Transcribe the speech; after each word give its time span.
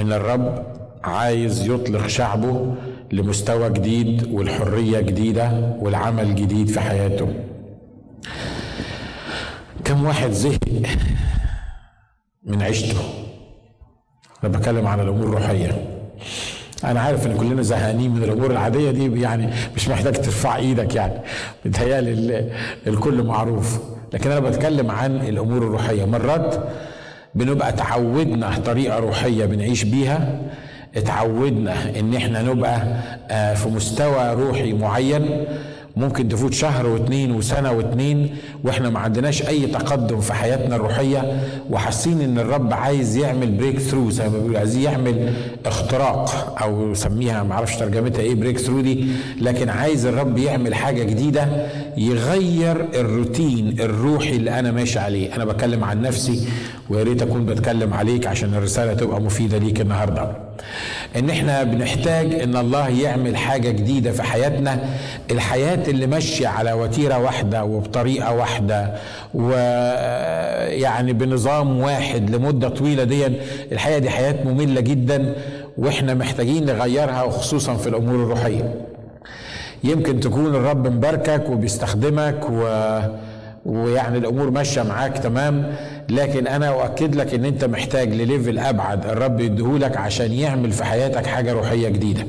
إن 0.00 0.12
الرب 0.12 0.66
عايز 1.04 1.66
يطلق 1.66 2.06
شعبه 2.06 2.74
لمستوى 3.12 3.70
جديد 3.70 4.32
والحرية 4.32 5.00
جديدة 5.00 5.76
والعمل 5.78 6.34
جديد 6.34 6.68
في 6.68 6.80
حياته. 6.80 7.34
كم 9.84 10.04
واحد 10.04 10.30
زهق 10.30 10.58
من 12.44 12.62
عيشته؟ 12.62 12.98
أنا 14.44 14.58
بتكلم 14.58 14.86
عن 14.86 15.00
الأمور 15.00 15.26
الروحية. 15.26 15.86
أنا 16.84 17.00
عارف 17.00 17.26
إن 17.26 17.36
كلنا 17.36 17.62
زهقانين 17.62 18.10
من 18.10 18.22
الأمور 18.22 18.50
العادية 18.50 18.90
دي 18.90 19.20
يعني 19.20 19.50
مش 19.76 19.88
محتاج 19.88 20.14
ترفع 20.14 20.56
إيدك 20.56 20.94
يعني. 20.94 21.14
بتهيالي 21.64 22.50
الكل 22.86 23.22
معروف. 23.22 23.80
لكن 24.12 24.30
أنا 24.30 24.40
بتكلم 24.40 24.90
عن 24.90 25.16
الأمور 25.16 25.58
الروحية. 25.58 26.04
مرات 26.04 26.54
بنبقى 27.34 27.72
تعودنا 27.72 28.58
طريقة 28.66 28.98
روحية 28.98 29.44
بنعيش 29.44 29.84
بيها 29.84 30.38
اتعودنا 30.96 31.98
إن 31.98 32.14
إحنا 32.14 32.42
نبقى 32.42 32.80
في 33.56 33.68
مستوى 33.68 34.34
روحي 34.34 34.72
معين. 34.72 35.44
ممكن 36.00 36.28
تفوت 36.28 36.52
شهر 36.54 36.86
واتنين 36.86 37.32
وسنة 37.32 37.72
واتنين 37.72 38.36
وإحنا 38.64 38.90
ما 38.90 38.98
عندناش 38.98 39.48
أي 39.48 39.66
تقدم 39.66 40.20
في 40.20 40.32
حياتنا 40.32 40.76
الروحية 40.76 41.40
وحاسين 41.70 42.20
إن 42.20 42.38
الرب 42.38 42.72
عايز 42.72 43.16
يعمل 43.16 43.50
breakthrough 43.50 44.10
زي 44.10 44.28
ما 44.28 44.38
بيقول 44.38 44.56
عايز 44.56 44.76
يعمل 44.76 45.32
اختراق 45.66 46.56
أو 46.62 46.94
سميها 46.94 47.42
ما 47.42 47.54
أعرفش 47.54 47.76
ترجمتها 47.76 48.20
إيه 48.22 48.34
breakthrough 48.34 48.80
دي 48.80 49.06
لكن 49.40 49.68
عايز 49.68 50.06
الرب 50.06 50.38
يعمل 50.38 50.74
حاجة 50.74 51.02
جديدة 51.02 51.46
يغير 51.96 52.86
الروتين 52.94 53.76
الروحي 53.80 54.36
اللي 54.36 54.58
أنا 54.58 54.70
ماشي 54.70 54.98
عليه. 54.98 55.36
أنا 55.36 55.44
بتكلم 55.44 55.84
عن 55.84 56.02
نفسي 56.02 56.48
ويا 56.90 57.02
ريت 57.02 57.22
أكون 57.22 57.46
بتكلم 57.46 57.94
عليك 57.94 58.26
عشان 58.26 58.54
الرسالة 58.54 58.94
تبقى 58.94 59.20
مفيدة 59.20 59.58
ليك 59.58 59.80
النهارده. 59.80 60.49
إن 61.16 61.30
إحنا 61.30 61.62
بنحتاج 61.62 62.34
إن 62.34 62.56
الله 62.56 62.88
يعمل 62.88 63.36
حاجة 63.36 63.70
جديدة 63.70 64.12
في 64.12 64.22
حياتنا. 64.22 64.78
الحياة 65.30 65.78
اللي 65.88 66.06
ماشية 66.06 66.48
على 66.48 66.72
وتيرة 66.72 67.18
واحدة 67.18 67.64
وبطريقة 67.64 68.32
واحدة 68.34 68.94
ويعني 69.34 71.12
بنظام 71.12 71.80
واحد 71.80 72.30
لمدة 72.30 72.68
طويلة 72.68 73.04
دي 73.04 73.26
الحقيقة 73.72 73.98
دي 73.98 74.10
حياة 74.10 74.36
مملة 74.44 74.80
جدا 74.80 75.34
وإحنا 75.78 76.14
محتاجين 76.14 76.66
نغيرها 76.66 77.22
وخصوصا 77.22 77.74
في 77.76 77.86
الأمور 77.88 78.14
الروحية. 78.14 78.74
يمكن 79.84 80.20
تكون 80.20 80.46
الرب 80.46 80.86
مباركك 80.88 81.48
وبيستخدمك 81.50 82.40
و 82.50 82.64
ويعني 83.66 84.18
الأمور 84.18 84.50
ماشية 84.50 84.82
معاك 84.82 85.18
تمام. 85.18 85.74
لكن 86.10 86.46
أنا 86.46 86.68
أؤكد 86.68 87.14
لك 87.16 87.34
إن 87.34 87.44
أنت 87.44 87.64
محتاج 87.64 88.08
ل 88.14 88.21
level 88.21 88.58
أبعد 88.58 89.06
الرب 89.06 89.40
يديهولك 89.40 89.96
عشان 89.96 90.32
يعمل 90.32 90.72
في 90.72 90.84
حياتك 90.84 91.26
حاجة 91.26 91.52
روحية 91.52 91.88
جديدة. 91.88 92.26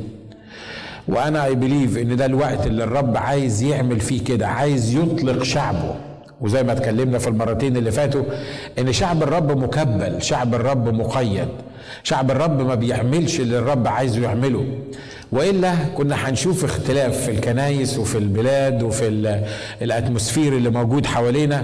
وأنا 1.08 1.46
I 1.46 1.56
believe 1.56 1.98
إن 1.98 2.16
ده 2.16 2.26
الوقت 2.26 2.68
اللي 2.68 2.84
الرب 2.84 3.18
عايز 3.18 3.64
يعمل 3.64 4.00
فيه 4.00 4.24
كده 4.24 4.48
عايز 4.48 4.96
يطلق 4.96 5.44
شعبه. 5.44 5.96
وزي 6.42 6.64
ما 6.64 6.72
اتكلمنا 6.72 7.18
في 7.18 7.28
المرتين 7.28 7.78
اللي 7.78 7.92
فاتوا 7.92 8.24
إن 8.80 8.94
شعب 8.94 9.24
الرب 9.24 9.58
مكبل 9.58 10.22
شعب 10.22 10.56
الرب 10.56 10.94
مقيد. 10.94 11.48
شعب 12.04 12.32
الرب 12.32 12.62
ما 12.62 12.76
بيعملش 12.76 13.40
اللي 13.40 13.60
الرب 13.60 13.88
عايزه 13.88 14.22
يعمله. 14.22 14.66
وإلا 15.32 15.76
كنا 15.98 16.16
هنشوف 16.30 16.64
اختلاف 16.66 17.18
في 17.26 17.32
الكنايس 17.32 17.98
وفي 17.98 18.18
البلاد 18.18 18.84
وفي 18.84 19.40
الأتموسفير 19.82 20.54
اللي 20.54 20.70
موجود 20.70 21.06
حوالينا. 21.06 21.64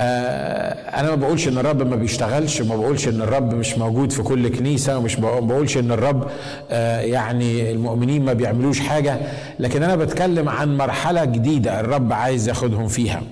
آه 0.00 1.00
أنا 1.00 1.10
ما 1.10 1.14
بقولش 1.16 1.48
إن 1.48 1.58
الرب 1.58 1.82
ما 1.90 1.96
بيشتغلش 1.96 2.62
ما 2.62 2.76
بقولش 2.76 3.08
إن 3.08 3.22
الرب 3.22 3.54
مش 3.54 3.78
موجود 3.78 4.12
في 4.12 4.22
كل 4.22 4.48
كنيسة 4.48 4.98
ومش 4.98 5.16
بقولش 5.16 5.76
إن 5.76 5.92
الرب 5.92 6.26
آه 6.70 7.00
يعني 7.00 7.70
المؤمنين 7.72 8.24
ما 8.24 8.32
بيعملوش 8.32 8.80
حاجة. 8.80 9.16
لكن 9.58 9.82
أنا 9.82 9.96
بتكلم 9.96 10.48
عن 10.48 10.76
مرحلة 10.76 11.24
جديدة 11.24 11.80
الرب 11.80 12.12
عايز 12.12 12.48
ياخدهم 12.48 12.88
فيها. 12.88 13.22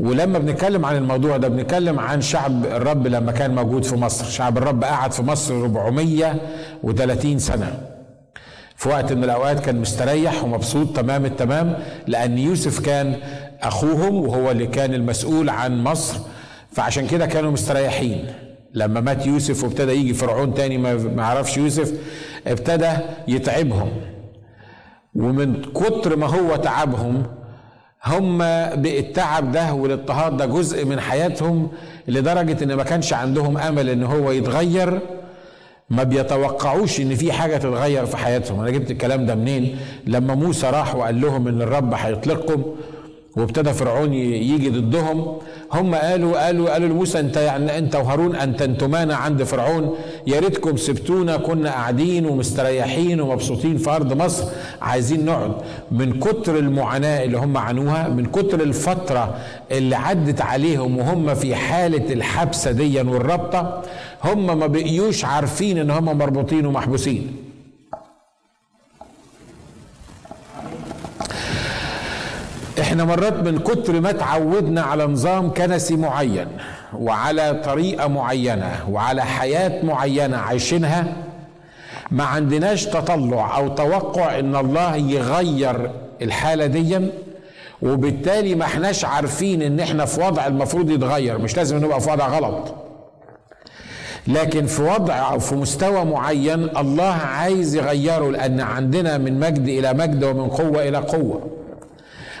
ولما 0.00 0.38
بنتكلم 0.38 0.84
عن 0.84 0.96
الموضوع 0.96 1.36
ده 1.36 1.48
بنتكلم 1.48 1.98
عن 2.00 2.20
شعب 2.20 2.64
الرب 2.66 3.06
لما 3.06 3.32
كان 3.32 3.54
موجود 3.54 3.84
في 3.84 3.96
مصر. 3.96 4.24
شعب 4.24 4.58
الرب 4.58 4.84
قعد 4.84 5.12
في 5.12 5.22
مصر 5.22 5.54
430 5.54 7.38
سنة. 7.38 7.78
في 8.76 8.88
وقت 8.88 9.12
من 9.12 9.24
الأوقات 9.24 9.60
كان 9.60 9.80
مستريح 9.80 10.44
ومبسوط 10.44 10.96
تمام 10.96 11.24
التمام 11.24 11.78
لأن 12.06 12.38
يوسف 12.38 12.80
كان 12.80 13.16
أخوهم 13.62 14.14
وهو 14.14 14.50
اللي 14.50 14.66
كان 14.66 14.94
المسؤول 14.94 15.48
عن 15.48 15.84
مصر 15.84 16.18
فعشان 16.72 17.06
كده 17.06 17.26
كانوا 17.26 17.50
مستريحين. 17.50 18.26
لما 18.74 19.00
مات 19.00 19.26
يوسف 19.26 19.64
وابتدى 19.64 19.92
يجي 19.92 20.14
فرعون 20.14 20.54
تاني 20.54 20.78
ما 20.78 21.24
عرفش 21.26 21.56
يوسف 21.56 21.92
ابتدى 22.46 22.90
يتعبهم. 23.28 23.88
ومن 25.14 25.62
كتر 25.62 26.16
ما 26.16 26.26
هو 26.26 26.56
تعبهم 26.56 27.22
هم 28.04 28.38
بالتعب 28.74 29.52
ده 29.52 29.72
والاضطهاد 29.74 30.36
ده 30.36 30.46
جزء 30.46 30.84
من 30.84 31.00
حياتهم 31.00 31.68
لدرجة 32.08 32.64
إن 32.64 32.74
ما 32.74 32.82
كانش 32.82 33.12
عندهم 33.12 33.58
أمل 33.58 33.88
إن 33.88 34.02
هو 34.02 34.30
يتغير. 34.30 35.00
ما 35.90 36.02
بيتوقعوش 36.02 37.00
إن 37.00 37.14
في 37.14 37.32
حاجة 37.32 37.56
تتغير 37.56 38.06
في 38.06 38.16
حياتهم. 38.16 38.60
أنا 38.60 38.70
جبت 38.70 38.90
الكلام 38.90 39.26
ده 39.26 39.34
منين؟ 39.34 39.76
لما 40.06 40.34
موسى 40.34 40.70
راح 40.70 40.94
وقال 40.94 41.20
لهم 41.20 41.48
إن 41.48 41.62
الرب 41.62 41.94
هيطلقكم 41.94 42.62
وابتدى 43.36 43.72
فرعون 43.72 44.14
يجي 44.14 44.70
ضدهم. 44.70 45.36
هم 45.72 45.94
قالوا 45.94 46.44
قالوا 46.44 46.70
قالوا 46.70 46.88
لموسى 46.88 47.20
أنت 47.20 47.36
يعني 47.36 47.78
أنت 47.78 47.96
وهارون 47.96 48.36
أنت 48.36 48.62
انتمانا 48.62 49.14
عند 49.16 49.42
فرعون. 49.42 49.94
يا 50.26 50.40
ريتكم 50.40 50.76
سبتونا 50.76 51.36
كنا 51.36 51.70
قاعدين 51.70 52.26
ومستريحين 52.26 53.20
ومبسوطين 53.20 53.76
في 53.76 53.90
أرض 53.90 54.22
مصر. 54.22 54.44
عايزين 54.82 55.24
نقعد. 55.24 55.52
من 55.90 56.20
كتر 56.20 56.58
المعاناة 56.58 57.24
اللي 57.24 57.38
هم 57.38 57.56
عانوها 57.56 58.08
من 58.08 58.26
كتر 58.26 58.60
الفترة 58.60 59.34
اللي 59.70 59.96
عدت 59.96 60.40
عليهم 60.40 60.98
وهم 60.98 61.34
في 61.34 61.54
حالة 61.54 62.12
الحبسة 62.12 62.70
دي 62.70 63.00
والرابطة 63.00 63.82
هم 64.24 64.46
ما 64.58 64.66
بقيوش 64.66 65.24
عارفين 65.24 65.78
إن 65.78 65.90
هم 65.90 66.04
مربوطين 66.04 66.66
ومحبوسين. 66.66 67.36
إحنا 72.82 73.04
مرات 73.04 73.32
من 73.32 73.58
كتر 73.58 74.00
ما 74.00 74.10
اتعودنا 74.10 74.82
على 74.82 75.06
نظام 75.06 75.50
كنسي 75.54 75.96
معين 75.96 76.46
وعلى 76.98 77.60
طريقة 77.64 78.08
معينة 78.08 78.70
وعلى 78.90 79.22
حياة 79.24 79.84
معينة 79.84 80.36
عايشينها 80.36 81.06
ما 82.10 82.24
عندناش 82.24 82.84
تطلع 82.86 83.56
أو 83.56 83.68
توقع 83.68 84.38
إن 84.38 84.56
الله 84.56 84.96
يغير 84.96 85.90
الحالة 86.22 86.66
دي 86.66 87.00
وبالتالي 87.82 88.54
ما 88.54 88.64
احناش 88.64 89.04
عارفين 89.04 89.62
إن 89.62 89.80
إحنا 89.80 90.04
في 90.04 90.20
وضع 90.20 90.46
المفروض 90.46 90.90
يتغير 90.90 91.38
مش 91.38 91.56
لازم 91.56 91.76
نبقى 91.84 92.00
في 92.00 92.10
وضع 92.10 92.28
غلط. 92.28 92.74
لكن 94.26 94.66
في 94.66 94.82
وضع 94.82 95.32
أو 95.32 95.38
في 95.38 95.54
مستوى 95.54 96.04
معين 96.04 96.76
الله 96.78 97.12
عايز 97.12 97.74
يغيره 97.74 98.30
لأن 98.30 98.60
عندنا 98.60 99.18
من 99.18 99.40
مجد 99.40 99.68
إلى 99.68 99.92
مجد 99.94 100.24
ومن 100.24 100.48
قوة 100.48 100.88
إلى 100.88 100.98
قوة. 100.98 101.40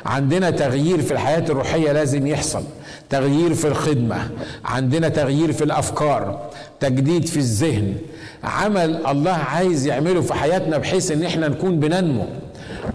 عندنا 0.06 0.50
تغيير 0.50 1.02
في 1.02 1.12
الحياة 1.12 1.44
الروحية 1.50 1.92
لازم 1.92 2.26
يحصل. 2.26 2.62
تغيير 3.10 3.54
في 3.54 3.68
الخدمة 3.68 4.30
عندنا 4.64 5.08
تغيير 5.08 5.52
في 5.52 5.64
الأفكار 5.64 6.50
تجديد 6.80 7.26
في 7.26 7.36
الذهن. 7.36 7.94
عمل 8.44 9.06
الله 9.06 9.30
عايز 9.30 9.86
يعمله 9.86 10.20
في 10.20 10.34
حياتنا 10.34 10.78
بحيث 10.78 11.10
إن 11.10 11.22
إحنا 11.22 11.48
نكون 11.48 11.80
بننمو. 11.80 12.26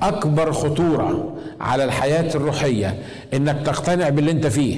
أكبر 0.02 0.52
خطورة 0.52 1.36
على 1.62 1.84
الحياة 1.84 2.36
الروحية 2.36 2.96
إنك 3.34 3.66
تقتنع 3.66 4.10
باللي 4.10 4.32
أنت 4.32 4.48
فيه. 4.48 4.78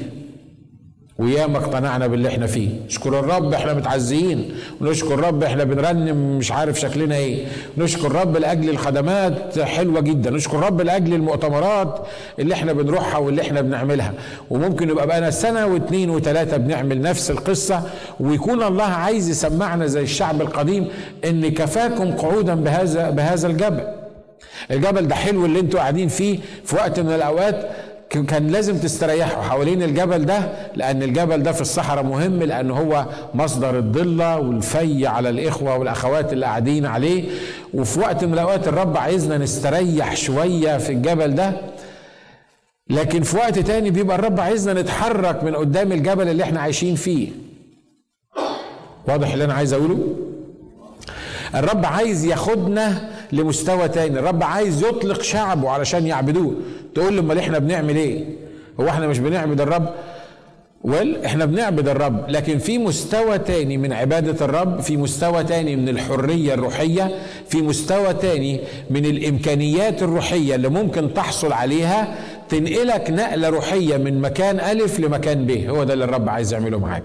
وياما 1.20 1.58
اقتنعنا 1.58 2.08
باللي 2.08 2.28
إحنا 2.30 2.48
فيه. 2.48 2.70
نشكر 2.88 3.20
الرب 3.20 3.54
إحنا 3.54 3.74
متعزيين. 3.74 4.56
ونشكر 4.82 5.14
الرب 5.14 5.44
إحنا 5.44 5.64
بنرنم 5.64 6.38
مش 6.38 6.52
عارف 6.52 6.80
شكلنا 6.80 7.16
إيه. 7.16 7.46
نشكر 7.78 8.08
الرب 8.08 8.38
لأجل 8.38 8.70
الخدمات 8.70 9.60
حلوة 9.60 10.02
جدا. 10.02 10.30
نشكر 10.30 10.58
الرب 10.58 10.82
لأجل 10.82 11.14
المؤتمرات 11.14 12.08
اللي 12.40 12.54
إحنا 12.54 12.74
بنروحها 12.74 13.18
واللي 13.18 13.42
إحنا 13.42 13.62
بنعملها. 13.62 14.14
وممكن 14.50 14.90
يبقى 14.90 15.08
بقى 15.08 15.32
سنة 15.32 15.66
واثنين 15.68 16.10
وثلاثه 16.10 16.58
بنعمل 16.58 17.02
نفس 17.02 17.32
القصة. 17.32 17.84
ويكون 18.20 18.64
الله 18.64 18.84
عايز 18.84 19.30
يسمعنا 19.30 19.86
زي 19.88 20.02
الشعب 20.02 20.42
القديم 20.42 20.88
إن 21.26 21.52
كفاكم 21.52 22.12
قعودا 22.12 22.56
بهذا 22.56 23.10
بهذا 23.10 23.48
الجبل. 23.48 23.84
الجبل 24.72 25.08
ده 25.08 25.16
حلو 25.16 25.46
اللي 25.46 25.60
أنتوا 25.60 25.80
قاعدين 25.80 26.08
فيه 26.08 26.40
في 26.66 26.76
وقت 26.76 27.00
من 27.00 27.12
الأوقات. 27.12 27.70
كان 28.10 28.48
لازم 28.48 28.78
تستريحوا 28.78 29.44
حوالين 29.44 29.84
الجبل 29.84 30.26
ده 30.26 30.40
لأن 30.76 31.04
الجبل 31.04 31.44
ده 31.44 31.52
في 31.52 31.62
الصحراء 31.62 32.04
مهم 32.04 32.44
لأن 32.44 32.72
هو 32.72 33.06
مصدر 33.34 33.78
الضلة 33.80 34.38
والفي 34.40 35.08
على 35.08 35.30
الإخوة 35.30 35.78
والأخوات 35.78 36.34
اللي 36.34 36.46
قاعدين 36.46 36.86
عليه. 36.86 37.30
وفي 37.74 38.00
وقت 38.00 38.24
من 38.24 38.34
الأوقات 38.34 38.68
الرب 38.68 38.98
عايزنا 38.98 39.38
نستريح 39.38 40.16
شوية 40.16 40.78
في 40.78 40.92
الجبل 40.92 41.36
ده 41.36 41.54
لكن 42.90 43.22
في 43.24 43.38
وقت 43.38 43.60
تاني 43.60 43.92
بيبقى 43.92 44.16
الرب 44.18 44.40
عايزنا 44.40 44.82
نتحرك 44.82 45.44
من 45.44 45.56
قدام 45.56 45.92
الجبل 45.92 46.28
اللي 46.28 46.44
إحنا 46.44 46.60
عايشين 46.62 46.96
فيه. 46.96 47.30
واضح 49.08 49.32
اللي 49.34 49.44
أنا 49.46 49.54
عايز 49.54 49.74
أقوله؟ 49.74 50.00
الرب 51.56 51.86
عايز 51.86 52.26
ياخدنا 52.26 53.10
لمستوى 53.32 53.88
تاني. 53.88 54.20
الرب 54.20 54.44
عايز 54.44 54.84
يطلق 54.84 55.22
شعبه 55.22 55.70
علشان 55.70 56.08
يعبدوه. 56.08 56.54
تقول 56.96 57.14
لي 57.14 57.20
أمال 57.20 57.38
إحنا 57.38 57.60
بنعمل 57.60 57.96
إيه؟ 57.96 58.26
هو 58.80 58.88
إحنا 58.88 59.08
مش 59.08 59.20
بنعبد 59.20 59.62
الرب؟ 59.62 59.90
ويل 60.84 61.26
إحنا 61.26 61.46
بنعبد 61.46 61.88
الرب. 61.88 62.30
لكن 62.30 62.58
في 62.58 62.78
مستوى 62.78 63.38
تاني 63.38 63.78
من 63.78 63.94
عبادة 63.94 64.46
الرب 64.46 64.80
في 64.80 64.98
مستوى 64.98 65.44
تاني 65.44 65.76
من 65.76 65.90
الحرية 65.90 66.54
الروحية 66.54 67.12
في 67.50 67.62
مستوى 67.62 68.14
تاني 68.14 68.60
من 68.90 69.06
الإمكانيات 69.06 70.04
الروحية 70.04 70.56
اللي 70.56 70.70
ممكن 70.70 71.14
تحصل 71.14 71.54
عليها 71.54 72.16
تنقلك 72.50 73.10
نقلة 73.12 73.50
روحية 73.50 73.98
من 73.98 74.22
مكان 74.22 74.60
ألف 74.60 75.00
لمكان 75.00 75.46
ب. 75.46 75.52
هو 75.52 75.84
ده 75.84 75.94
اللي 75.94 76.06
الرب 76.06 76.30
عايز 76.30 76.54
يعمله 76.54 76.80
معاك. 76.80 77.04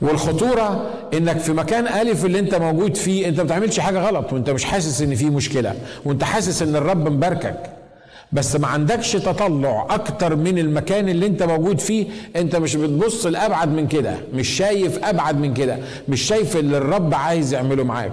والخطورة 0.00 0.90
إنك 1.14 1.38
في 1.38 1.52
مكان 1.52 1.86
ألف 1.86 2.24
اللي 2.24 2.38
أنت 2.38 2.54
موجود 2.54 2.96
فيه 2.96 3.28
أنت 3.28 3.38
ما 3.38 3.44
بتعملش 3.44 3.80
حاجة 3.80 3.98
غلط 3.98 4.32
وأنت 4.32 4.50
مش 4.50 4.64
حاسس 4.64 5.02
إن 5.02 5.14
في 5.14 5.24
مشكلة 5.30 5.74
وأنت 6.04 6.24
حاسس 6.24 6.62
إن 6.62 6.76
الرب 6.76 7.08
مباركك. 7.08 7.58
بس 8.32 8.56
ما 8.56 8.66
عندكش 8.66 9.12
تطلع 9.12 9.86
أكتر 9.90 10.36
من 10.36 10.58
المكان 10.58 11.08
اللي 11.08 11.26
أنت 11.26 11.42
موجود 11.42 11.78
فيه 11.80 12.06
أنت 12.36 12.56
مش 12.56 12.76
بتبص 12.76 13.26
لأبعد 13.26 13.68
من 13.68 13.88
كده 13.88 14.14
مش 14.34 14.48
شايف 14.48 15.04
أبعد 15.04 15.38
من 15.40 15.54
كده 15.54 15.78
مش 16.08 16.22
شايف 16.22 16.56
اللي 16.56 16.78
الرب 16.78 17.14
عايز 17.14 17.54
يعمله 17.54 17.84
معاك. 17.84 18.12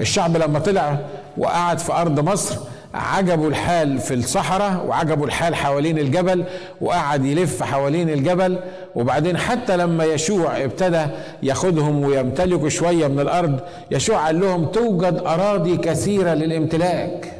الشعب 0.00 0.36
لما 0.36 0.58
طلع 0.58 0.98
وقعد 1.38 1.78
في 1.78 1.92
أرض 1.92 2.20
مصر 2.20 2.56
عجبوا 2.94 3.48
الحال 3.48 3.98
في 3.98 4.14
الصحراء 4.14 4.86
وعجبوا 4.86 5.26
الحال 5.26 5.54
حوالين 5.54 5.98
الجبل 5.98 6.44
وقعد 6.80 7.24
يلف 7.24 7.62
حوالين 7.62 8.10
الجبل. 8.10 8.58
وبعدين 8.94 9.36
حتى 9.36 9.76
لما 9.76 10.04
يشوع 10.04 10.64
ابتدى 10.64 11.06
ياخدهم 11.42 12.04
ويمتلكوا 12.04 12.68
شوية 12.68 13.06
من 13.08 13.20
الأرض 13.20 13.60
يشوع 13.90 14.26
قال 14.26 14.40
لهم 14.40 14.64
توجد 14.64 15.22
أراضي 15.26 15.76
كثيرة 15.76 16.34
للامتلاك. 16.34 17.32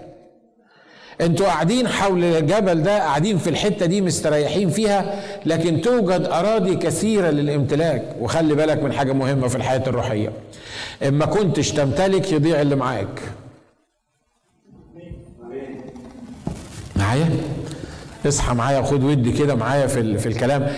أنتوا 1.20 1.46
قاعدين 1.46 1.88
حول 1.88 2.24
الجبل 2.24 2.82
ده 2.82 2.98
قاعدين 2.98 3.38
في 3.38 3.50
الحتة 3.50 3.86
دي 3.86 4.00
مستريحين 4.00 4.70
فيها 4.70 5.14
لكن 5.46 5.80
توجد 5.80 6.24
أراضي 6.32 6.76
كثيرة 6.76 7.30
للامتلاك. 7.30 8.02
وخلي 8.20 8.54
بالك 8.54 8.82
من 8.82 8.92
حاجة 8.92 9.12
مهمة 9.12 9.48
في 9.48 9.56
الحياة 9.56 9.82
الروحية. 9.86 10.32
اما 11.08 11.26
كنتش 11.26 11.70
تمتلك 11.70 12.32
يضيع 12.32 12.60
اللي 12.60 12.76
معاك. 12.76 13.20
معايا؟ 17.02 17.30
اصحى 18.26 18.54
معايا 18.54 18.78
وخد 18.78 19.04
ودي 19.04 19.32
كده 19.32 19.54
معايا 19.54 19.86
في, 19.86 20.18
في 20.18 20.26
الكلام. 20.26 20.68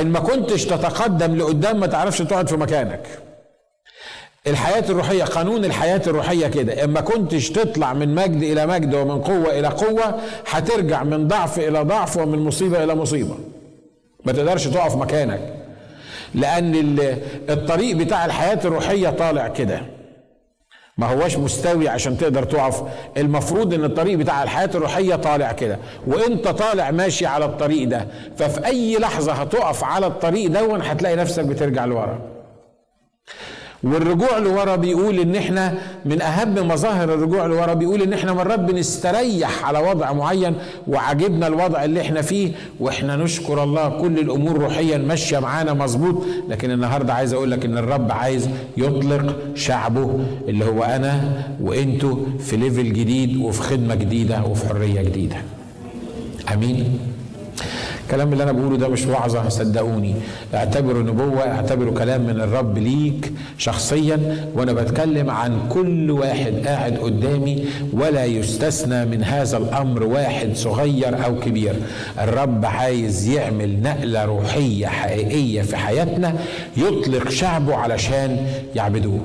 إن 0.00 0.06
ما 0.06 0.20
كنتش 0.20 0.64
تتقدم 0.64 1.36
لقدام 1.36 1.80
ما 1.80 1.86
تعرفش 1.86 2.18
تقعد 2.18 2.48
في 2.48 2.56
مكانك. 2.56 3.00
الحياة 4.46 4.84
الروحية 4.90 5.24
قانون 5.24 5.64
الحياة 5.64 6.02
الروحية 6.06 6.46
كده. 6.46 6.84
اما 6.84 7.00
كنتش 7.00 7.50
تطلع 7.50 7.92
من 7.92 8.14
مجد 8.14 8.42
إلى 8.42 8.66
مجد 8.66 8.94
ومن 8.94 9.20
قوة 9.22 9.58
إلى 9.58 9.68
قوة 9.68 10.20
هترجع 10.50 11.02
من 11.02 11.28
ضعف 11.28 11.58
إلى 11.58 11.82
ضعف 11.82 12.16
ومن 12.16 12.38
مصيبة 12.38 12.84
إلى 12.84 12.94
مصيبة. 12.94 13.38
ما 14.24 14.32
تقدرش 14.32 14.66
تقف 14.66 14.96
مكانك. 14.96 15.40
لأن 16.34 16.98
الطريق 17.50 17.96
بتاع 17.96 18.24
الحياة 18.24 18.58
الروحية 18.64 19.08
طالع 19.10 19.48
كده. 19.48 19.80
ما 20.98 21.06
هوش 21.06 21.36
مستوي 21.36 21.88
عشان 21.88 22.18
تقدر 22.18 22.44
تقف. 22.44 22.82
المفروض 23.16 23.74
إن 23.74 23.84
الطريق 23.84 24.18
بتاع 24.18 24.42
الحياة 24.42 24.70
الروحية 24.74 25.14
طالع 25.16 25.52
كده 25.52 25.78
وإنت 26.06 26.48
طالع 26.48 26.90
ماشي 26.90 27.26
على 27.26 27.44
الطريق 27.44 27.88
ده 27.88 28.06
ففي 28.36 28.66
أي 28.66 28.98
لحظة 28.98 29.32
هتقف 29.32 29.84
على 29.84 30.06
الطريق 30.06 30.50
دون 30.50 30.82
هتلاقي 30.82 31.16
نفسك 31.16 31.44
بترجع 31.44 31.84
لورا. 31.84 32.18
والرجوع 33.84 34.38
لورا 34.38 34.76
بيقول 34.76 35.18
إن 35.18 35.36
إحنا 35.36 35.74
من 36.04 36.22
أهم 36.22 36.68
مظاهر 36.68 37.14
الرجوع 37.14 37.46
لورا 37.46 37.74
بيقول 37.74 38.02
إن 38.02 38.12
إحنا 38.12 38.32
مرات 38.32 38.58
بنستريح 38.60 39.64
على 39.64 39.78
وضع 39.78 40.12
معين 40.12 40.54
وعجبنا 40.88 41.46
الوضع 41.46 41.84
اللي 41.84 42.00
إحنا 42.00 42.22
فيه 42.22 42.52
وإحنا 42.80 43.16
نشكر 43.16 43.62
الله 43.62 43.88
كل 43.88 44.18
الأمور 44.18 44.58
روحيا 44.58 44.98
ماشية 44.98 45.38
معانا 45.38 45.72
مظبوط. 45.74 46.22
لكن 46.48 46.70
النهارده 46.70 47.14
عايز 47.14 47.32
أقول 47.32 47.50
لك 47.50 47.64
إن 47.64 47.78
الرب 47.78 48.12
عايز 48.12 48.48
يطلق 48.76 49.36
شعبه 49.54 50.20
اللي 50.48 50.64
هو 50.64 50.82
أنا 50.82 51.42
وأنتوا 51.60 52.16
في 52.40 52.56
ليفل 52.56 52.92
جديد 52.92 53.36
وفي 53.36 53.62
خدمة 53.62 53.94
جديدة 53.94 54.42
وفي 54.44 54.68
حرية 54.68 55.02
جديدة. 55.02 55.36
آمين. 56.54 56.98
الكلام 58.06 58.32
اللي 58.32 58.44
أنا 58.44 58.52
بقوله 58.52 58.76
ده 58.76 58.88
مش 58.88 59.06
وعظة 59.06 59.48
صدقوني. 59.48 60.14
اعتبره 60.54 60.98
نبوة 60.98 61.40
اعتبره 61.42 61.90
كلام 61.90 62.20
من 62.20 62.40
الرب 62.40 62.78
ليك 62.78 63.32
شخصيا 63.58 64.48
وأنا 64.54 64.72
بتكلم 64.72 65.30
عن 65.30 65.58
كل 65.68 66.10
واحد 66.10 66.52
قاعد 66.66 66.96
قدامي 66.96 67.64
ولا 67.92 68.24
يستثنى 68.24 69.04
من 69.04 69.24
هذا 69.24 69.56
الأمر 69.56 70.02
واحد 70.02 70.50
صغير 70.54 71.24
أو 71.24 71.40
كبير. 71.40 71.74
الرب 72.18 72.64
عايز 72.64 73.28
يعمل 73.28 73.82
نقلة 73.82 74.24
روحية 74.24 74.86
حقيقية 74.86 75.62
في 75.62 75.76
حياتنا 75.76 76.34
يطلق 76.76 77.30
شعبه 77.30 77.74
علشان 77.76 78.46
يعبدوه. 78.74 79.20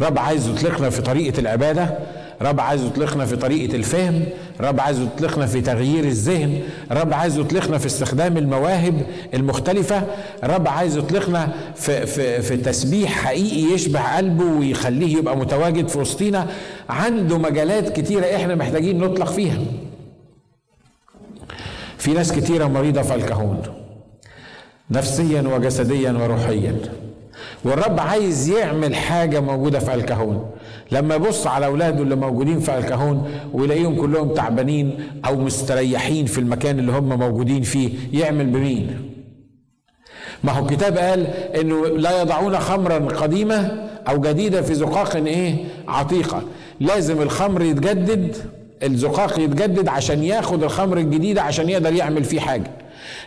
رب 0.00 0.18
عايز 0.18 0.48
يطلقنا 0.48 0.90
في 0.90 1.02
طريقة 1.02 1.40
العبادة 1.40 1.98
رب 2.42 2.60
عايز 2.60 2.84
يطلقنا 2.84 3.26
في 3.26 3.36
طريقة 3.36 3.76
الفهم 3.76 4.24
رب 4.60 4.80
عايز 4.80 5.00
يطلقنا 5.00 5.46
في 5.46 5.60
تغيير 5.60 6.04
الذهن 6.04 6.60
رب 6.90 7.12
عايز 7.14 7.38
يطلقنا 7.38 7.78
في 7.78 7.86
استخدام 7.86 8.36
المواهب 8.36 9.02
المختلفة 9.34 10.02
رب 10.44 10.68
عايز 10.68 10.96
يطلقنا 10.96 11.48
في, 11.76 12.06
في, 12.06 12.42
في 12.42 12.56
تسبيح 12.56 13.10
حقيقي 13.24 13.74
يشبع 13.74 14.16
قلبه 14.16 14.44
ويخليه 14.44 15.16
يبقى 15.16 15.36
متواجد 15.36 15.88
في 15.88 15.98
وسطينا. 15.98 16.46
عنده 16.90 17.38
مجالات 17.38 18.00
كتيرة 18.00 18.36
إحنا 18.36 18.54
محتاجين 18.54 18.98
نطلق 18.98 19.32
فيها. 19.32 19.58
في 21.98 22.10
ناس 22.12 22.32
كتيرة 22.32 22.66
مريضة 22.66 23.02
في 23.02 23.14
الكهون 23.14 23.62
نفسيا 24.90 25.42
وجسديا 25.42 26.12
وروحيا. 26.12 26.76
والرب 27.64 28.00
عايز 28.00 28.48
يعمل 28.48 28.94
حاجة 28.94 29.40
موجودة 29.40 29.78
في 29.78 29.94
الكهون 29.94 30.50
لما 30.92 31.14
يبص 31.14 31.46
على 31.46 31.66
أولاده 31.66 32.02
اللي 32.02 32.16
موجودين 32.16 32.60
في 32.60 32.78
الكهون 32.78 33.30
ويلاقيهم 33.52 34.00
كلهم 34.00 34.34
تعبانين 34.34 34.94
أو 35.26 35.36
مستريحين 35.36 36.26
في 36.26 36.38
المكان 36.38 36.78
اللي 36.78 36.92
هم 36.92 37.18
موجودين 37.18 37.62
فيه 37.62 37.90
يعمل 38.12 38.46
بمين؟ 38.46 39.10
ما 40.44 40.52
هو 40.52 40.64
الكتاب 40.66 40.98
قال 40.98 41.26
إنه 41.60 41.86
لا 41.86 42.20
يضعون 42.22 42.58
خمرا 42.58 42.98
قديمة 42.98 43.88
أو 44.08 44.20
جديدة 44.20 44.62
في 44.62 44.74
زقاق 44.74 45.16
إيه؟ 45.16 45.54
عتيقة. 45.88 46.42
لازم 46.80 47.22
الخمر 47.22 47.62
يتجدد 47.62 48.36
الزقاق 48.82 49.38
يتجدد 49.40 49.88
عشان 49.88 50.24
ياخد 50.24 50.62
الخمر 50.62 50.98
الجديده 50.98 51.42
عشان 51.42 51.68
يقدر 51.68 51.92
يعمل 51.92 52.24
فيه 52.24 52.40
حاجة. 52.40 52.70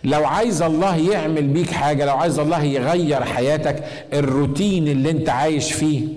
لو 0.03 0.25
عايز 0.25 0.61
الله 0.61 0.95
يعمل 1.11 1.47
بيك 1.47 1.71
حاجة 1.71 2.05
لو 2.05 2.13
عايز 2.15 2.39
الله 2.39 2.63
يغير 2.63 3.23
حياتك 3.23 3.83
الروتين 4.13 4.87
اللي 4.87 5.09
أنت 5.09 5.29
عايش 5.29 5.71
فيه 5.73 6.07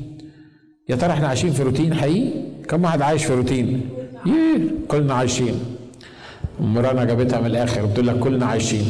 يا 0.89 0.97
ترى 0.97 1.13
إحنا 1.13 1.29
عايشين 1.29 1.53
في 1.53 1.63
روتين 1.63 1.95
حقيقي؟ 1.95 2.31
كم 2.69 2.85
واحد 2.85 3.03
عايش 3.03 3.25
في 3.25 3.35
روتين؟ 3.35 3.89
ييه 4.27 4.59
كلنا 4.89 5.15
عايشين. 5.15 5.55
مرانا 6.61 7.05
جابتها 7.05 7.41
من 7.41 7.47
الآخر 7.47 7.87
بتقول 7.87 8.07
لك 8.07 8.19
كلنا 8.19 8.47
عايشين. 8.47 8.85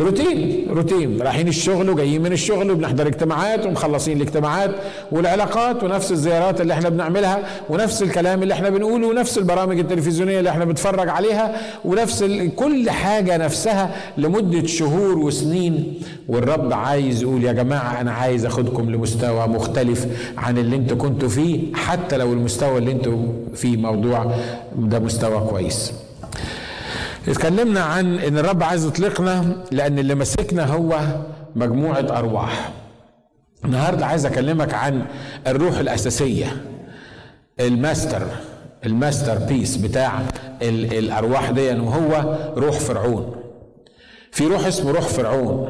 روتين 0.00 0.66
روتين. 0.70 1.22
رايحين 1.22 1.48
الشغل 1.48 1.90
وجايين 1.90 2.22
من 2.22 2.32
الشغل 2.32 2.70
وبنحضر 2.70 3.06
اجتماعات 3.06 3.66
ومخلصين 3.66 4.16
الاجتماعات 4.16 4.70
والعلاقات 5.12 5.84
ونفس 5.84 6.12
الزيارات 6.12 6.60
اللي 6.60 6.74
إحنا 6.74 6.88
بنعملها 6.88 7.38
ونفس 7.70 8.02
الكلام 8.02 8.42
اللي 8.42 8.54
إحنا 8.54 8.70
بنقوله 8.70 9.06
ونفس 9.08 9.38
البرامج 9.38 9.78
التلفزيونية 9.78 10.38
اللي 10.38 10.50
إحنا 10.50 10.64
بنتفرج 10.64 11.08
عليها 11.08 11.56
ونفس 11.84 12.24
كل 12.56 12.90
حاجة 12.90 13.36
نفسها 13.36 13.96
لمدة 14.18 14.66
شهور 14.66 15.18
وسنين. 15.18 15.94
والرب 16.28 16.72
عايز 16.72 17.22
يقول 17.22 17.44
يا 17.44 17.52
جماعة 17.52 18.00
أنا 18.00 18.12
عايز 18.12 18.46
أخدكم 18.46 18.90
لمستوى 18.90 19.46
مختلف 19.46 20.06
عن 20.38 20.58
اللي 20.58 20.76
أنتوا 20.76 20.96
كنتوا 20.96 21.28
فيه 21.28 21.74
حتى 21.74 22.16
لو 22.16 22.32
المستوى 22.32 22.78
اللي 22.78 22.92
أنتوا 22.92 23.18
فيه 23.54 23.76
موضوع 23.76 24.32
ده 24.78 24.98
مستوى 24.98 25.40
كويس. 25.50 25.92
اتكلمنا 27.28 27.80
عن 27.80 28.18
إن 28.18 28.38
الرب 28.38 28.62
عايز 28.62 28.86
يطلقنا 28.86 29.64
لأن 29.70 29.98
اللي 29.98 30.14
ماسكنا 30.14 30.64
هو 30.64 30.98
مجموعة 31.56 32.06
أرواح. 32.18 32.70
النهارده 33.64 34.06
عايز 34.06 34.26
أكلمك 34.26 34.74
عن 34.74 35.02
الروح 35.46 35.78
الأساسية 35.78 36.56
ال 37.60 37.68
master 37.68 38.14
ال 38.14 38.22
masterpiece 38.86 39.76
بتاع 39.76 40.20
ال 40.62 40.98
الأرواح 40.98 41.50
دي 41.50 41.70
وهو 41.70 42.38
روح 42.56 42.78
فرعون. 42.78 43.36
في 44.32 44.46
روح 44.46 44.66
اسمه 44.66 44.90
روح 44.90 45.04
فرعون. 45.08 45.68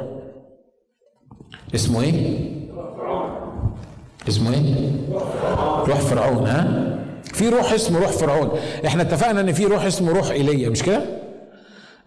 اسمه 1.75 2.03
إيه؟ 2.03 2.51
اسمه 4.29 4.51
إيه؟ 4.55 4.91
روح 5.87 5.99
فرعون 6.01 6.47
ها؟ 6.47 6.87
في 7.25 7.49
روح 7.49 7.73
اسمه 7.73 7.99
روح 8.01 8.11
فرعون. 8.11 8.51
إحنا 8.87 9.03
اتفقنا 9.03 9.41
إن 9.41 9.53
في 9.53 9.65
روح 9.65 9.85
اسمه 9.85 10.13
روح 10.13 10.31
إيليا 10.31 10.69
مش 10.69 10.83
كده؟ 10.83 11.03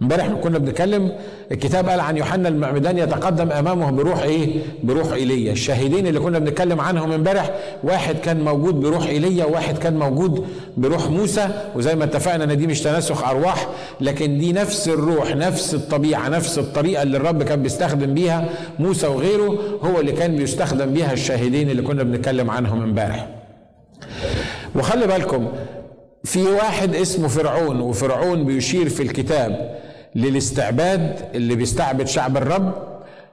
امبارح 0.02 0.28
كنا 0.28 0.58
بنتكلم 0.58 1.12
الكتاب 1.52 1.90
قال 1.90 2.00
عن 2.00 2.18
يوحنا 2.18 2.50
المعمدان 2.50 2.98
يتقدم 2.98 3.52
امامه 3.52 3.92
بروح 3.92 4.24
إيه؟ 4.24 4.60
بروح 4.84 5.12
إيليا، 5.14 5.52
الشاهدين 5.52 6.08
اللي 6.08 6.20
كنا 6.20 6.40
بنتكلم 6.40 6.82
عنهم 6.82 7.12
امبارح 7.12 7.52
واحد 7.84 8.16
كان 8.16 8.42
موجود 8.44 8.80
بروح 8.80 9.06
إيليا 9.08 9.46
وواحد 9.46 9.78
كان 9.78 10.00
موجود 10.00 10.46
بروح 10.78 11.10
موسى 11.10 11.48
وزي 11.76 11.96
ما 11.96 12.04
اتفقنا 12.04 12.44
إن 12.44 12.58
دي 12.58 12.68
مش 12.68 12.82
تناسخ 12.82 13.24
أرواح 13.28 13.68
لكن 14.02 14.38
دي 14.40 14.52
نفس 14.54 14.88
الروح 14.88 15.36
نفس 15.36 15.74
الطبيعة 15.74 16.30
نفس 16.30 16.60
الطريقة 16.60 17.04
اللي 17.04 17.18
الرب 17.18 17.44
كان 17.44 17.64
بيستخدم 17.64 18.14
بيها 18.14 18.50
موسى 18.80 19.08
وغيره 19.08 19.58
هو 19.84 20.00
اللي 20.00 20.12
كان 20.12 20.36
بيستخدم 20.36 20.94
بيها 20.94 21.14
الشاهدين 21.14 21.70
اللي 21.70 21.82
كنا 21.82 22.04
بنتكلم 22.04 22.52
عنهم 22.52 22.82
امبارح. 22.84 23.28
وخلي 24.76 25.08
بالكم 25.08 25.48
في 26.24 26.44
واحد 26.44 26.96
اسمه 26.96 27.28
فرعون 27.28 27.80
وفرعون 27.82 28.46
بيشير 28.46 28.90
في 28.90 29.04
الكتاب 29.04 29.80
للاستعباد 30.16 31.20
اللي 31.36 31.56
بيستعبد 31.56 32.08
شعب 32.08 32.38
الرب 32.38 32.74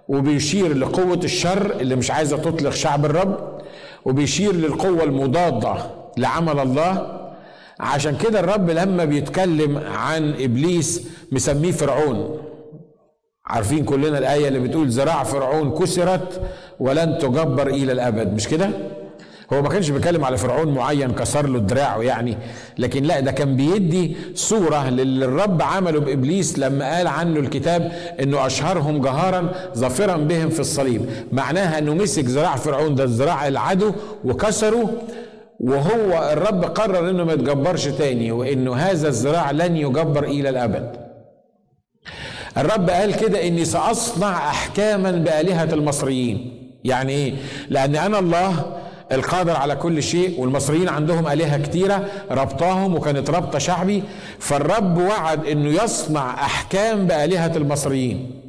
وبيشير 0.09 0.77
لقوة 0.77 1.21
الشر 1.25 1.71
اللي 1.81 1.97
مش 1.97 2.11
عايزة 2.11 2.37
تطلق 2.37 2.71
شعب 2.71 3.05
الرب 3.05 3.61
وبيشير 4.05 4.53
للقوة 4.55 5.03
المضادة 5.05 5.75
لعمل 6.17 6.59
الله 6.61 7.21
عشان 7.81 8.17
كده 8.17 8.41
الرب 8.41 8.71
لما 8.71 9.05
بيتكلم 9.05 9.79
عن 9.79 10.35
إبليس 10.41 11.03
مسميه 11.33 11.73
فرعون 11.73 12.39
عارفين 13.47 13.85
كلنا 13.85 14.19
الآية 14.19 14.49
اللي 14.49 14.59
بتقول 14.61 14.89
ذراع 14.89 15.23
فرعون 15.25 15.71
كسرت 15.79 16.41
ولن 16.81 17.19
تجبر 17.19 17.67
إلى 17.67 17.93
الأبد 17.93 18.35
مش 18.35 18.49
كده؟ 18.49 18.71
هو 19.52 19.62
ما 19.62 19.69
كانش 19.69 19.90
بيتكلم 19.90 20.25
على 20.25 20.37
فرعون 20.37 20.75
معين 20.75 21.11
كسر 21.12 21.47
له 21.47 21.59
دراعه 21.59 22.02
يعني 22.02 22.37
لكن 22.78 23.02
لا 23.02 23.21
ده 23.21 23.33
كان 23.33 23.57
بيدي 23.57 24.16
صورة 24.35 24.88
للي 24.90 25.25
الرب 25.25 25.62
عمله 25.62 26.00
بإبليس 26.00 26.59
لما 26.59 26.97
قال 26.97 27.07
عنه 27.07 27.40
الكتاب 27.40 27.92
إنه 28.23 28.47
أشهرهم 28.47 29.00
جهارا 29.00 29.52
ظافرا 29.76 30.16
بهم 30.16 30.49
في 30.50 30.61
الصليب. 30.61 31.07
معناها 31.33 31.78
إنه 31.78 31.95
مسك 31.95 32.25
ذراع 32.25 32.57
فرعون 32.57 32.95
ده 32.95 33.04
ذراع 33.04 33.49
العدو 33.49 33.92
وكسره 34.25 34.90
وهو 35.61 36.30
الرب 36.33 36.64
قرر 36.64 37.11
إنه 37.11 37.25
ما 37.25 37.33
يتجبرش 37.33 37.85
تاني 37.88 38.33
وإنه 38.33 38.75
هذا 38.75 39.09
الذراع 39.09 39.50
لن 39.50 39.76
يجبر 39.76 40.25
إلى 40.25 40.49
الأبد. 40.49 40.97
الرب 42.59 42.90
قال 42.90 43.16
كده 43.16 43.47
إني 43.47 43.64
سأصنع 43.64 44.37
أحكاما 44.50 45.11
بآلهة 45.11 45.69
المصريين. 45.75 46.57
يعني 46.85 47.12
إيه؟ 47.12 47.35
لأن 47.69 47.97
أنا 47.97 48.19
الله 48.19 48.76
القادر 49.12 49.57
على 49.57 49.76
كل 49.76 50.02
شيء 50.02 50.40
والمصريين 50.40 50.88
عندهم 50.88 51.29
آلهة 51.29 51.62
كتيرة 51.62 52.07
ربطاهم 52.31 52.95
وكانت 52.95 53.31
ربطة 53.31 53.59
شعبي. 53.59 54.02
فالرب 54.38 54.99
وعد 54.99 55.47
إنه 55.47 55.83
يصنع 55.85 56.35
أحكام 56.35 57.07
بآلهة 57.07 57.57
المصريين. 57.57 58.40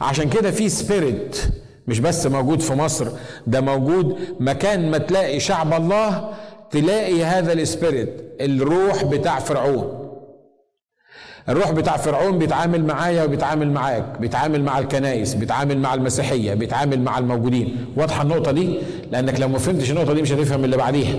عشان 0.00 0.28
كده 0.30 0.50
في 0.50 0.68
spirit 0.68 1.38
مش 1.86 2.00
بس 2.00 2.26
موجود 2.26 2.60
في 2.60 2.74
مصر 2.74 3.08
ده 3.46 3.60
موجود 3.60 4.18
مكان 4.40 4.90
ما 4.90 4.98
تلاقي 4.98 5.40
شعب 5.40 5.72
الله 5.72 6.34
تلاقي 6.70 7.24
هذا 7.24 7.52
ال 7.52 7.62
spirit 7.62 8.22
الروح 8.40 9.04
بتاع 9.04 9.38
فرعون. 9.38 10.07
الروح 11.48 11.70
بتاع 11.70 11.96
فرعون 11.96 12.38
بيتعامل 12.38 12.84
معايا 12.84 13.24
وبيتعامل 13.24 13.70
معاك 13.72 14.04
بيتعامل 14.20 14.62
مع 14.64 14.78
الكنائس 14.78 15.34
بيتعامل 15.34 15.78
مع 15.78 15.94
المسيحية 15.94 16.54
بيتعامل 16.54 17.00
مع 17.00 17.18
الموجودين. 17.18 17.76
واضحة 17.96 18.22
النقطة 18.22 18.52
دي؟ 18.52 18.78
لأنك 19.12 19.40
لو 19.40 19.48
ما 19.48 19.58
فهمتش 19.58 19.90
النقطة 19.90 20.12
دي 20.12 20.22
مش 20.22 20.32
هتفهم 20.32 20.64
اللي 20.64 20.76
بعديها. 20.76 21.16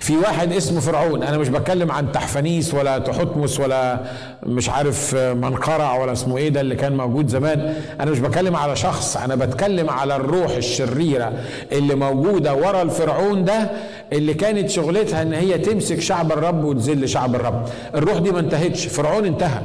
في 0.00 0.16
واحد 0.16 0.52
اسمه 0.52 0.80
فرعون. 0.80 1.22
أنا 1.22 1.38
مش 1.38 1.48
بتكلم 1.48 1.92
عن 1.92 2.12
تحفنيس 2.12 2.74
ولا 2.74 2.98
تحتمس 2.98 3.60
ولا 3.60 4.00
مش 4.46 4.68
عارف 4.70 5.14
منقرع 5.14 5.96
ولا 5.98 6.12
اسمه 6.12 6.36
إيه 6.36 6.48
ده 6.48 6.60
اللي 6.60 6.74
كان 6.76 6.96
موجود 6.96 7.28
زمان. 7.28 7.74
أنا 8.00 8.10
مش 8.10 8.18
بتكلم 8.18 8.56
على 8.56 8.76
شخص 8.76 9.16
أنا 9.16 9.34
بتكلم 9.34 9.90
على 9.90 10.16
الروح 10.16 10.56
الشريرة 10.56 11.32
اللي 11.72 11.94
موجودة 11.94 12.54
ورا 12.54 12.82
الفرعون 12.82 13.44
ده 13.44 13.70
اللي 14.12 14.34
كانت 14.34 14.70
شغلتها 14.70 15.22
إن 15.22 15.32
هي 15.32 15.58
تمسك 15.58 16.00
شعب 16.00 16.32
الرب 16.32 16.64
وتذل 16.64 17.08
شعب 17.08 17.34
الرب. 17.34 17.68
الروح 17.94 18.18
دي 18.18 18.30
ما 18.30 18.40
انتهتش 18.40 18.86
فرعون 18.86 19.24
انتهى. 19.24 19.60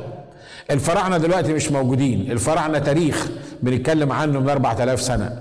الفراعنة 0.71 1.17
دلوقتي 1.17 1.53
مش 1.53 1.71
موجودين. 1.71 2.31
الفراعنة 2.31 2.79
تاريخ 2.79 3.27
بنتكلم 3.63 4.11
عنه 4.11 4.39
من 4.39 4.49
4000 4.49 5.01
سنة. 5.01 5.39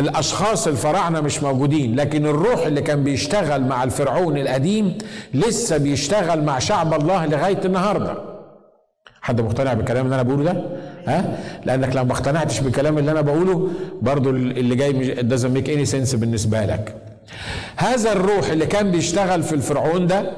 الأشخاص 0.00 0.66
الفراعنة 0.66 1.20
مش 1.20 1.42
موجودين 1.42 1.96
لكن 1.96 2.26
الروح 2.26 2.66
اللي 2.66 2.82
كان 2.82 3.04
بيشتغل 3.04 3.62
مع 3.64 3.84
الفرعون 3.84 4.36
القديم 4.36 4.98
لسه 5.34 5.76
بيشتغل 5.76 6.44
مع 6.44 6.58
شعب 6.58 6.94
الله 6.94 7.26
لغاية 7.26 7.60
النهارده. 7.64 8.14
حد 9.22 9.40
مقتنع 9.40 9.74
بالكلام 9.74 10.04
اللي 10.04 10.14
أنا 10.14 10.22
بقوله 10.22 10.44
ده؟ 10.44 10.62
ها؟ 11.06 11.38
لأنك 11.64 11.96
لو 11.96 12.04
ما 12.04 12.12
اقتنعتش 12.12 12.60
بالكلام 12.60 12.98
اللي 12.98 13.10
أنا 13.10 13.20
بقوله 13.20 13.68
برضو 14.02 14.30
اللي 14.30 14.74
جاي 14.76 15.14
doesn't 15.16 15.56
make 15.56 15.68
any 15.68 15.92
sense 15.92 16.16
بالنسبة 16.16 16.64
لك. 16.66 16.94
هذا 17.76 18.12
الروح 18.12 18.48
اللي 18.50 18.66
كان 18.66 18.90
بيشتغل 18.90 19.42
في 19.42 19.52
الفرعون 19.54 20.06
ده 20.06 20.30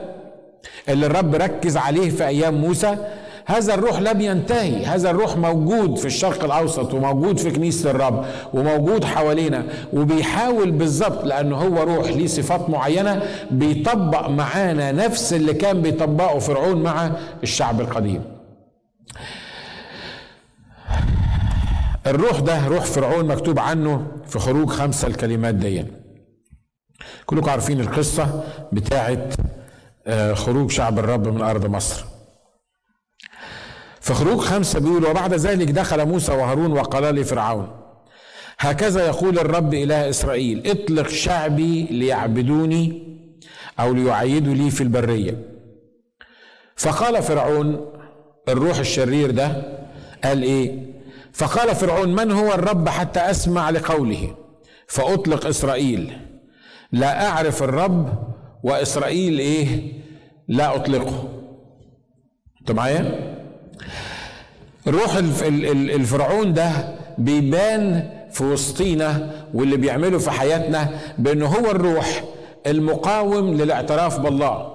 اللي 0.89 1.07
الرب 1.07 1.35
ركز 1.35 1.77
عليه 1.77 2.11
في 2.11 2.27
أيام 2.27 2.55
موسى 2.55 2.97
هذا 3.47 3.75
الروح 3.75 4.01
لم 4.01 4.21
ينتهي. 4.21 4.87
هذا 4.87 5.11
الروح 5.11 5.37
موجود 5.37 5.99
في 5.99 6.05
الشرق 6.07 6.45
الأوسط 6.45 6.95
وموجود 6.95 7.39
في 7.39 7.51
كنيسة 7.51 7.91
الرب 7.91 8.25
وموجود 8.55 9.05
حوالينا 9.05 9.65
وبيحاول 9.93 10.71
بالظبط 10.71 11.25
لأنه 11.25 11.57
هو 11.57 11.83
روح 11.83 12.07
ليه 12.09 12.27
صفات 12.27 12.71
معينة 12.71 13.23
بيطبق 13.51 14.29
معانا 14.29 14.93
نفس 14.93 15.33
اللي 15.33 15.55
كان 15.55 15.83
بيطبقه 15.83 16.39
فرعون 16.39 16.83
مع 16.83 17.11
الشعب 17.43 17.81
القديم. 17.81 18.25
الروح 22.07 22.41
ده 22.41 22.67
روح 22.67 22.85
فرعون 22.85 23.27
مكتوب 23.27 23.59
عنه 23.59 24.07
في 24.27 24.39
خروج 24.39 24.69
خمسة 24.69 25.09
الكلمات 25.09 25.55
دي. 25.55 25.85
كلكم 27.27 27.51
عارفين 27.51 27.81
القصة 27.81 28.43
بتاعت 28.73 29.35
خروج 30.33 30.71
شعب 30.71 30.99
الرب 30.99 31.29
من 31.29 31.43
أرض 31.43 31.67
مصر. 31.67 32.05
في 34.03 34.15
خروج 34.15 34.39
خمسة 34.39 34.81
بيقول 34.81 35.07
وبعد 35.07 35.35
ذلك 35.35 35.71
دخل 35.71 36.07
موسى 36.07 36.33
وهارون 36.33 36.73
وقال 36.73 37.15
لفرعون 37.15 37.69
هكذا 38.59 39.07
يقول 39.07 39.39
الرب 39.39 39.75
إله 39.75 40.09
إسرائيل 40.09 40.67
اطلق 40.67 41.09
شعبي 41.09 41.83
ليعبدوني 41.83 43.03
أو 43.81 43.93
ليعيدوا 43.93 44.55
لي 44.55 44.71
في 44.71 44.81
البرية. 44.81 45.39
فقال 46.77 47.23
فرعون 47.23 47.93
الروح 48.49 48.79
الشرير 48.79 49.31
ده 49.31 49.63
قال 50.25 50.43
إيه؟ 50.43 50.87
فقال 51.33 51.75
فرعون 51.75 52.15
من 52.15 52.31
هو 52.33 52.55
الرب 52.55 52.89
حتى 52.89 53.21
أسمع 53.21 53.71
لقوله؟ 53.71 54.35
فأطلق 54.87 55.47
إسرائيل. 55.47 56.13
لا 56.93 57.29
أعرف 57.29 57.63
الرب 57.63 58.13
وإسرائيل 58.63 59.39
إيه؟ 59.39 59.93
لا 60.49 60.77
أطلقه. 60.77 61.29
أنت 62.61 62.73
معايا؟ 62.73 63.32
الروح 64.87 65.17
الفرعون 65.17 66.53
ده 66.55 66.71
بيبان 67.19 68.09
في 68.33 68.45
وسطينا 68.45 69.31
واللي 69.55 69.77
بيعمله 69.77 70.19
في 70.19 70.31
حياتنا 70.31 70.89
بانه 71.19 71.47
هو 71.47 71.71
الروح 71.71 72.25
المقاوم 72.67 73.55
للاعتراف 73.55 74.21
بالله. 74.21 74.73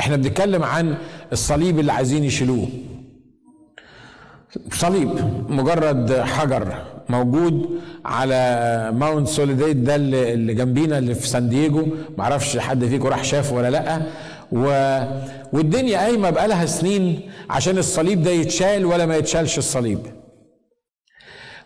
إحنا 0.00 0.16
بنتكلم 0.16 0.62
عن 0.62 0.94
الصليب 1.32 1.78
اللي 1.78 1.92
عايزين 1.92 2.24
يشيلوه. 2.24 2.68
صليب 4.72 5.10
مجرد 5.48 6.20
حجر 6.20 6.74
موجود 7.08 7.80
على 8.04 8.90
Mount 8.94 9.28
Soledad 9.28 9.76
ده 9.76 9.96
اللي 9.96 10.54
جنبينا 10.54 10.98
اللي 10.98 11.14
في 11.14 11.28
سان 11.28 11.48
دييجو 11.48 11.86
معرفش 12.18 12.58
حد 12.58 12.84
فيكم 12.84 13.08
راح 13.08 13.24
شافه 13.24 13.54
ولا 13.56 13.70
لأ. 13.70 14.02
و... 14.52 14.64
والدنيا 15.52 15.98
قايمة 15.98 16.30
بقالها 16.30 16.66
سنين 16.66 17.20
عشان 17.50 17.78
الصليب 17.78 18.22
ده 18.22 18.30
يتشال 18.30 18.86
ولا 18.86 19.06
ما 19.06 19.16
يتشالش 19.16 19.58
الصليب. 19.58 19.98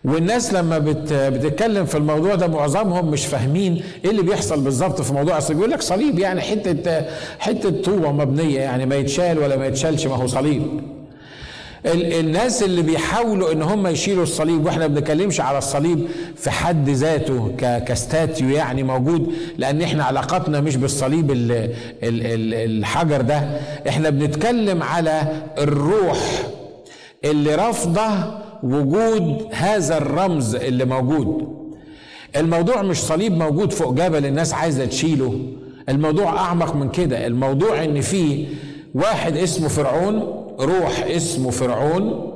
والناس 0.05 0.53
لما 0.53 0.77
بت... 0.77 1.13
بتتكلم 1.13 1.85
في 1.85 1.97
الموضوع 1.97 2.35
ده 2.35 2.47
معظمهم 2.47 3.11
مش 3.11 3.25
فاهمين 3.25 3.83
إيه 4.05 4.11
اللي 4.11 4.21
بيحصل 4.21 4.61
بالظبط 4.61 5.01
في 5.01 5.13
موضوع 5.13 5.37
الصليب. 5.37 5.59
يقول 5.59 5.71
لك 5.71 5.81
صليب 5.81 6.19
يعني 6.19 6.41
حتة 6.41 7.05
حتة 7.39 7.81
طوبة 7.81 8.11
مبنية 8.11 8.59
يعني 8.59 8.85
ما 8.85 8.95
يتشال 8.95 9.39
ولا 9.39 9.55
ما 9.55 9.65
يتشالش 9.67 10.07
ما 10.07 10.15
هو 10.15 10.27
صليب. 10.27 10.94
الناس 11.93 12.63
اللي 12.63 12.81
بيحاولوا 12.81 13.51
ان 13.51 13.61
هم 13.61 13.87
يشيلوا 13.87 14.23
الصليب 14.23 14.65
وإحنا 14.65 14.87
ما 14.87 14.93
بنتكلمش 14.93 15.41
على 15.41 15.57
الصليب 15.57 16.07
في 16.35 16.51
حد 16.51 16.89
ذاته 16.89 17.51
كاستاتيو 17.57 18.49
يعني 18.49 18.83
موجود 18.83 19.33
لأن 19.57 19.81
إحنا 19.81 20.03
علاقتنا 20.03 20.61
مش 20.61 20.75
بالصليب 20.75 21.31
ال 21.31 21.51
ال 21.51 21.71
ال 22.03 22.53
الحجر 22.53 23.21
ده. 23.21 23.59
إحنا 23.89 24.09
بنتكلم 24.09 24.83
على 24.83 25.21
الروح 25.57 26.17
اللي 27.25 27.55
رافضة 27.55 28.07
وجود 28.63 29.47
هذا 29.51 29.97
الرمز 29.97 30.55
اللي 30.55 30.85
موجود. 30.85 31.55
الموضوع 32.35 32.81
مش 32.81 32.97
صليب 32.97 33.37
موجود 33.37 33.73
فوق 33.73 33.93
جبل 33.93 34.25
الناس 34.25 34.53
عايزة 34.53 34.85
تشيله. 34.85 35.39
الموضوع 35.89 36.37
أعمق 36.37 36.75
من 36.75 36.89
كده. 36.89 37.27
الموضوع 37.27 37.83
إن 37.83 38.01
في 38.01 38.45
واحد 38.95 39.37
اسمه 39.37 39.67
فرعون 39.67 40.44
روح 40.59 41.03
اسمه 41.07 41.51
فرعون 41.51 42.31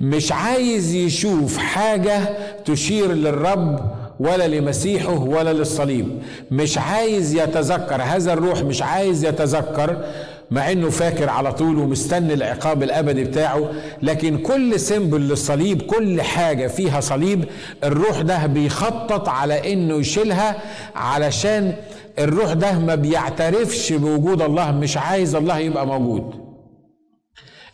مش 0.00 0.32
عايز 0.32 0.94
يشوف 0.94 1.58
حاجة 1.58 2.18
تشير 2.64 3.12
للرب 3.12 3.80
ولا 4.20 4.48
لمسيحه 4.48 5.12
ولا 5.20 5.52
للصليب. 5.52 6.08
مش 6.50 6.78
عايز 6.78 7.34
يتذكر 7.34 8.02
هذا 8.02 8.32
الروح 8.32 8.62
مش 8.62 8.82
عايز 8.82 9.24
يتذكر 9.24 10.04
مع 10.50 10.72
إنه 10.72 10.90
فاكر 10.90 11.28
على 11.28 11.52
طول 11.52 11.78
ومستني 11.78 12.34
العقاب 12.34 12.82
الأبدي 12.82 13.24
بتاعه. 13.24 13.70
لكن 14.02 14.38
كل 14.38 14.80
سيمبل 14.80 15.20
للصليب 15.20 15.82
كل 15.82 16.22
حاجة 16.22 16.66
فيها 16.66 17.00
صليب 17.00 17.44
الروح 17.84 18.20
ده 18.20 18.46
بيخطط 18.46 19.28
على 19.28 19.72
إنه 19.72 19.94
يشيلها 19.94 20.56
علشان 20.94 21.72
الروح 22.18 22.52
ده 22.52 22.78
ما 22.78 22.94
بيعترفش 22.94 23.92
بوجود 23.92 24.42
الله 24.42 24.72
مش 24.72 24.96
عايز 24.96 25.34
الله 25.34 25.58
يبقى 25.58 25.86
موجود. 25.86 26.51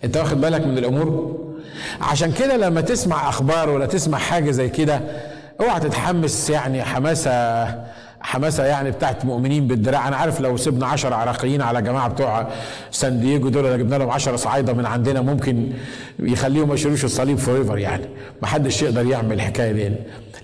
انت 0.05 0.17
واخد 0.17 0.41
بالك 0.41 0.67
من 0.67 0.79
الأمور؟ 0.79 1.39
عشان 2.01 2.33
كده 2.33 2.57
لما 2.57 2.81
تسمع 2.81 3.29
أخبار 3.29 3.71
ولا 3.71 3.87
تسمع 3.87 4.19
حاجة 4.19 4.51
زي 4.51 4.69
كده 4.69 5.01
اوعى 5.61 5.81
تتحمس 5.81 6.51
يعني 6.51 6.83
حماسة 6.83 7.65
حماسة 8.21 8.65
يعني 8.65 8.91
بتاعت 8.91 9.25
مؤمنين 9.25 9.67
بالدراع. 9.67 10.09
أنا 10.09 10.17
عارف 10.17 10.41
لو 10.41 10.57
سيبنا 10.57 10.87
10 10.87 11.15
عراقيين 11.15 11.63
على 11.63 11.83
جماعة 11.83 12.09
بتوع 12.09 12.49
سان 12.91 13.21
دييجو 13.21 13.49
دول 13.49 13.79
جبنا 13.79 13.97
لهم 13.97 14.11
10 14.11 14.37
صعايدة 14.37 14.73
من 14.73 14.87
عندنا 14.87 15.21
ممكن 15.21 15.71
يخليهم 16.19 16.69
ما 16.69 16.75
يشيلوش 16.75 17.05
الصليب 17.05 17.39
فور 17.39 17.79
يعني. 17.79 18.05
ما 18.43 18.49
حدش 18.49 18.83
يقدر 18.83 19.07
يعمل 19.07 19.33
الحكاية 19.33 19.73
دي. 19.73 19.93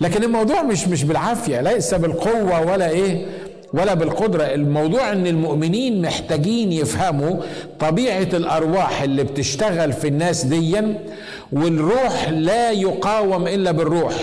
لكن 0.01 0.25
الموضوع 0.25 0.63
مش 0.63 0.89
مش 0.89 1.05
بالعافية 1.05 1.61
ليس 1.61 1.95
بالقوة 1.95 2.61
ولا 2.73 2.89
إيه؟ 2.89 3.27
ولا 3.75 3.95
بالقدرة. 3.95 4.43
الموضوع 4.43 5.13
إن 5.13 5.27
المؤمنين 5.27 6.03
محتاجين 6.03 6.73
يفهموا 6.73 7.37
طبيعة 7.81 8.29
الأرواح 8.35 9.03
اللي 9.03 9.25
بتشتغل 9.25 9.93
في 9.93 10.09
الناس 10.09 10.45
ديا 10.45 11.01
والروح 11.53 12.29
لا 12.29 12.71
يقاوم 12.71 13.47
إلا 13.47 13.71
بالروح. 13.71 14.15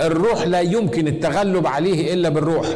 الروح 0.00 0.46
لا 0.46 0.60
يمكن 0.60 1.08
التغلب 1.08 1.66
عليه 1.66 2.14
إلا 2.14 2.28
بالروح. 2.28 2.66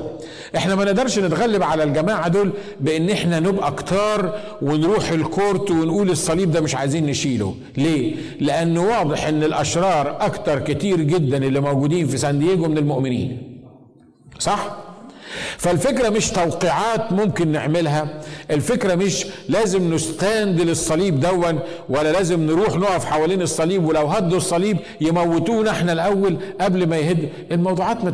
إحنا 0.56 0.74
ما 0.74 0.84
نقدرش 0.84 1.18
نتغلب 1.18 1.62
على 1.62 1.82
الجماعة 1.84 2.28
دول 2.28 2.50
بإن 2.80 3.10
إحنا 3.10 3.40
نبقى 3.40 3.72
كتار 3.72 4.34
ونروح 4.62 5.10
الكورت 5.10 5.70
ونقول 5.70 6.10
الصليب 6.10 6.50
ده 6.50 6.60
مش 6.60 6.74
عايزين 6.74 7.06
نشيله. 7.06 7.54
ليه؟ 7.76 8.14
لأن 8.40 8.78
واضح 8.78 9.26
إن 9.26 9.42
الأشرار 9.44 10.16
أكتر 10.20 10.58
كتير 10.58 11.00
جدا 11.00 11.36
اللي 11.36 11.60
موجودين 11.60 12.06
في 12.06 12.16
سان 12.16 12.38
دييجو 12.38 12.68
من 12.68 12.78
المؤمنين. 12.78 13.42
صح؟ 14.38 14.76
فالفكرة 15.58 16.08
مش 16.08 16.30
توقيعات 16.30 17.12
ممكن 17.12 17.48
نعملها 17.48 18.20
الفكرة 18.50 18.94
مش 18.94 19.26
لازم 19.48 19.94
نستاند 19.94 20.60
للصليب 20.60 21.20
دون 21.20 21.58
ولا 21.88 22.12
لازم 22.12 22.40
نروح 22.46 22.76
نقف 22.76 23.04
حوالين 23.04 23.42
الصليب 23.42 23.84
ولو 23.84 24.06
هدوا 24.06 24.36
الصليب 24.36 24.76
يموتونا 25.00 25.70
إحنا 25.70 25.92
الأول 25.92 26.38
قبل 26.60 26.86
ما 26.86 26.96
يهد. 26.96 27.28
الموضوعات 27.52 28.04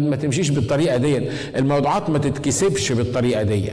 ما 0.00 0.16
تمشيش 0.16 0.50
بالطريقة 0.50 0.96
دي. 0.96 1.28
الموضوعات 1.56 2.10
ما 2.10 2.18
تتكسبش 2.18 2.92
بالطريقة 2.92 3.42
دي. 3.42 3.72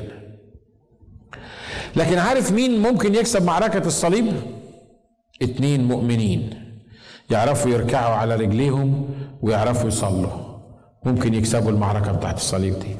لكن 1.95 2.17
عارف 2.17 2.51
مين 2.51 2.81
ممكن 2.81 3.15
يكسب 3.15 3.45
معركة 3.45 3.87
الصليب؟ 3.87 4.33
اتنين 5.41 5.83
مؤمنين 5.83 6.49
يعرفوا 7.29 7.71
يركعوا 7.71 8.15
على 8.15 8.35
رجليهم 8.35 9.09
ويعرفوا 9.41 9.87
يصلوا. 9.87 10.52
ممكن 11.05 11.33
يكسبوا 11.33 11.71
المعركة 11.71 12.11
بتاعت 12.11 12.37
الصليب 12.37 12.79
دي. 12.79 12.95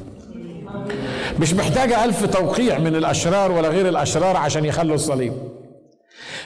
مش 1.40 1.54
محتاجة 1.54 2.06
ألف 2.06 2.26
توقيع 2.26 2.80
من 2.80 2.96
الأشرار 2.96 3.52
ولا 3.52 3.70
غير 3.70 3.90
الأشرار 3.90 4.38
عشان 4.38 4.66
يخلوا 4.66 4.96
الصليب. 4.96 5.34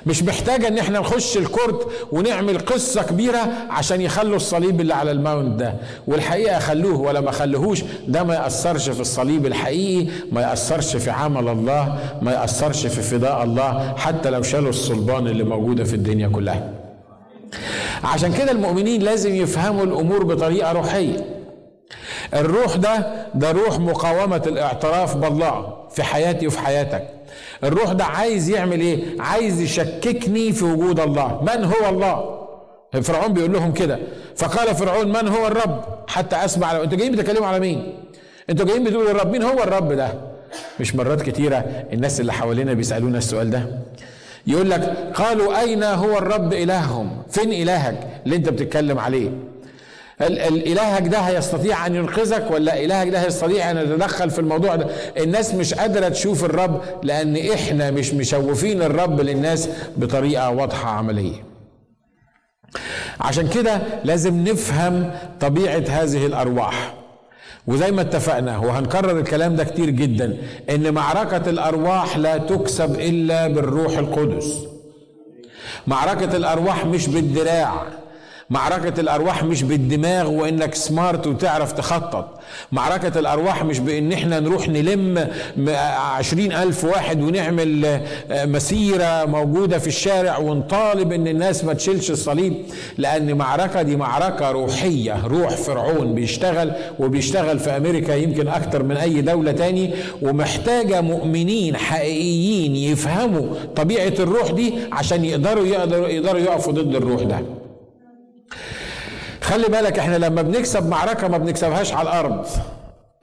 مش 0.06 0.24
محتاجة 0.24 0.68
إن 0.68 0.78
إحنا 0.78 1.00
نخش 1.00 1.38
ال 1.38 1.46
court 1.46 1.88
ونعمل 2.12 2.60
قصة 2.60 3.04
كبيرة 3.04 3.40
عشان 3.70 4.02
يخلوا 4.02 4.36
الصليب 4.36 4.82
اللي 4.82 4.94
على 4.94 5.12
ال 5.12 5.20
mount 5.20 5.60
ده. 5.60 5.74
والحقيقة 6.08 6.60
خلوه 6.60 7.02
ولا 7.02 7.22
ما 7.22 7.32
خلوهوش 7.32 7.84
ده 8.08 8.24
ما 8.24 8.36
يأثرش 8.36 8.90
في 8.90 9.00
الصليب 9.02 9.46
الحقيقي 9.46 10.12
ما 10.32 10.42
يأثرش 10.42 10.96
في 10.96 11.10
عمل 11.10 11.48
الله 11.48 11.98
ما 12.22 12.32
يأثرش 12.32 12.88
في 12.88 13.02
فداء 13.02 13.44
الله 13.44 13.94
حتى 13.98 14.30
لو 14.30 14.42
شالوا 14.42 14.70
الصلبان 14.70 15.28
اللي 15.28 15.44
موجودة 15.44 15.84
في 15.84 15.94
الدنيا 15.94 16.28
كلها. 16.28 16.70
عشان 18.04 18.34
كده 18.34 18.52
المؤمنين 18.52 19.02
لازم 19.02 19.36
يفهموا 19.36 19.84
الأمور 19.84 20.24
بطريقة 20.24 20.72
روحية. 20.72 21.37
الروح 22.34 22.76
ده 22.76 23.26
ده 23.36 23.52
روح 23.52 23.80
مقاومة 23.80 24.42
الاعتراف 24.48 25.16
بالله 25.18 25.74
في 25.92 26.04
حياتي 26.04 26.48
وفي 26.48 26.60
حياتك. 26.60 27.08
الروح 27.64 27.92
ده 27.92 28.06
عايز 28.06 28.50
يعمل 28.50 28.80
إيه؟ 28.80 29.22
عايز 29.22 29.62
يشككني 29.62 30.52
في 30.52 30.66
وجود 30.66 31.00
الله. 31.00 31.42
من 31.42 31.64
هو 31.64 31.90
الله؟ 31.90 32.38
فرعون 33.02 33.34
بيقول 33.34 33.54
لهم 33.54 33.72
كده. 33.74 34.00
فقال 34.36 34.76
فرعون 34.76 35.08
من 35.08 35.28
هو 35.28 35.48
الرب؟ 35.48 35.82
حتى 36.08 36.36
أسمع 36.36 36.74
لو 36.74 36.84
أنتوا 36.84 36.98
جايين 36.98 37.12
بتتكلموا 37.12 37.48
على 37.48 37.60
مين؟ 37.60 37.94
أنتوا 38.50 38.66
جايين 38.66 38.84
بتقولوا 38.84 39.12
الرب 39.12 39.32
مين 39.32 39.44
هو 39.44 39.64
الرب 39.64 39.94
ده؟ 39.94 40.14
مش 40.80 40.96
مرات 40.96 41.22
كتيرة 41.22 41.58
الناس 41.94 42.20
اللي 42.20 42.34
حوالينا 42.34 42.74
بيسألونا 42.74 43.18
السؤال 43.18 43.50
ده. 43.50 43.64
يقول 44.48 44.70
لك 44.70 44.82
قالوا 45.14 45.60
أين 45.62 45.84
هو 45.84 46.18
الرب 46.18 46.54
إلههم؟ 46.54 47.10
فين 47.30 47.54
إلهك 47.54 48.08
اللي 48.26 48.36
أنت 48.36 48.50
بتتكلم 48.50 49.00
عليه؟ 49.00 49.30
الالهك 50.22 51.08
ده 51.08 51.20
هيستطيع 51.20 51.86
أن 51.88 51.96
ينقذك 51.96 52.52
ولا 52.52 52.84
إلهك 52.84 53.08
ده 53.10 53.20
هيستطيع 53.26 53.72
أن 53.72 53.78
يتدخل 53.78 54.30
في 54.30 54.40
الموضوع 54.40 54.76
ده؟ 54.76 54.88
الناس 55.18 55.54
مش 55.54 55.74
قادرة 55.74 56.10
تشوف 56.10 56.44
الرب 56.46 56.82
لأن 57.04 57.38
إحنا 57.38 57.92
مش 57.92 58.14
مشوفين 58.14 58.82
الرب 58.82 59.22
للناس 59.22 59.70
بطريقة 59.98 60.50
واضحة 60.50 60.90
عملية. 60.90 61.44
عشان 63.20 63.48
كده 63.48 63.82
لازم 64.04 64.44
نفهم 64.44 65.12
طبيعة 65.42 65.84
هذه 65.90 66.26
الأرواح. 66.26 66.94
وزي 67.68 67.92
ما 67.92 68.02
اتفقنا 68.02 68.58
وهنكرر 68.58 69.20
الكلام 69.20 69.56
ده 69.56 69.64
كتير 69.64 69.90
جدا 69.90 70.38
إن 70.70 70.94
معركة 70.94 71.50
الأرواح 71.50 72.18
لا 72.18 72.38
تكسب 72.38 73.00
إلا 73.00 73.48
بالروح 73.48 73.98
القدس. 73.98 74.58
معركة 75.88 76.36
الأرواح 76.38 76.86
مش 76.86 77.08
بالدراع. 77.08 77.84
معركة 78.50 79.00
الأرواح 79.02 79.44
مش 79.44 79.64
بالدماغ 79.64 80.30
وإنك 80.32 80.76
سمارت 80.76 81.28
وتعرف 81.28 81.72
تخطط. 81.72 82.40
معركة 82.72 83.20
الأرواح 83.20 83.64
مش 83.64 83.80
بإن 83.80 84.12
إحنا 84.12 84.40
نروح 84.40 84.70
نلم 84.70 85.28
عشرين 85.98 86.52
ألف 86.52 86.84
واحد 86.84 87.22
ونعمل 87.22 87.86
آه، 87.86 88.46
مسيرة 88.46 89.26
موجودة 89.26 89.78
في 89.80 89.88
الشارع 89.88 90.38
ونطالب 90.38 91.12
إن 91.12 91.28
الناس 91.28 91.64
ما 91.64 91.74
تشيلش 91.74 92.12
الصليب 92.12 92.54
لأن 92.98 93.34
معركة 93.38 93.82
دي 93.82 93.96
معركة 93.96 94.52
روحية. 94.52 95.26
روح 95.28 95.50
فرعون 95.50 96.14
بيشتغل 96.16 96.72
وبيشتغل 97.00 97.60
في 97.60 97.70
أمريكا 97.78 98.14
يمكن 98.14 98.48
أكتر 98.48 98.84
من 98.84 98.98
أي 98.98 99.22
دولة 99.22 99.52
تاني 99.52 99.94
ومحتاجة 100.22 101.02
مؤمنين 101.02 101.78
حقيقيين 101.78 102.76
يفهموا 102.76 103.46
طبيعة 103.76 104.14
الروح 104.20 104.52
دي 104.52 104.74
عشان 104.92 105.26
يقدروا 105.26 105.66
يقدروا 105.66 106.08
يقدروا 106.08 106.40
يقفوا 106.40 106.74
ضد 106.74 106.96
الروح 106.96 107.24
ده. 107.24 107.40
خلي 109.48 109.68
بالك 109.68 110.00
إحنا 110.00 110.16
لما 110.18 110.42
بنكسب 110.42 110.90
معركة 110.90 111.28
ما 111.28 111.38
بنكسبهاش 111.38 111.94
على 111.94 112.10
الأرض. 112.10 112.46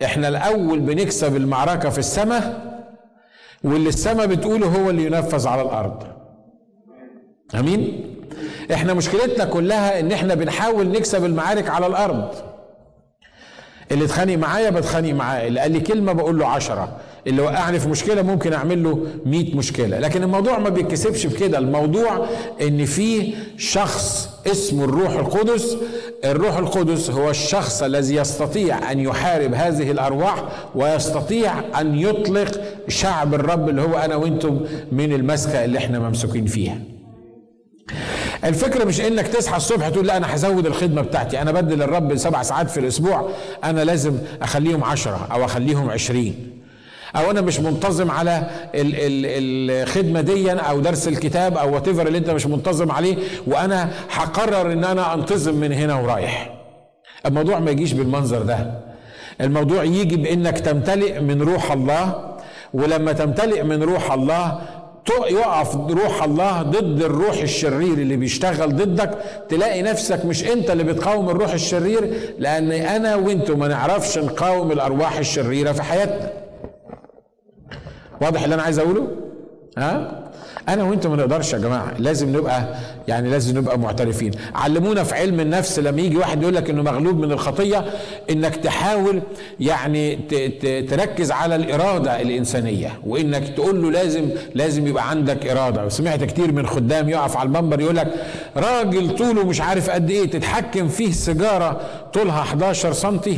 إحنا 0.04 0.28
الأول 0.28 0.80
بنكسب 0.80 1.36
المعركة 1.36 1.88
في 1.90 1.98
السماء 1.98 2.74
واللي 3.64 3.88
السماء 3.88 4.26
بتقوله 4.26 4.66
هو 4.66 4.90
اللي 4.90 5.06
ينفذ 5.06 5.48
على 5.48 5.62
الأرض. 5.62 6.02
أمين؟ 7.54 8.14
إحنا 8.72 8.94
مشكلتنا 8.94 9.44
كلها 9.44 10.00
إن 10.00 10.12
إحنا 10.12 10.34
بنحاول 10.34 10.88
نكسب 10.88 11.24
المعارك 11.24 11.70
على 11.70 11.86
الأرض. 11.86 12.34
اللي 13.92 14.04
اتخانق 14.04 14.34
معايا 14.34 14.70
بتخانق 14.70 15.12
معاه 15.12 15.46
اللي 15.46 15.60
قال 15.60 15.72
لي 15.72 15.80
كلمة 15.80 16.12
بقول 16.12 16.38
له 16.38 16.46
عشرة. 16.46 16.96
اللي 17.26 17.42
وقعني 17.42 17.80
في 17.80 17.88
مشكلة 17.88 18.22
ممكن 18.22 18.52
أعمل 18.52 18.82
له 18.82 19.06
100 19.26 19.56
مشكلة. 19.56 19.98
لكن 19.98 20.22
الموضوع 20.22 20.58
ما 20.58 20.68
بيتكسبش 20.68 21.26
بكده 21.26 21.58
الموضوع 21.58 22.26
إن 22.62 22.84
في 22.84 23.34
شخص 23.58 24.28
اسمه 24.46 24.84
الروح 24.84 25.12
القدس 25.12 25.76
الروح 26.24 26.56
القدس 26.56 27.10
هو 27.10 27.30
الشخص 27.30 27.82
الذي 27.82 28.14
يستطيع 28.16 28.92
أن 28.92 29.00
يحارب 29.00 29.54
هذه 29.54 29.90
الأرواح 29.90 30.44
ويستطيع 30.74 31.80
أن 31.80 31.98
يطلق 31.98 32.60
شعب 32.88 33.34
الرب 33.34 33.68
اللي 33.68 33.82
هو 33.82 33.98
أنا 33.98 34.16
وأنتم 34.16 34.60
من 34.92 35.12
المسكة 35.12 35.64
اللي 35.64 35.78
إحنا 35.78 35.98
ممسوكين 35.98 36.46
فيها. 36.46 36.78
الفكرة 38.44 38.84
مش 38.84 39.00
إنك 39.00 39.26
تصحى 39.28 39.56
الصبح 39.56 39.88
تقول 39.88 40.06
لا 40.06 40.16
أنا 40.16 40.34
هزود 40.34 40.66
الخدمة 40.66 41.02
بتاعتي 41.02 41.42
أنا 41.42 41.52
بدل 41.52 41.82
الرب 41.82 42.16
سبع 42.16 42.42
ساعات 42.42 42.70
في 42.70 42.80
الأسبوع 42.80 43.28
أنا 43.64 43.84
لازم 43.84 44.18
أخليهم 44.42 44.84
عشرة 44.84 45.28
أو 45.32 45.44
أخليهم 45.44 45.90
عشرين. 45.90 46.53
أو 47.16 47.30
أنا 47.30 47.40
مش 47.40 47.60
منتظم 47.60 48.10
على 48.10 48.42
الخدمة 48.74 50.20
دي 50.20 50.52
أو 50.52 50.80
درس 50.80 51.08
الكتاب 51.08 51.56
أو 51.58 51.74
وات 51.74 51.88
اللي 51.88 52.18
أنت 52.18 52.30
مش 52.30 52.46
منتظم 52.46 52.92
عليه 52.92 53.16
وأنا 53.46 53.90
هقرر 54.10 54.72
إن 54.72 54.84
أنا 54.84 55.14
أنتظم 55.14 55.54
من 55.54 55.72
هنا 55.72 55.94
ورايح. 55.94 56.54
الموضوع 57.26 57.58
ما 57.58 57.70
يجيش 57.70 57.92
بالمنظر 57.92 58.42
ده. 58.42 58.70
الموضوع 59.40 59.84
يجي 59.84 60.16
بإنك 60.16 60.58
تمتلئ 60.58 61.20
من 61.20 61.42
روح 61.42 61.72
الله 61.72 62.34
ولما 62.74 63.12
تمتلئ 63.12 63.62
من 63.62 63.82
روح 63.82 64.12
الله 64.12 64.60
يقف 65.26 65.76
روح 65.76 66.22
الله 66.22 66.62
ضد 66.62 67.02
الروح 67.02 67.40
الشرير 67.40 67.92
اللي 67.92 68.16
بيشتغل 68.16 68.76
ضدك. 68.76 69.10
تلاقي 69.48 69.82
نفسك 69.82 70.24
مش 70.24 70.44
أنت 70.44 70.70
اللي 70.70 70.84
بتقاوم 70.84 71.30
الروح 71.30 71.52
الشرير 71.52 72.10
لأن 72.38 72.72
أنا 72.72 73.14
وأنتم 73.14 73.58
ما 73.58 73.68
نعرفش 73.68 74.18
نقاوم 74.18 74.72
الأرواح 74.72 75.18
الشريرة 75.18 75.72
في 75.72 75.82
حياتنا. 75.82 76.30
واضح 78.20 78.42
اللي 78.42 78.54
أنا 78.54 78.62
عايز 78.62 78.78
أقوله؟ 78.78 79.08
ها؟ 79.78 80.20
أنا 80.68 80.84
وأنتم 80.84 81.10
ما 81.10 81.16
نقدرش 81.16 81.52
يا 81.52 81.58
جماعة 81.58 81.92
لازم 81.98 82.36
نبقى 82.36 82.64
يعني 83.08 83.30
لازم 83.30 83.58
نبقى 83.58 83.78
معترفين. 83.78 84.30
علمونا 84.54 85.02
في 85.04 85.14
علم 85.14 85.40
النفس 85.40 85.78
لما 85.78 86.00
يجي 86.00 86.16
واحد 86.16 86.42
يقول 86.42 86.54
لك 86.54 86.70
إنه 86.70 86.82
مغلوب 86.82 87.18
من 87.20 87.32
الخطية 87.32 87.84
إنك 88.30 88.56
تحاول 88.56 89.22
يعني 89.60 90.16
تركز 90.90 91.30
على 91.32 91.56
الإرادة 91.56 92.20
الإنسانية 92.20 92.92
وإنك 93.06 93.48
تقول 93.48 93.82
له 93.82 93.90
لازم 93.90 94.28
لازم 94.54 94.86
يبقى 94.86 95.10
عندك 95.10 95.46
إرادة. 95.46 95.86
وسمعت 95.86 96.24
كتير 96.24 96.52
من 96.52 96.66
خدام 96.66 97.08
يقف 97.08 97.36
على 97.36 97.46
المنبر 97.46 97.80
يقول 97.80 97.96
لك 97.96 98.08
راجل 98.56 99.16
طوله 99.16 99.44
مش 99.46 99.60
عارف 99.60 99.90
قد 99.90 100.10
إيه 100.10 100.30
تتحكم 100.30 100.88
فيه 100.88 101.12
سيجارة 101.12 101.80
طولها 102.12 102.40
11 102.40 102.92
سنتي 102.92 103.36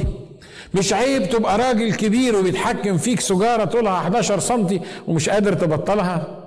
مش 0.78 0.92
عيب 0.92 1.28
تبقى 1.30 1.58
راجل 1.58 1.94
كبير 1.94 2.36
وبيتحكم 2.36 2.98
فيك 2.98 3.20
سجارة 3.20 3.64
طولها 3.64 3.92
11 3.92 4.38
سنتي 4.38 4.80
ومش 5.08 5.28
قادر 5.28 5.52
تبطلها؟ 5.52 6.45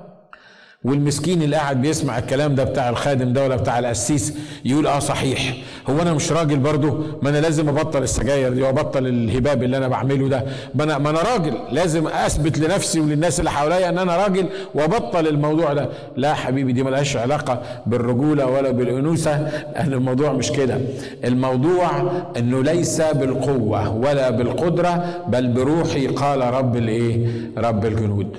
والمسكين 0.84 1.42
اللي 1.42 1.56
قاعد 1.56 1.82
بيسمع 1.82 2.18
الكلام 2.18 2.56
ده 2.56 2.64
بتاع 2.64 2.90
الخادم 2.90 3.34
ده 3.34 3.44
ولا 3.44 3.56
بتاع 3.56 3.80
القسيس 3.80 4.34
يقول 4.66 4.88
آه 4.88 5.00
صحيح. 5.00 5.56
هو 5.90 6.02
أنا 6.02 6.14
مش 6.14 6.32
راجل 6.32 6.58
برضه؟ 6.58 7.04
ما 7.22 7.30
أنا 7.30 7.38
لازم 7.38 7.70
أبطل 7.70 8.04
السجاير 8.04 8.54
دي 8.54 8.62
وأبطل 8.62 9.08
الهباب 9.08 9.64
اللي 9.64 9.78
أنا 9.78 9.88
بعمله 9.88 10.28
ده. 10.30 10.44
ما 10.76 10.84
أنا 10.84 10.98
ما 10.98 11.10
أنا 11.10 11.20
راجل. 11.22 11.54
لازم 11.72 12.08
أثبت 12.08 12.60
لنفسي 12.60 13.00
وللناس 13.00 13.40
اللي 13.40 13.52
حواليا 13.52 13.90
إن 13.90 13.98
أنا 13.98 14.18
راجل 14.18 14.46
وأبطل 14.76 15.28
الموضوع 15.28 15.74
ده. 15.74 15.90
لا 16.18 16.34
حبيبي 16.34 16.72
دي 16.74 16.84
ملهاش 16.84 17.18
علاقة 17.18 17.62
بالرجولة 17.86 18.46
ولا 18.46 18.72
بالأنوثة. 18.72 19.32
ان 19.78 19.94
الموضوع 19.94 20.34
مش 20.34 20.52
كده. 20.52 20.78
الموضوع 21.26 22.12
إنه 22.38 22.64
ليس 22.64 23.02
بالقوة 23.02 23.96
ولا 23.96 24.30
بالقدرة 24.30 25.24
بل 25.28 25.48
بروحي 25.48 26.08
قال 26.08 26.42
رب 26.42 26.76
الإيه؟ 26.76 27.28
رب 27.58 27.86
الجنود. 27.86 28.36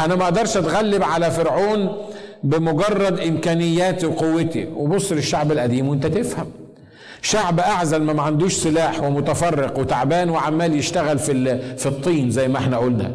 أنا 0.00 0.14
ما 0.14 0.24
أقدرش 0.24 0.56
أتغلب 0.56 1.02
على 1.02 1.30
فرعون 1.30 1.96
بمجرد 2.44 3.20
امكانياتي 3.20 4.06
وقوتي 4.06 4.68
وبص 4.76 5.12
للشعب 5.12 5.52
القديم 5.52 5.88
وأنت 5.88 6.06
تفهم. 6.06 6.46
شعب 7.22 7.60
أعزل 7.60 8.02
ما 8.02 8.22
عندوش 8.22 8.54
سلاح 8.54 9.02
ومتفرق 9.02 9.78
وتعبان 9.78 10.30
وعمال 10.30 10.76
يشتغل 10.76 11.18
في 11.18 11.58
في 11.78 11.86
الطين 11.86 12.30
زي 12.30 12.48
ما 12.48 12.58
إحنا 12.58 12.78
قلنا. 12.78 13.10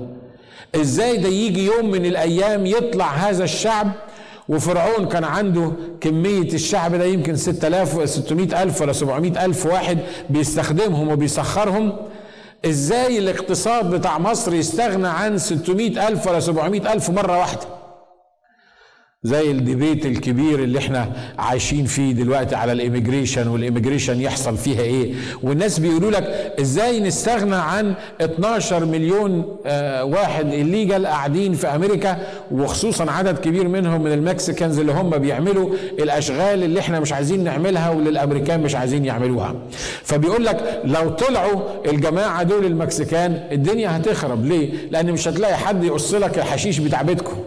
إزاي 0.75 1.17
ده 1.17 1.29
يجي 1.29 1.65
يوم 1.65 1.91
من 1.91 2.05
الأيام 2.05 2.65
يطلع 2.65 3.11
هذا 3.11 3.43
الشعب؟ 3.43 3.91
وفرعون 4.49 5.07
كان 5.07 5.23
عنده 5.23 5.71
كمية 6.01 6.53
الشعب 6.53 6.95
ده 6.95 7.05
يمكن 7.05 7.35
6000 7.35 8.09
600 8.09 8.63
ألف 8.63 8.81
ولا 8.81 8.93
700 8.93 9.45
ألف 9.45 9.65
واحد 9.65 9.97
بيستخدمهم 10.29 11.07
وبيسخرهم. 11.11 11.93
إزاي 12.65 13.17
الاقتصاد 13.19 13.89
بتاع 13.89 14.17
مصر 14.19 14.53
يستغنى 14.53 15.07
عن 15.07 15.37
600 15.37 16.07
ألف 16.07 16.27
ولا 16.27 16.39
700 16.39 16.93
ألف 16.93 17.09
مرة 17.09 17.39
واحدة؟ 17.39 17.76
زي 19.27 19.51
ال 19.51 19.59
debate 19.59 20.05
الكبير 20.05 20.59
اللي 20.63 20.79
إحنا 20.79 21.11
عايشين 21.39 21.85
فيه 21.85 22.11
دلوقتي 22.11 22.55
على 22.55 22.71
ال 22.71 22.77
immigration 22.77 23.47
وال 23.47 23.59
immigration 23.59 24.21
يحصل 24.21 24.57
فيها 24.57 24.81
إيه؟ 24.81 25.13
والناس 25.43 25.79
بيقولوا 25.79 26.11
لك 26.11 26.53
إزاي 26.61 26.99
نستغنى 26.99 27.55
عن 27.55 27.93
12 28.21 28.85
مليون 28.85 29.57
آه 29.65 30.03
واحد 30.05 30.53
illegal 30.53 31.05
قاعدين 31.07 31.53
في 31.53 31.67
أمريكا 31.67 32.17
وخصوصا 32.51 33.11
عدد 33.11 33.37
كبير 33.37 33.67
منهم 33.67 34.03
من 34.03 34.11
ال 34.11 34.19
Mexicans 34.19 34.79
اللي 34.79 34.91
هم 34.91 35.09
بيعملوا 35.09 35.69
الأشغال 35.99 36.63
اللي 36.63 36.79
إحنا 36.79 36.99
مش 36.99 37.13
عايزين 37.13 37.43
نعملها 37.43 37.89
واللي 37.89 38.09
الأمريكان 38.09 38.59
مش 38.63 38.75
عايزين 38.75 39.05
يعملوها. 39.05 39.55
فبيقول 40.03 40.45
لك 40.45 40.81
لو 40.85 41.09
طلعوا 41.09 41.61
الجماعة 41.85 42.43
دول 42.43 42.65
ال 42.65 42.75
Mexican 42.75 43.41
الدنيا 43.51 43.97
هتخرب. 43.97 44.45
ليه؟ 44.45 44.69
لأن 44.91 45.11
مش 45.11 45.27
هتلاقي 45.27 45.57
حد 45.57 45.83
يقص 45.83 46.13
لك 46.13 46.37
الحشيش 46.37 46.79
بتاع 46.79 47.01
بيتكم. 47.01 47.37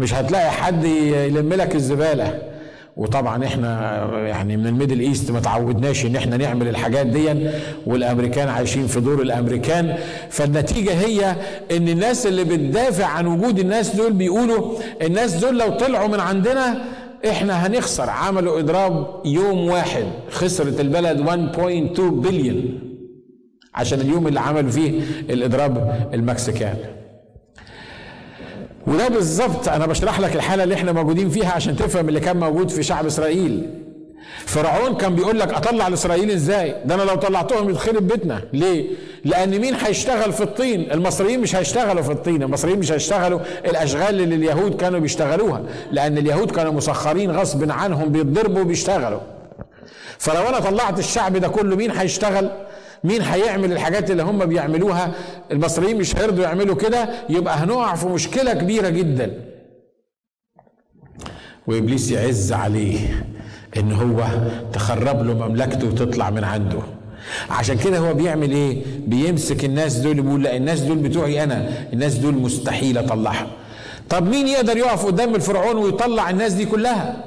مش 0.00 0.14
هتلاقي 0.14 0.50
حد 0.50 0.84
يلم 0.84 1.52
لك 1.52 1.74
الزبالة. 1.74 2.38
وطبعا 2.96 3.44
إحنا 3.44 3.70
يعني 4.26 4.56
من 4.56 4.66
ال 4.66 4.71
Middle 4.71 5.00
East 5.00 5.30
ما 5.30 5.40
تعودناش 5.40 6.06
إن 6.06 6.16
إحنا 6.16 6.36
نعمل 6.36 6.68
الحاجات 6.68 7.06
دي 7.06 7.48
والأمريكان 7.86 8.48
عايشين 8.48 8.86
في 8.86 9.00
دور 9.00 9.22
الأمريكان. 9.22 9.96
فالنتيجة 10.30 10.92
هي 10.92 11.36
إن 11.76 11.88
الناس 11.88 12.26
اللي 12.26 12.44
بتدافع 12.44 13.06
عن 13.06 13.26
وجود 13.26 13.58
الناس 13.58 13.96
دول 13.96 14.12
بيقولوا 14.12 14.78
الناس 15.02 15.34
دول 15.34 15.58
لو 15.58 15.70
طلعوا 15.70 16.08
من 16.08 16.20
عندنا 16.20 16.82
إحنا 17.28 17.66
هنخسر. 17.66 18.10
عملوا 18.10 18.58
إضراب 18.60 19.06
يوم 19.24 19.68
واحد 19.70 20.04
خسرت 20.30 20.80
البلد 20.80 21.26
1.2 21.96 22.00
بليون 22.00 22.80
عشان 23.74 24.00
اليوم 24.00 24.26
اللي 24.28 24.40
عملوا 24.40 24.70
فيه 24.70 25.00
الإضراب 25.30 26.06
المكسيكان. 26.14 26.76
وده 28.86 29.08
بالظبط 29.08 29.68
أنا 29.68 29.86
بشرح 29.86 30.20
لك 30.20 30.36
الحالة 30.36 30.64
اللي 30.64 30.74
إحنا 30.74 30.92
موجودين 30.92 31.30
فيها 31.30 31.52
عشان 31.52 31.76
تفهم 31.76 32.08
اللي 32.08 32.20
كان 32.20 32.36
موجود 32.36 32.70
في 32.70 32.82
شعب 32.82 33.06
إسرائيل. 33.06 33.70
فرعون 34.46 34.94
كان 34.96 35.14
بيقول 35.14 35.40
لك 35.40 35.52
أطلع 35.54 35.86
الاسرائيلي 35.88 36.34
إزاي؟ 36.34 36.74
ده 36.84 36.94
أنا 36.94 37.02
لو 37.02 37.14
طلعتهم 37.14 37.70
يتخرب 37.70 38.08
بيتنا. 38.08 38.42
ليه؟ 38.52 38.86
لأن 39.24 39.58
مين 39.58 39.74
هيشتغل 39.74 40.32
في 40.32 40.40
الطين؟ 40.42 40.92
المصريين 40.92 41.40
مش 41.40 41.56
هيشتغلوا 41.56 42.02
في 42.02 42.12
الطين 42.12 42.42
المصريين 42.42 42.78
مش 42.78 42.92
هيشتغلوا 42.92 43.40
الأشغال 43.64 44.20
اللي 44.20 44.34
اليهود 44.34 44.76
كانوا 44.76 45.00
بيشتغلوها 45.00 45.62
لأن 45.92 46.18
اليهود 46.18 46.50
كانوا 46.50 46.72
مسخرين 46.72 47.30
غصب 47.30 47.70
عنهم 47.70 48.08
بيتضربوا 48.08 48.60
وبيشتغلوا. 48.60 49.20
فلو 50.18 50.48
أنا 50.48 50.60
طلعت 50.60 50.98
الشعب 50.98 51.36
ده 51.36 51.48
كله 51.48 51.76
مين 51.76 51.90
هيشتغل؟ 51.90 52.50
مين 53.04 53.22
هيعمل 53.22 53.72
الحاجات 53.72 54.10
اللي 54.10 54.22
هم 54.22 54.44
بيعملوها؟ 54.46 55.12
المصريين 55.52 55.96
مش 55.96 56.16
هيرضوا 56.16 56.44
يعملوا 56.44 56.74
كده 56.76 57.08
يبقى 57.28 57.56
هنقع 57.56 57.94
في 57.94 58.06
مشكلة 58.06 58.52
كبيرة 58.54 58.88
جدا. 58.88 59.44
وإبليس 61.66 62.10
يعز 62.10 62.52
عليه 62.52 63.24
إن 63.76 63.92
هو 63.92 64.24
تخرب 64.72 65.26
له 65.26 65.34
مملكته 65.48 65.86
وتطلع 65.86 66.30
من 66.30 66.44
عنده. 66.44 66.78
عشان 67.50 67.78
كده 67.78 67.98
هو 67.98 68.14
بيعمل 68.14 68.50
إيه؟ 68.50 68.82
بيمسك 69.06 69.64
الناس 69.64 69.96
دول 69.96 70.20
بيقول 70.20 70.42
لا 70.42 70.56
الناس 70.56 70.80
دول 70.80 70.96
بتوعي 70.98 71.42
أنا 71.44 71.70
الناس 71.92 72.14
دول 72.14 72.34
مستحيل 72.34 72.98
اطلعهم 72.98 73.46
طب 74.10 74.28
مين 74.28 74.48
يقدر 74.48 74.76
يقف 74.76 75.06
قدام 75.06 75.34
الفرعون 75.34 75.76
ويطلع 75.76 76.30
الناس 76.30 76.52
دي 76.52 76.66
كلها؟ 76.66 77.24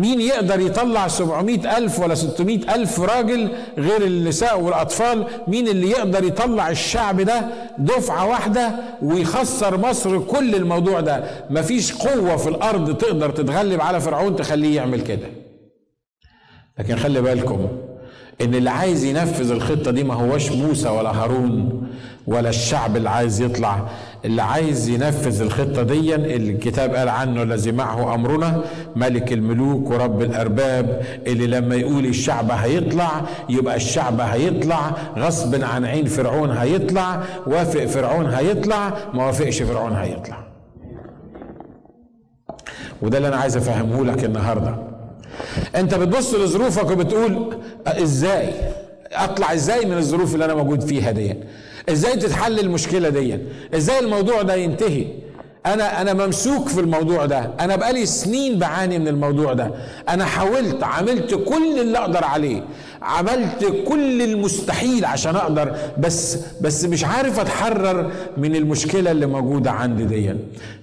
مين 0.00 0.20
يقدر 0.20 0.60
يطلع 0.60 1.08
700 1.08 1.76
ألف 1.78 2.00
ولا 2.00 2.14
600 2.14 2.74
ألف 2.74 3.00
راجل 3.00 3.48
غير 3.78 4.02
النساء 4.06 4.60
والأطفال؟ 4.60 5.26
مين 5.48 5.68
اللي 5.68 5.90
يقدر 5.90 6.24
يطلع 6.24 6.70
الشعب 6.70 7.20
ده 7.20 7.42
دفعة 7.78 8.26
واحدة 8.28 8.70
ويخسر 9.02 9.76
مصر 9.78 10.18
كل 10.18 10.54
الموضوع 10.54 11.00
ده؟ 11.00 11.24
مفيش 11.50 11.92
قوة 11.92 12.36
في 12.36 12.48
الأرض 12.48 12.96
تقدر 12.96 13.30
تتغلب 13.30 13.80
على 13.80 14.00
فرعون 14.00 14.36
تخليه 14.36 14.76
يعمل 14.76 15.00
كده. 15.00 15.26
لكن 16.78 16.96
خلي 16.96 17.20
بالكم 17.20 17.68
إن 18.40 18.54
اللي 18.54 18.70
عايز 18.70 19.04
ينفذ 19.04 19.50
الخطة 19.50 19.90
دي 19.90 20.04
ما 20.04 20.14
هوش 20.14 20.52
موسى 20.52 20.88
ولا 20.88 21.10
هارون 21.10 21.82
ولا 22.26 22.48
الشعب 22.48 22.96
اللي 22.96 23.10
عايز 23.10 23.40
يطلع. 23.40 23.88
اللي 24.24 24.42
عايز 24.42 24.88
ينفذ 24.88 25.42
الخطة 25.42 25.82
دي 25.82 26.14
الكتاب 26.14 26.94
قال 26.94 27.08
عنه 27.08 27.42
الذي 27.42 27.72
معه 27.72 28.14
أمرنا 28.14 28.62
ملك 28.96 29.32
الملوك 29.32 29.90
ورب 29.90 30.22
الأرباب 30.22 31.02
اللي 31.26 31.46
لما 31.46 31.74
يقول 31.74 32.06
الشعب 32.06 32.50
هيطلع 32.50 33.10
يبقى 33.48 33.76
الشعب 33.76 34.20
هيطلع 34.20 34.90
غصب 35.18 35.64
عن 35.64 35.84
عين 35.84 36.06
فرعون 36.06 36.50
هيطلع 36.50 37.22
وافق 37.46 37.84
فرعون 37.84 38.26
هيطلع 38.26 38.92
ما 39.14 39.26
وافقش 39.26 39.62
فرعون 39.62 39.92
هيطلع. 39.92 40.44
وده 43.02 43.16
اللي 43.18 43.28
أنا 43.28 43.36
عايز 43.36 43.56
أفهمه 43.56 44.04
لك 44.04 44.24
النهاردة. 44.24 44.74
أنت 45.76 45.94
بتبص 45.94 46.34
لظروفك 46.34 46.90
وبتقول 46.90 47.54
إزاي؟ 47.86 48.48
أطلع 49.12 49.54
إزاي 49.54 49.86
من 49.86 49.96
الظروف 49.96 50.34
اللي 50.34 50.44
أنا 50.44 50.54
موجود 50.54 50.80
فيها 50.80 51.10
دي 51.10 51.34
إزاي 51.88 52.16
تتحل 52.16 52.58
المشكلة 52.58 53.08
دي؟ 53.08 53.38
إزاي 53.74 53.98
الموضوع 53.98 54.42
ده 54.42 54.54
ينتهي؟ 54.54 55.06
أنا 55.66 56.00
أنا 56.00 56.12
ممسوك 56.26 56.68
في 56.68 56.80
الموضوع 56.80 57.26
ده. 57.26 57.50
أنا 57.60 57.76
بقالي 57.76 58.06
سنين 58.06 58.58
بعاني 58.58 58.98
من 58.98 59.08
الموضوع 59.08 59.52
ده. 59.52 59.70
أنا 60.08 60.24
حاولت 60.24 60.82
عملت 60.82 61.34
كل 61.34 61.80
اللي 61.80 61.98
أقدر 61.98 62.24
عليه. 62.24 62.62
عملت 63.02 63.74
كل 63.88 64.22
المستحيل 64.22 65.04
عشان 65.04 65.36
أقدر 65.36 65.72
بس 65.98 66.38
بس 66.60 66.84
مش 66.84 67.04
عارف 67.04 67.40
أتحرر 67.40 68.10
من 68.36 68.56
المشكلة 68.56 69.10
اللي 69.10 69.26
موجودة 69.26 69.70
عندي 69.70 70.04
دي. 70.04 70.30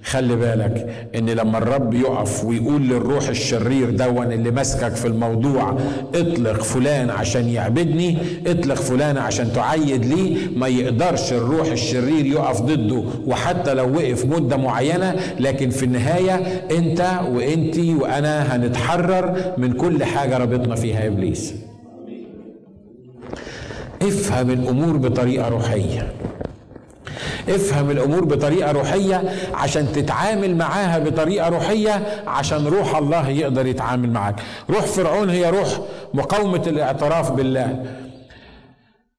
خلي 0.04 0.36
بالك 0.36 1.06
إن 1.14 1.30
لما 1.30 1.58
الرب 1.58 1.94
يقف 1.94 2.44
ويقول 2.44 2.82
للروح 2.82 3.28
الشرير 3.28 3.90
دون 3.90 4.32
اللي 4.32 4.50
ماسكك 4.50 4.94
في 4.94 5.06
الموضوع 5.06 5.76
اطلق 6.14 6.62
فلان 6.62 7.10
عشان 7.10 7.48
يعبدني 7.48 8.18
اطلق 8.46 8.74
فلان 8.74 9.16
عشان 9.18 9.52
تعيد 9.52 10.04
لي 10.04 10.36
ما 10.56 10.68
يقدرش 10.68 11.32
الروح 11.32 11.66
الشرير 11.70 12.26
يقف 12.26 12.60
ضده 12.60 13.02
وحتى 13.26 13.74
لو 13.74 13.94
وقف 13.96 14.24
مدة 14.24 14.56
معينة 14.56 15.16
لكن 15.40 15.70
في 15.70 15.82
النهاية 15.82 16.34
أنت 16.70 17.20
وأنتي 17.30 17.94
وأنا 17.94 18.56
هنتحرر 18.56 19.36
من 19.58 19.72
كل 19.72 20.04
حاجة 20.04 20.38
ربطنا 20.38 20.74
فيها 20.74 21.06
إبليس. 21.06 21.54
افهم 24.02 24.50
الأمور 24.50 24.96
بطريقة 24.96 25.48
روحية. 25.48 26.12
افهم 27.48 27.90
الأمور 27.90 28.24
بطريقة 28.24 28.72
روحية 28.72 29.22
عشان 29.54 29.92
تتعامل 29.92 30.56
معاها 30.56 30.98
بطريقة 30.98 31.48
روحية 31.48 32.24
عشان 32.26 32.66
روح 32.66 32.96
الله 32.96 33.28
يقدر 33.28 33.66
يتعامل 33.66 34.10
معاك. 34.10 34.40
روح 34.70 34.84
فرعون 34.86 35.30
هي 35.30 35.50
روح 35.50 35.80
مقاومة 36.14 36.62
الاعتراف 36.66 37.32
بالله. 37.32 37.84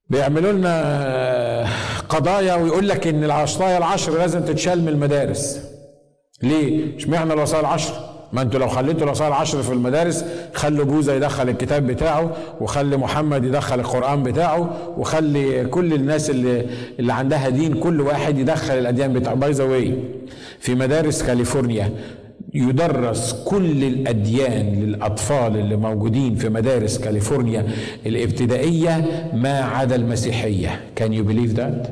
بيعملوا 0.09 0.51
لنا 0.51 1.67
قضايا 2.09 2.55
ويقول 2.55 2.87
لك 2.89 3.07
إن 3.07 3.23
الوصايا 3.23 3.77
العشر 3.77 4.17
لازم 4.17 4.41
تتشال 4.41 4.81
من 4.81 4.87
المدارس. 4.87 5.59
ليه؟ 6.43 6.97
اشمعنى 6.97 7.33
الوصايا 7.33 7.61
العشر؟ 7.61 8.08
ما 8.33 8.41
أنتوا 8.41 8.59
لو 8.59 8.67
خليتوا 8.67 9.03
الوصايا 9.03 9.29
العشر 9.29 9.61
في 9.63 9.73
المدارس 9.73 10.25
خلوا 10.53 10.85
بوذا 10.85 11.13
يدخل 11.13 11.49
الكتاب 11.49 11.87
بتاعه 11.87 12.31
وخلي 12.61 12.97
محمد 12.97 13.45
يدخل 13.45 13.79
القرآن 13.79 14.23
بتاعه 14.23 14.69
وخلي 14.97 15.65
كل 15.65 15.93
الناس 15.93 16.29
اللي 16.29 16.65
اللي 16.99 17.13
عندها 17.13 17.49
دين 17.49 17.73
كل 17.73 18.01
واحد 18.01 18.37
يدخل 18.37 18.73
الأديان 18.73 19.13
بتاعه 19.13 19.35
by 19.35 19.51
the 19.51 19.93
في 20.59 20.75
مدارس 20.75 21.23
كاليفورنيا 21.23 21.91
يدرس 22.53 23.43
كل 23.45 23.83
الأديان 23.83 24.83
للأطفال 24.83 25.57
اللي 25.57 25.75
موجودين 25.75 26.35
في 26.35 26.49
مدارس 26.49 26.97
كاليفورنيا 26.97 27.67
الابتدائية 28.05 29.05
ما 29.33 29.59
عدا 29.59 29.95
المسيحية 29.95 30.81
Can 30.99 31.09
you 31.11 31.23
believe 31.31 31.59
that؟ 31.59 31.89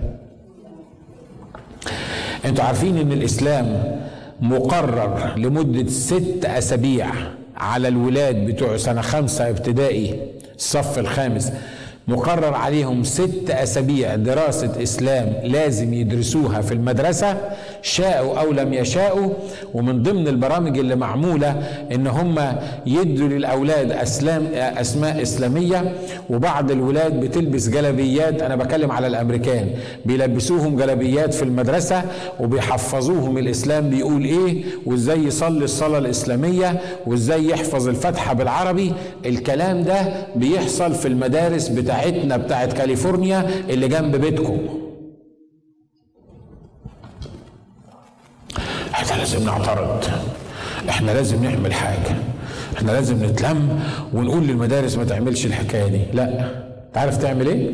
أنتوا 2.45 2.63
عارفين 2.63 2.97
إن 2.97 3.11
الإسلام 3.11 3.97
مقرر 4.41 5.33
لمدة 5.37 5.89
ست 5.89 6.45
أسابيع 6.45 7.07
على 7.57 7.87
الولاد 7.87 8.35
بتوع 8.45 8.77
سنة 8.77 9.01
خمسة 9.01 9.49
ابتدائي 9.49 10.19
الصف 10.57 10.99
الخامس. 10.99 11.51
مقرر 12.07 12.53
عليهم 12.53 13.03
ست 13.03 13.49
أسابيع 13.49 14.15
دراسة 14.15 14.83
إسلام 14.83 15.33
لازم 15.43 15.93
يدرسوها 15.93 16.61
في 16.61 16.73
المدرسة. 16.73 17.37
شاءوا 17.81 18.39
أو 18.39 18.51
لم 18.51 18.73
يشاءوا. 18.73 19.29
ومن 19.73 20.03
ضمن 20.03 20.27
البرامج 20.27 20.77
اللي 20.79 20.95
معمولة 20.95 21.49
إن 21.91 22.07
هم 22.07 22.35
يدوا 22.85 23.27
للأولاد 23.27 23.91
أسلام 23.91 24.45
أسماء 24.55 25.21
إسلامية. 25.21 25.95
وبعض 26.29 26.71
الولاد 26.71 27.19
بتلبس 27.19 27.69
جلبيات 27.69 28.41
أنا 28.41 28.55
بكلم 28.55 28.91
على 28.91 29.07
الأمريكان. 29.07 29.69
بيلبسوهم 30.05 30.75
جلبيات 30.77 31.33
في 31.33 31.43
المدرسة 31.43 32.03
وبيحفظوهم 32.39 33.37
الإسلام 33.37 33.89
بيقول 33.89 34.23
إيه؟ 34.25 34.63
وإزاي 34.85 35.23
يصلي 35.23 35.63
الصلاة 35.63 35.99
الإسلامية؟ 35.99 36.79
وإزاي 37.07 37.49
يحفظ 37.49 37.87
الفاتحة 37.87 38.33
بالعربي؟ 38.33 38.93
الكلام 39.25 39.83
ده 39.83 40.25
بيحصل 40.35 40.95
في 40.95 41.07
المدارس 41.07 41.67
بتاع 41.67 41.96
بتاعتنا 41.97 42.37
بتاعت 42.37 42.73
كاليفورنيا 42.73 43.49
اللي 43.69 43.87
جنب 43.87 44.15
بيتكم. 44.15 44.57
إحنا 48.93 49.15
لازم 49.17 49.43
نعترض. 49.45 50.03
إحنا 50.89 51.11
لازم 51.11 51.43
نعمل 51.43 51.73
حاجة. 51.73 52.15
إحنا 52.77 52.91
لازم 52.91 53.25
نتلم 53.25 53.79
ونقول 54.13 54.43
للمدارس 54.47 54.97
ما 54.97 55.03
تعملش 55.03 55.45
الحكاية 55.45 55.87
دي. 55.87 56.01
لا. 56.13 56.51
تعرف 56.93 57.17
تعمل 57.17 57.47
إيه؟ 57.47 57.71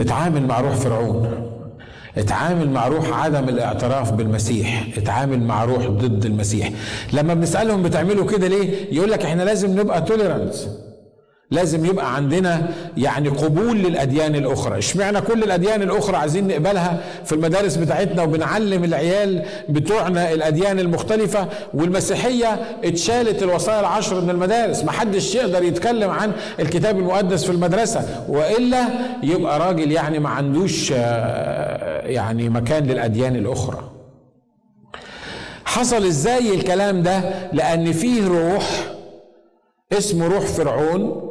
اتعامل 0.00 0.46
مع 0.46 0.60
روح 0.60 0.74
فرعون. 0.74 1.46
اتعامل 2.18 2.70
مع 2.70 2.88
روح 2.88 3.24
عدم 3.24 3.48
الاعتراف 3.48 4.12
بالمسيح. 4.12 4.86
اتعامل 4.96 5.40
مع 5.42 5.64
روح 5.64 5.86
ضد 5.86 6.24
المسيح. 6.26 6.70
لما 7.12 7.34
بنسألهم 7.34 7.82
بتعملوا 7.82 8.26
كده 8.26 8.46
ليه؟ 8.48 8.94
يقول 8.94 9.10
لك 9.10 9.24
إحنا 9.24 9.42
لازم 9.42 9.80
نبقى 9.80 10.02
توليرانس 10.02 10.68
لازم 11.50 11.84
يبقى 11.86 12.14
عندنا 12.16 12.68
يعني 12.96 13.28
قبول 13.28 13.78
للأديان 13.78 14.34
الأخرى. 14.34 14.78
اشمعنى 14.78 15.20
كل 15.20 15.42
الأديان 15.42 15.82
الأخرى 15.82 16.16
عايزين 16.16 16.48
نقبلها 16.48 17.00
في 17.24 17.32
المدارس 17.34 17.76
بتاعتنا 17.76 18.22
وبنعلم 18.22 18.84
العيال 18.84 19.42
بتوعنا 19.68 20.32
الأديان 20.32 20.78
المختلفة 20.78 21.48
والمسيحية 21.74 22.60
اتشالت 22.84 23.42
الوصايا 23.42 23.80
العشر 23.80 24.20
من 24.20 24.30
المدارس؟ 24.30 24.84
ما 24.84 24.92
حدش 24.92 25.34
يقدر 25.34 25.62
يتكلم 25.62 26.10
عن 26.10 26.32
الكتاب 26.60 26.98
المقدس 26.98 27.44
في 27.44 27.50
المدرسة 27.52 28.24
وإلا 28.28 28.84
يبقى 29.22 29.58
راجل 29.58 29.92
يعني 29.92 30.18
ما 30.18 30.28
عندوش 30.28 30.92
آه، 30.96 32.06
يعني 32.06 32.48
مكان 32.48 32.84
للأديان 32.86 33.36
الأخرى. 33.36 33.90
حصل 35.64 36.06
إزاي 36.06 36.54
الكلام 36.54 37.02
ده؟ 37.02 37.20
لأن 37.52 37.92
فيه 37.92 38.26
روح 38.28 38.64
اسمه 39.92 40.26
روح 40.26 40.44
فرعون 40.44 41.29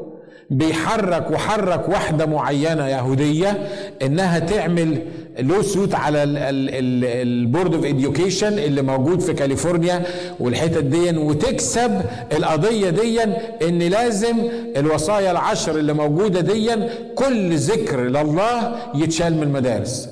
بيحرك 0.49 1.31
وحرك 1.31 1.89
واحدة 1.89 2.25
معينة 2.25 2.87
يهودية 2.87 3.67
إنها 4.01 4.39
تعمل 4.39 5.01
lawsuit 5.39 5.95
على 5.95 6.23
ال 6.23 6.48
Board 6.48 7.73
of 7.75 7.85
Education 7.85 8.59
اللي 8.59 8.81
موجود 8.81 9.19
في 9.19 9.33
كاليفورنيا 9.33 10.03
والحتت 10.39 10.83
دي 10.83 11.17
وتكسب 11.17 12.01
القضية 12.33 12.89
دي 12.89 13.23
إن 13.67 13.79
لازم 13.79 14.37
الوصايا 14.77 15.31
العشر 15.31 15.79
اللي 15.79 15.93
موجودة 15.93 16.41
دي 16.41 16.75
كل 17.15 17.55
ذكر 17.55 18.01
لله 18.01 18.75
يتشال 18.95 19.33
من 19.37 19.43
المدارس. 19.43 20.09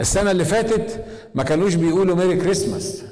السنة 0.00 0.30
اللي 0.30 0.44
فاتت 0.44 1.04
ما 1.34 1.42
كانوش 1.42 1.74
بيقولوا 1.74 2.16
Merry 2.16 2.36
Christmas. 2.36 3.02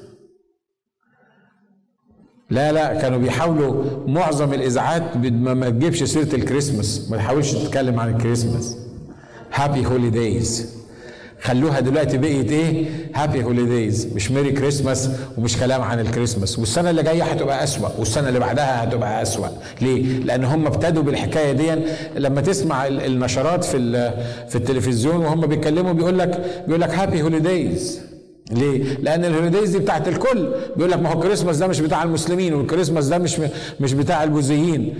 لا 2.51 2.73
لا 2.73 2.95
كانوا 2.95 3.19
بيحاولوا 3.19 3.85
معظم 4.07 4.53
الإذاعات 4.55 5.17
ما 5.17 5.69
تجيبش 5.71 6.03
سيرة 6.03 6.35
الكريسماس 6.35 7.11
ما 7.11 7.17
تحاولش 7.17 7.53
تتكلم 7.53 8.01
عن 8.01 8.09
ال 8.15 8.20
Christmas. 8.20 8.77
Happy 9.55 9.87
Holidays 9.87 10.79
خلوها 11.43 11.81
دلوقتي 11.81 12.19
بقيت 12.19 12.53
إيه؟ 12.53 12.85
Happy 13.15 13.45
Holidays 13.45 14.07
مش 14.15 14.31
Merry 14.31 14.53
Christmas 14.53 15.11
ومش 15.39 15.57
كلام 15.57 15.83
عن 15.83 16.01
الكريسماس. 16.01 16.59
والسنة 16.59 16.91
اللي 16.91 17.03
جاية 17.03 17.23
هتبقى 17.23 17.65
أسوأ 17.65 17.89
والسنة 17.99 18.29
اللي 18.29 18.41
بعدها 18.41 18.85
هتبقى 18.85 19.23
أسوأ. 19.23 19.49
ليه؟ 19.81 20.19
لأن 20.19 20.45
هم 20.45 20.67
ابتدوا 20.67 21.03
بالحكاية 21.03 21.53
دي. 21.53 21.83
لما 22.17 22.41
تسمع 22.41 22.87
النشرات 22.87 23.65
في 23.65 23.79
في 24.49 24.57
التلفزيون 24.57 25.17
وهم 25.17 25.41
بيتكلموا 25.47 25.93
بيقول 25.93 26.19
لك 26.19 26.63
بيقول 26.67 26.81
لك 26.81 26.91
Happy 26.95 27.23
Holidays 27.23 28.01
ليه؟ 28.51 28.95
لأن 28.95 29.25
ال 29.25 29.30
holidays 29.30 29.71
دي 29.71 29.79
بتاعت 29.79 30.09
الكل، 30.09 30.53
بيقول 30.77 30.91
لك 30.91 30.99
ما 30.99 31.13
هو 31.13 31.19
الكريسماس 31.19 31.57
ده 31.57 31.67
مش 31.67 31.81
بتاع 31.81 32.03
المسلمين 32.03 32.55
والكريسماس 32.55 33.07
ده 33.07 33.19
مش 33.19 33.41
مش 33.81 33.93
بتاع 33.93 34.25
البوذيين، 34.25 34.95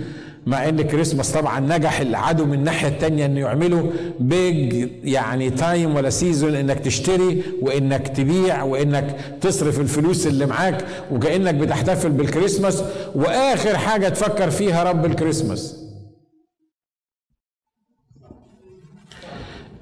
مع 0.45 0.69
إن 0.69 0.79
الكريسماس 0.79 1.31
طبعا 1.31 1.59
نجح 1.59 1.99
العدو 1.99 2.45
من 2.45 2.53
الناحية 2.53 2.87
الثانية 2.87 3.25
إنه 3.25 3.39
يعملوا 3.39 3.91
big 4.19 4.89
يعني 5.03 5.49
time 5.49 5.95
ولا 5.95 6.09
season 6.09 6.55
إنك 6.55 6.79
تشتري 6.79 7.43
وإنك 7.61 8.07
تبيع 8.07 8.63
وإنك 8.63 9.15
تصرف 9.41 9.79
الفلوس 9.79 10.27
اللي 10.27 10.45
معاك 10.45 10.85
وكأنك 11.11 11.55
بتحتفل 11.55 12.09
بالكريسماس 12.09 12.83
وآخر 13.15 13.77
حاجة 13.77 14.09
تفكر 14.09 14.49
فيها 14.49 14.83
رب 14.83 15.05
الكريسماس. 15.05 15.75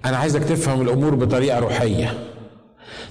أنا 0.05 0.17
عايزك 0.17 0.43
تفهم 0.43 0.81
الأمور 0.81 1.15
بطريقة 1.15 1.59
روحية. 1.59 2.13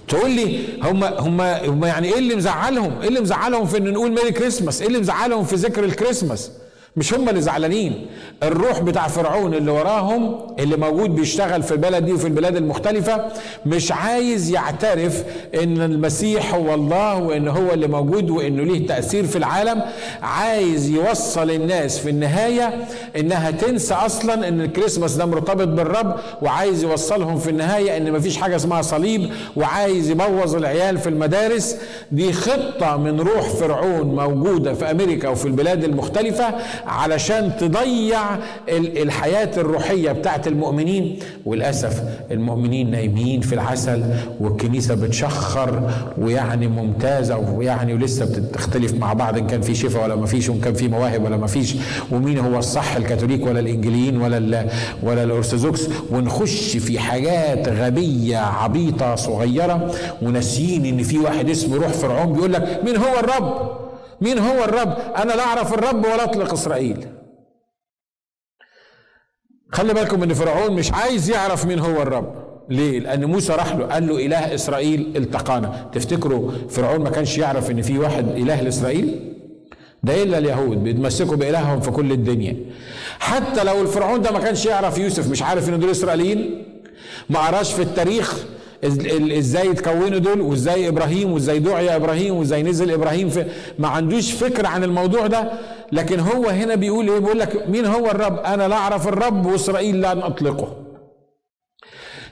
تقول 0.08 0.30
لي 0.30 0.66
هم 0.82 1.04
هم 1.04 1.84
يعني 1.84 2.08
إيه 2.12 2.18
اللي 2.18 2.34
مزعلهم؟ 2.34 3.00
إيه 3.02 3.08
اللي 3.08 3.20
مزعلهم 3.20 3.66
في 3.66 3.76
إن 3.76 3.92
نقول 3.92 4.10
Merry 4.12 4.32
Christmas؟ 4.32 4.80
إيه 4.80 4.88
اللي 4.88 4.98
مزعلهم 4.98 5.44
في 5.44 5.54
ذكر 5.54 5.84
الكريسماس؟ 5.84 6.50
مش 6.96 7.14
هم 7.14 7.28
اللي 7.28 7.40
زعلانين. 7.40 8.06
الروح 8.42 8.80
بتاع 8.80 9.08
فرعون 9.08 9.54
اللي 9.54 9.70
وراهم 9.70 10.38
اللي 10.58 10.76
موجود 10.76 11.14
بيشتغل 11.14 11.62
في 11.62 11.72
البلد 11.72 12.04
دي 12.04 12.12
وفي 12.12 12.26
البلاد 12.26 12.56
المختلفة 12.56 13.24
مش 13.66 13.92
عايز 13.92 14.50
يعترف 14.50 15.24
إن 15.62 15.82
المسيح 15.82 16.54
هو 16.54 16.74
الله 16.74 17.16
وإن 17.16 17.48
هو 17.48 17.72
اللي 17.72 17.86
موجود 17.88 18.30
وإنه 18.30 18.62
ليه 18.62 18.86
تأثير 18.86 19.26
في 19.26 19.36
العالم. 19.36 19.82
عايز 20.22 20.88
يوصل 20.90 21.50
الناس 21.50 21.98
في 21.98 22.10
النهاية 22.10 22.84
إنها 23.16 23.50
تنسى 23.50 23.94
أصلا 23.94 24.48
إن 24.48 24.60
الكريسماس 24.60 25.14
ده 25.14 25.26
مرتبط 25.26 25.68
بالرب 25.68 26.16
وعايز 26.42 26.82
يوصلهم 26.84 27.38
في 27.38 27.50
النهاية 27.50 27.96
إن 27.96 28.12
مفيش 28.12 28.36
حاجة 28.36 28.56
اسمها 28.56 28.82
صليب 28.82 29.30
وعايز 29.56 30.10
يبوظ 30.10 30.54
العيال 30.56 30.98
في 30.98 31.08
المدارس. 31.08 31.76
دي 32.12 32.32
خطة 32.32 32.96
من 32.96 33.20
روح 33.20 33.48
فرعون 33.48 34.06
موجودة 34.14 34.74
في 34.74 34.90
أمريكا 34.90 35.28
وفي 35.28 35.46
البلاد 35.46 35.84
المختلفة. 35.84 36.54
علشان 36.86 37.52
تضيع 37.60 38.20
الحياة 38.68 39.50
الروحية 39.56 40.12
بتاعت 40.12 40.46
المؤمنين. 40.46 41.18
وللأسف 41.46 42.02
المؤمنين 42.30 42.90
نايمين 42.90 43.40
في 43.40 43.52
العسل 43.52 44.04
والكنيسة 44.40 44.94
بتشخر 44.94 45.90
ويعني 46.18 46.68
ممتازة 46.68 47.36
ويعني 47.38 47.94
ولسه 47.94 48.24
بتختلف 48.24 48.94
مع 48.94 49.12
بعض 49.12 49.38
إن 49.38 49.46
كان 49.46 49.60
في 49.60 49.74
شفاء 49.74 50.04
ولا 50.04 50.16
ما 50.16 50.26
فيش 50.26 50.48
وإن 50.48 50.60
كان 50.60 50.74
في 50.74 50.88
مواهب 50.88 51.24
ولا 51.24 51.36
ما 51.36 51.46
فيش. 51.46 51.74
ومين 52.12 52.38
هو 52.38 52.58
الصح 52.58 52.96
الكاثوليك 52.96 53.46
ولا 53.46 53.60
الإنجليين 53.60 54.20
ولا 54.20 54.66
ولا 55.02 55.22
الأرثوذكس؟ 55.24 55.88
ونخش 56.10 56.76
في 56.76 56.98
حاجات 56.98 57.68
غبية 57.68 58.38
عبيطة 58.38 59.14
صغيرة 59.14 59.94
وناسيين 60.22 60.86
إن 60.86 61.02
في 61.02 61.18
واحد 61.18 61.50
اسمه 61.50 61.76
روح 61.76 61.88
فرعون 61.88 62.32
بيقول 62.32 62.52
لك 62.52 62.80
مين 62.84 62.96
هو 62.96 63.18
الرب؟ 63.20 63.85
مين 64.20 64.38
هو 64.38 64.64
الرب 64.64 64.98
أنا 65.16 65.32
لا 65.32 65.42
أعرف 65.44 65.74
الرب 65.74 66.04
ولا 66.04 66.24
أطلق 66.24 66.52
إسرائيل 66.52 67.06
خلي 69.72 69.94
بالكم 69.94 70.22
إن 70.22 70.34
فرعون 70.34 70.72
مش 70.72 70.92
عايز 70.92 71.30
يعرف 71.30 71.66
مين 71.66 71.78
هو 71.78 72.02
الرب 72.02 72.46
ليه؟ 72.68 73.00
لأن 73.00 73.24
موسى 73.24 73.52
راح 73.52 73.74
له 73.74 73.84
قال 73.86 74.06
له 74.06 74.26
إله 74.26 74.54
إسرائيل 74.54 75.12
التقانا، 75.16 75.90
تفتكروا 75.92 76.50
فرعون 76.68 77.00
ما 77.00 77.10
كانش 77.10 77.38
يعرف 77.38 77.70
إن 77.70 77.82
في 77.82 77.98
واحد 77.98 78.28
إله 78.28 78.60
لإسرائيل؟ 78.60 79.34
ده 80.02 80.22
إلا 80.22 80.38
اليهود 80.38 80.84
بيتمسكوا 80.84 81.36
بإلههم 81.36 81.80
في 81.80 81.90
كل 81.90 82.12
الدنيا. 82.12 82.56
حتى 83.18 83.64
لو 83.64 83.82
الفرعون 83.82 84.22
ده 84.22 84.32
ما 84.32 84.38
كانش 84.38 84.66
يعرف 84.66 84.98
يوسف 84.98 85.30
مش 85.30 85.42
عارف 85.42 85.68
إن 85.68 85.80
دول 85.80 85.90
إسرائيليين 85.90 86.64
ما 87.30 87.38
قراش 87.40 87.72
في 87.72 87.82
التاريخ 87.82 88.44
إزاي 88.84 89.66
يتكونوا 89.66 90.18
دول 90.18 90.40
وإزاي 90.40 90.88
إبراهيم 90.88 91.32
وإزاي 91.32 91.58
دعي 91.58 91.96
إبراهيم 91.96 92.34
وإزاي 92.34 92.62
نزل 92.62 92.90
إبراهيم 92.90 93.28
في 93.28 93.46
ما 93.78 93.88
عندوش 93.88 94.32
فكره 94.32 94.68
عن 94.68 94.84
الموضوع 94.84 95.26
ده. 95.26 95.50
لكن 95.92 96.20
هو 96.20 96.48
هنا 96.48 96.74
بيقول 96.74 97.10
إيه؟ 97.10 97.18
بيقول 97.18 97.38
لك 97.38 97.68
مين 97.68 97.86
هو 97.86 98.06
الرب؟ 98.06 98.38
أنا 98.38 98.68
لا 98.68 98.76
أعرف 98.76 99.08
الرب 99.08 99.46
وإسرائيل 99.46 99.96
لن 99.98 100.22
أطلقه. 100.22 100.76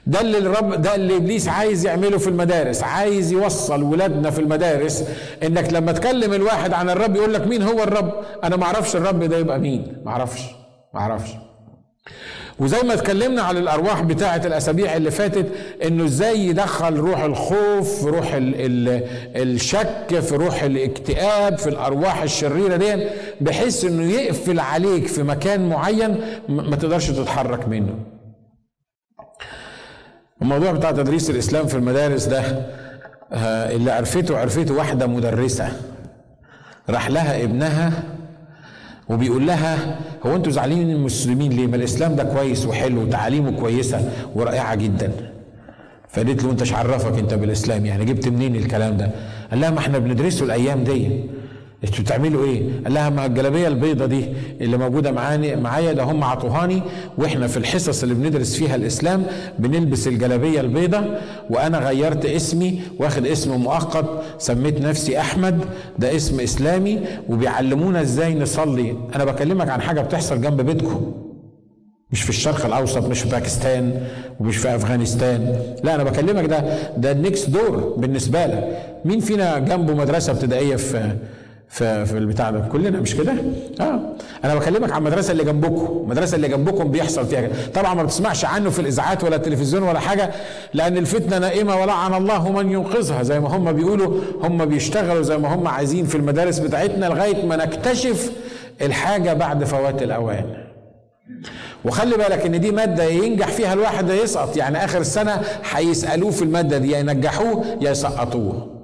ده 0.07 0.21
اللي 0.21 0.37
الرب 0.37 0.81
ده 0.81 0.95
اللي 0.95 1.15
إبليس 1.17 1.47
عايز 1.47 1.85
يعمله 1.85 2.17
في 2.17 2.27
المدارس 2.27 2.83
عايز 2.83 3.31
يوصل 3.31 3.83
ولادنا 3.83 4.29
في 4.31 4.39
المدارس. 4.41 5.03
إنك 5.43 5.73
لما 5.73 5.91
تكلم 5.91 6.33
الواحد 6.33 6.73
عن 6.73 6.89
الرب 6.89 7.15
يقول 7.15 7.33
لك 7.33 7.47
مين 7.47 7.61
هو 7.63 7.83
الرب؟ 7.83 8.13
أنا 8.43 8.55
ما 8.55 8.63
أعرفش 8.63 8.95
الرب 8.95 9.23
ده 9.23 9.37
يبقى 9.37 9.59
مين. 9.59 10.01
ما 10.05 10.11
أعرفش 10.11 10.41
ما 10.93 10.99
أعرفش. 10.99 11.29
وزي 12.59 12.81
ما 12.81 12.93
اتكلمنا 12.93 13.41
على 13.41 13.59
الأرواح 13.59 14.01
بتاعة 14.01 14.41
الأسابيع 14.45 14.95
اللي 14.95 15.11
فاتت 15.11 15.45
إنه 15.85 16.05
إزاي 16.05 16.39
يدخل 16.47 16.95
روح 16.97 17.21
الخوف 17.21 18.03
في 18.03 18.09
روح 18.09 18.33
ال 18.33 18.55
ال 18.55 19.03
الشك 19.35 20.19
في 20.19 20.35
روح 20.35 20.63
الاكتئاب 20.63 21.57
في 21.57 21.69
الأرواح 21.69 22.21
الشريرة 22.21 22.75
دي 22.75 23.07
بحيث 23.41 23.85
إنه 23.85 24.03
يقفل 24.11 24.59
عليك 24.59 25.07
في 25.07 25.23
مكان 25.23 25.69
معين 25.69 26.15
ما 26.49 26.75
تقدرش 26.75 27.09
تتحرك 27.11 27.67
منه. 27.67 27.95
الموضوع 30.41 30.71
بتاع 30.71 30.91
تدريس 30.91 31.29
الإسلام 31.29 31.67
في 31.67 31.75
المدارس 31.75 32.25
ده 32.25 32.41
آه، 33.33 33.71
اللي 33.75 33.91
عرفته 33.91 34.37
عرفته 34.37 34.73
واحدة 34.73 35.07
مدرسة 35.07 35.71
راح 36.89 37.09
لها 37.09 37.43
ابنها 37.43 38.03
وبيقول 39.09 39.47
لها 39.47 39.99
هو 40.25 40.35
أنتوا 40.35 40.51
زعلانين 40.51 40.87
من 40.87 40.93
المسلمين 40.93 41.51
ليه؟ 41.51 41.67
ما 41.67 41.75
الإسلام 41.75 42.15
ده 42.15 42.23
كويس 42.23 42.65
وحلو 42.65 43.01
وتعاليمه 43.01 43.51
كويسة 43.51 44.11
ورائعة 44.35 44.75
جدا. 44.75 45.11
فقالت 46.09 46.43
له 46.43 46.51
أنت 46.51 46.73
عرفك 46.73 47.17
أنت 47.19 47.33
بالإسلام 47.33 47.85
يعني 47.85 48.05
جبت 48.05 48.27
منين 48.27 48.55
الكلام 48.55 48.97
ده؟ 48.97 49.11
قال 49.51 49.61
لها 49.61 49.69
ما 49.69 49.79
إحنا 49.79 49.97
بندرسه 49.97 50.45
الأيام 50.45 50.83
دي. 50.83 51.19
أنتوا 51.87 52.03
بتعملوا 52.03 52.45
إيه؟ 52.45 52.61
قال 52.83 52.93
لها 52.93 53.09
ما 53.09 53.25
الجلابية 53.25 53.67
البيضة 53.67 54.05
دي 54.05 54.25
اللي 54.61 54.77
موجودة 54.77 55.11
معاني 55.11 55.55
معايا 55.55 55.93
ده 55.93 56.03
هم 56.03 56.23
عطوهاني 56.23 56.81
وإحنا 57.17 57.47
في 57.47 57.57
الحصص 57.57 58.03
اللي 58.03 58.15
بندرس 58.15 58.55
فيها 58.55 58.75
الإسلام 58.75 59.23
بنلبس 59.59 60.07
الجلابية 60.07 60.61
البيضة 60.61 61.01
وأنا 61.49 61.79
غيرت 61.79 62.25
اسمي 62.25 62.81
واخد 62.99 63.25
اسم 63.25 63.51
مؤقت 63.61 64.05
سميت 64.37 64.81
نفسي 64.81 65.19
أحمد 65.19 65.59
ده 65.99 66.15
اسم 66.15 66.39
إسلامي 66.39 66.99
وبيعلمونا 67.29 68.01
إزاي 68.01 68.35
نصلي. 68.35 68.95
أنا 69.15 69.25
بكلمك 69.25 69.69
عن 69.69 69.81
حاجة 69.81 70.01
بتحصل 70.01 70.41
جنب 70.41 70.61
بيتكم. 70.61 71.11
مش 72.11 72.21
في 72.21 72.29
الشرق 72.29 72.65
الأوسط 72.65 73.09
مش 73.09 73.19
في 73.21 73.29
باكستان 73.29 74.01
ومش 74.39 74.57
في 74.57 74.75
أفغانستان. 74.75 75.55
لا 75.83 75.95
أنا 75.95 76.03
بكلمك 76.03 76.45
ده 76.45 76.63
ده 76.97 77.11
النكس 77.11 77.45
دور 77.45 77.95
بالنسبة 77.97 78.45
لك. 78.45 78.77
مين 79.05 79.19
فينا 79.19 79.59
جنبه 79.59 79.93
مدرسة 79.93 80.31
ابتدائية 80.31 80.75
في 80.75 81.11
في 81.69 82.05
في 82.05 82.17
البتاع 82.17 82.51
ده 82.51 82.59
كلنا 82.59 82.99
مش 82.99 83.15
كده؟ 83.15 83.33
آه 83.81 83.99
أنا 84.43 84.55
بكلمك 84.55 84.91
عن 84.91 84.97
المدرسة 84.97 85.31
اللي 85.31 85.43
جنبكم، 85.43 85.99
المدرسة 86.03 86.35
اللي 86.35 86.47
جنبكم 86.47 86.91
بيحصل 86.91 87.25
فيها 87.25 87.41
كده، 87.41 87.51
طبعا 87.73 87.93
ما 87.93 88.03
بتسمعش 88.03 88.45
عنه 88.45 88.69
في 88.69 88.79
الإذاعات 88.79 89.23
ولا 89.23 89.35
التلفزيون 89.35 89.83
ولا 89.83 89.99
حاجة 89.99 90.31
لأن 90.73 90.97
الفتنة 90.97 91.37
نائمة 91.37 91.81
ولعن 91.81 92.13
الله 92.13 92.51
من 92.51 92.71
ينقذها 92.71 93.23
زي 93.23 93.39
ما 93.39 93.49
هم 93.55 93.71
بيقولوا 93.71 94.21
هم 94.41 94.65
بيشتغلوا 94.65 95.21
زي 95.21 95.37
ما 95.37 95.55
هم 95.55 95.67
عايزين 95.67 96.05
في 96.05 96.15
المدارس 96.15 96.59
بتاعتنا 96.59 97.05
لغاية 97.05 97.45
ما 97.45 97.55
نكتشف 97.55 98.31
الحاجة 98.81 99.33
بعد 99.33 99.63
فوات 99.63 100.01
الأوان. 100.03 100.45
وخلي 101.85 102.17
بالك 102.17 102.45
إن 102.45 102.59
دي 102.61 102.71
مادة 102.71 103.03
ينجح 103.03 103.47
فيها 103.47 103.73
الواحد 103.73 104.09
يسقط 104.09 104.57
يعني 104.57 104.85
آخر 104.85 105.01
السنة 105.01 105.41
هيسألوه 105.71 106.31
في 106.31 106.41
المادة 106.41 106.77
دي 106.77 106.91
يا 106.91 106.99
ينجحوه 106.99 107.65
يا 107.81 107.91
يسقطوه. 107.91 108.74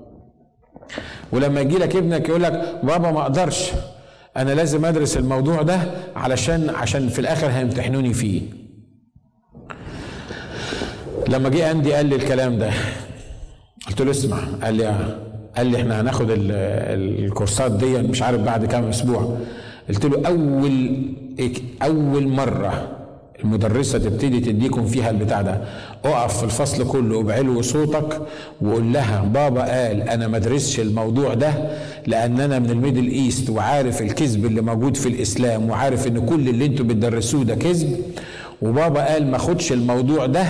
ولما 1.32 1.62
يجي 1.62 1.78
لك 1.78 1.96
ابنك 1.96 2.30
يقول 2.30 2.44
لك 2.44 2.80
بابا 2.84 3.12
ما 3.12 3.22
أقدرش 3.22 3.72
أنا 4.38 4.52
لازم 4.52 4.86
ادرس 4.86 5.18
الموضوع 5.18 5.62
ده 5.62 5.80
علشان 6.16 6.70
عشان 6.70 7.10
في 7.10 7.20
الآخر 7.20 7.48
هيمتحنوني 7.48 8.14
فيه 8.14 8.42
لما 11.28 11.50
جه 11.50 11.72
اندي 11.72 11.94
قال 11.94 12.06
لي 12.06 12.16
الكلام 12.16 12.58
ده 12.58 12.70
قلت 13.88 14.02
له 14.02 14.12
اسمع 14.12 14.38
قال 14.64 14.74
لي. 14.76 15.16
قال 15.58 15.68
لي 15.68 15.78
إحنا 15.78 16.02
هناخد 16.02 16.28
الكورسات 16.30 17.72
دي 17.72 17.98
مش 17.98 18.22
عارف 18.22 18.42
بعد 18.42 18.66
كام 18.66 18.84
أسبوع 18.84 19.38
قلت 19.90 20.06
له 20.06 20.28
أول 20.28 21.06
أول 21.84 22.28
مرة 22.28 22.98
المدرسة 23.44 24.00
تبتدي 24.00 24.40
تديكم 24.40 24.86
فيها 24.86 25.10
البتاع 25.10 25.42
ده. 25.42 25.62
اقف 26.06 26.38
في 26.38 26.44
الفصل 26.44 26.88
كله 26.88 27.24
بعلو 27.24 27.62
صوتك 27.62 28.22
وقول 28.62 28.94
لها 28.94 29.22
بابا 29.24 29.62
قال 29.62 30.02
أنا 30.02 30.28
ما 30.28 30.38
ادرسش 30.38 30.80
الموضوع 30.80 31.34
ده 31.34 31.54
لأن 32.08 32.40
أنا 32.40 32.60
من 32.60 32.70
ال 32.70 32.75
Middle 32.75 33.08
East 33.08 33.50
وعارف 33.50 34.02
الكذب 34.02 34.46
اللي 34.46 34.62
موجود 34.62 34.98
في 34.98 35.10
الإسلام 35.10 35.70
وعارف 35.70 36.08
إن 36.08 36.26
كل 36.26 36.50
اللي 36.50 36.66
أنتوا 36.66 36.86
بتدرسوه 36.86 37.44
ده 37.44 37.56
كذب. 37.56 37.98
وبابا 38.62 39.06
قال 39.14 39.28
ما 39.32 39.36
اخدش 39.36 39.72
الموضوع 39.72 40.26
ده 40.26 40.46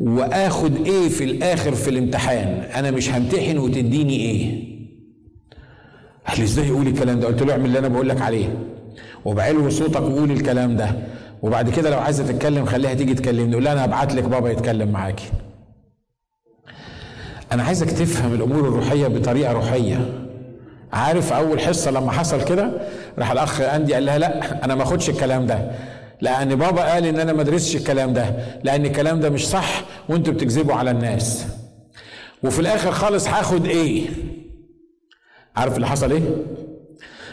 وآخد 0.00 0.86
إيه 0.86 1.08
في 1.08 1.24
الآخر 1.24 1.74
في 1.74 1.90
الامتحان. 1.90 2.62
أنا 2.74 2.90
مش 2.90 3.10
همتحن 3.10 3.58
وتديني 3.58 4.16
إيه 4.16 4.66
قال 6.28 6.38
لي 6.38 6.44
إزاي 6.44 6.66
يقول 6.66 6.86
الكلام 6.86 7.20
ده؟ 7.20 7.26
قلت 7.26 7.42
له 7.42 7.52
اعمل 7.52 7.64
اللي 7.64 7.78
أنا 7.78 7.88
بقول 7.88 8.08
لك 8.08 8.20
عليه. 8.22 8.48
وبعلو 9.24 9.70
صوتك 9.70 10.00
وقول 10.02 10.30
الكلام 10.30 10.76
ده. 10.76 10.90
وبعد 11.46 11.70
كده 11.70 11.90
لو 11.90 11.98
عايزة 11.98 12.26
تتكلم 12.26 12.66
خليها 12.66 12.94
تيجي 12.94 13.14
تكلمني 13.14 13.54
قول 13.54 13.68
أنا 13.68 13.84
هبعت 13.84 14.14
لك 14.14 14.24
بابا 14.24 14.50
يتكلم 14.50 14.88
معاكي. 14.88 15.30
أنا 17.52 17.62
عايزك 17.62 17.90
تفهم 17.90 18.34
الأمور 18.34 18.60
الروحية 18.68 19.06
بطريقة 19.06 19.52
روحية. 19.52 20.26
عارف 20.92 21.32
أول 21.32 21.60
حصة 21.60 21.90
لما 21.90 22.12
حصل 22.12 22.44
كده؟ 22.44 22.70
راح 23.18 23.30
الأخ 23.30 23.60
أندي 23.60 23.94
قال 23.94 24.06
لها 24.06 24.18
لا 24.18 24.64
أنا 24.64 24.74
ما 24.74 24.82
أخدش 24.82 25.10
الكلام 25.10 25.46
ده. 25.46 25.70
لأن 26.20 26.54
بابا 26.54 26.92
قال 26.92 27.06
إن 27.06 27.18
أنا 27.20 27.32
ما 27.32 27.42
أدرسش 27.42 27.76
الكلام 27.76 28.12
ده. 28.12 28.24
لأن 28.64 28.86
الكلام 28.86 29.20
ده 29.20 29.30
مش 29.30 29.48
صح 29.48 29.82
وأنتوا 30.08 30.32
بتكذبوا 30.32 30.74
على 30.74 30.90
الناس. 30.90 31.46
وفي 32.44 32.58
الآخر 32.60 32.90
خالص 32.92 33.28
هاخد 33.28 33.66
إيه 33.66 34.06
عارف 35.56 35.76
اللي 35.76 35.86
حصل 35.86 36.12
إيه؟ 36.12 36.22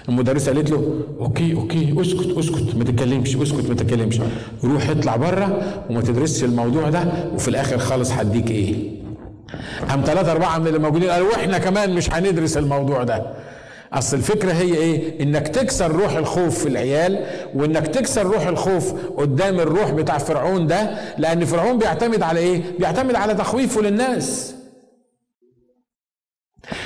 المدرسة 0.10 0.54
قالت 0.54 0.72
له 0.72 1.02
okay 1.19 1.54
okay 1.54 1.95
أسكت 2.02 2.38
أسكت 2.38 2.76
ما 2.76 2.84
تتكلمش 2.84 3.36
أسكت 3.36 3.70
ما 3.70 3.76
تتكلمش 3.76 4.20
روح 4.63 4.89
اطلع 4.89 5.16
بره 5.16 5.62
وما 5.89 6.02
تدرسش 6.02 6.44
الموضوع 6.44 6.89
ده 6.89 7.04
وفي 7.36 7.48
الآخر 7.48 7.78
خالص 7.78 8.12
هديك 8.12 8.52
إيه 8.52 8.76
قام 9.89 10.02
ثلاثة 10.06 10.32
أربعة 10.32 10.58
من 10.58 10.68
اللي 10.68 10.80
موجودين 10.80 11.10
قالوا 11.10 11.28
وإحنا 11.30 11.58
كمان 11.58 11.96
مش 11.96 12.13
هندرس 12.13 12.58
الموضوع 12.58 13.04
ده 13.04 13.24
أصل 13.94 14.18
الفكرة 14.18 14.52
هي 14.52 14.74
إيه؟ 14.76 15.24
إنك 15.24 15.48
تكسر 15.48 15.92
روح 15.92 16.16
الخوف 16.18 16.60
في 16.60 16.68
العيال 16.70 17.20
وإنك 17.56 17.88
تكسر 17.88 18.26
روح 18.26 18.48
الخوف 18.48 18.94
قدام 19.18 19.60
الروح 19.60 19.92
بتاع 19.92 20.18
فرعون 20.18 20.68
ده 20.68 20.89
لأن 21.18 21.46
فرعون 21.46 21.78
بيعتمد 21.78 22.22
على 22.24 22.39
إيه؟ 22.39 22.62
بيعتمد 22.80 23.16
على 23.16 23.34
تخويفه 23.34 23.82
للناس 23.82 24.56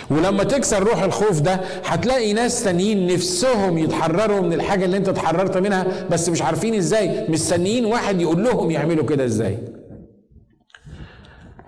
ولما 0.10 0.44
تكسر 0.44 0.84
روح 0.84 1.04
الخوف 1.04 1.40
ده 1.42 1.60
هتلاقي 1.86 2.34
ناس 2.34 2.64
تانيين 2.64 3.14
نفسهم 3.14 3.78
يتحرروا 3.78 4.42
من 4.42 4.54
الحاجة 4.54 4.86
اللي 4.86 4.98
انت 4.98 5.10
اتحررت 5.10 5.58
منها 5.58 5.86
بس 6.12 6.30
مش 6.30 6.42
عارفين 6.42 6.76
إزاي. 6.76 7.26
مستنيين 7.30 7.86
واحد 7.86 8.22
يقول 8.22 8.44
لهم 8.44 8.72
يعملوا 8.72 9.06
كده 9.06 9.26
إزاي. 9.26 9.58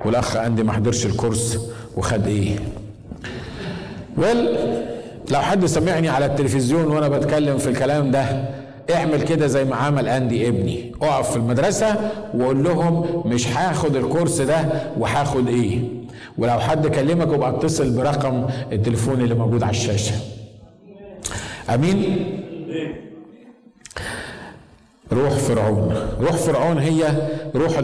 والأخ 0.05 0.37
عندي 0.37 0.63
ما 0.63 0.71
حضرش 0.73 1.05
الكورس 1.05 1.59
وخد 1.97 2.27
إيه؟ 2.27 2.55
ويل 4.17 4.57
لو 5.31 5.39
حد 5.39 5.65
سمعني 5.65 6.09
على 6.09 6.25
التلفزيون 6.25 6.85
وأنا 6.87 7.07
بتكلم 7.07 7.57
في 7.57 7.69
الكلام 7.69 8.11
ده 8.11 8.25
اعمل 8.93 9.21
كده 9.21 9.47
زي 9.47 9.65
ما 9.65 9.75
عمل 9.75 10.07
اندي 10.07 10.47
ابني. 10.47 10.91
اقف 11.01 11.31
في 11.31 11.37
المدرسة 11.37 12.11
وقول 12.33 12.63
لهم 12.63 13.23
مش 13.25 13.47
هاخد 13.47 13.95
الكورس 13.95 14.41
ده 14.41 14.65
وهاخد 14.97 15.47
إيه؟ 15.47 15.98
ولو 16.37 16.59
حد 16.59 16.87
كلمك 16.87 17.33
يبقى 17.33 17.49
اتصل 17.49 17.89
برقم 17.89 18.45
التليفون 18.71 19.21
اللي 19.21 19.35
موجود 19.35 19.63
على 19.63 19.71
الشاشة. 19.71 20.15
أمين؟ 21.69 22.25
روح 25.11 25.33
فرعون. 25.33 25.95
روح 26.21 26.31
فرعون 26.31 26.77
هي 26.77 27.27
روح 27.55 27.77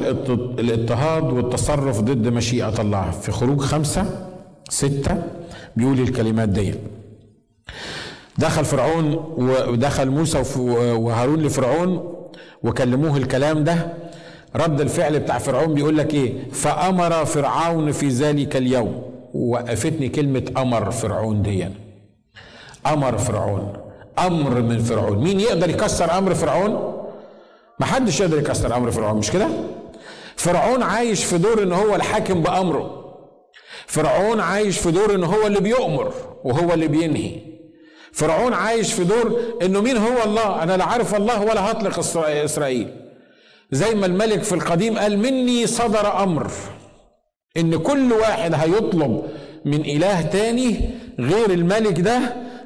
الإضطهاد 0.59 1.23
والتصرف 1.23 1.99
ضد 2.01 2.27
مشيئة 2.27 2.81
الله. 2.81 3.11
في 3.11 3.31
خروج 3.31 3.59
خمسة 3.61 4.27
ستة 4.69 5.23
بيقول 5.75 5.99
الكلمات 5.99 6.49
دي. 6.49 6.73
دخل 8.37 8.65
فرعون 8.65 9.13
ودخل 9.37 10.09
موسى 10.09 10.43
وهارون 10.59 11.41
لفرعون 11.41 12.13
وكلموه 12.63 13.17
الكلام 13.17 13.63
ده. 13.63 14.04
رد 14.55 14.81
الفعل 14.81 15.19
بتاع 15.19 15.37
فرعون 15.37 15.73
بيقول 15.73 15.97
لك 15.97 16.13
إيه؟ 16.13 16.51
فأمر 16.51 17.25
فرعون 17.25 17.91
في 17.91 18.07
ذلك 18.07 18.55
اليوم. 18.55 19.11
وقفتني 19.33 20.09
كلمة 20.09 20.51
أمر 20.57 20.91
فرعون 20.91 21.41
دي. 21.41 21.67
أمر 22.87 23.17
فرعون. 23.17 23.73
أمر 24.19 24.61
من 24.61 24.79
فرعون. 24.79 25.17
مين 25.17 25.39
يقدر 25.39 25.69
يكسر 25.69 26.17
أمر 26.17 26.33
فرعون؟ 26.33 26.71
ما 27.79 27.85
حدش 27.85 28.19
يقدر 28.19 28.37
يكسر 28.39 28.77
أمر 28.77 28.91
فرعون 28.91 29.17
مش 29.17 29.31
كده؟ 29.31 29.47
فرعون 30.35 30.83
عايش 30.83 31.23
في 31.23 31.37
دور 31.37 31.63
إن 31.63 31.71
هو 31.73 31.95
الحاكم 31.95 32.41
بأمره. 32.41 33.05
فرعون 33.87 34.39
عايش 34.39 34.79
في 34.79 34.91
دور 34.91 35.15
إن 35.15 35.23
هو 35.23 35.47
اللي 35.47 35.59
بيؤمر 35.59 36.13
وهو 36.43 36.73
اللي 36.73 36.87
بينهي. 36.87 37.41
فرعون 38.11 38.53
عايش 38.53 38.93
في 38.93 39.03
دور 39.03 39.39
إنه 39.61 39.81
مين 39.81 39.97
هو 39.97 40.23
الله؟ 40.25 40.63
أنا 40.63 40.77
لا 40.77 40.85
عارف 40.85 41.15
الله 41.15 41.41
ولا 41.41 41.71
هطلق 41.71 41.99
إسرائيل. 41.99 43.04
زي 43.71 43.95
ما 43.95 44.05
الملك 44.05 44.43
في 44.43 44.55
القديم 44.55 44.97
قال 44.97 45.19
مني 45.19 45.67
صدر 45.67 46.23
أمر. 46.23 46.51
إن 47.57 47.75
كل 47.77 48.11
واحد 48.13 48.53
هيطلب 48.53 49.21
من 49.65 49.81
إله 49.81 50.21
تاني 50.21 50.89
غير 51.19 51.51
الملك 51.51 51.99
ده 51.99 52.19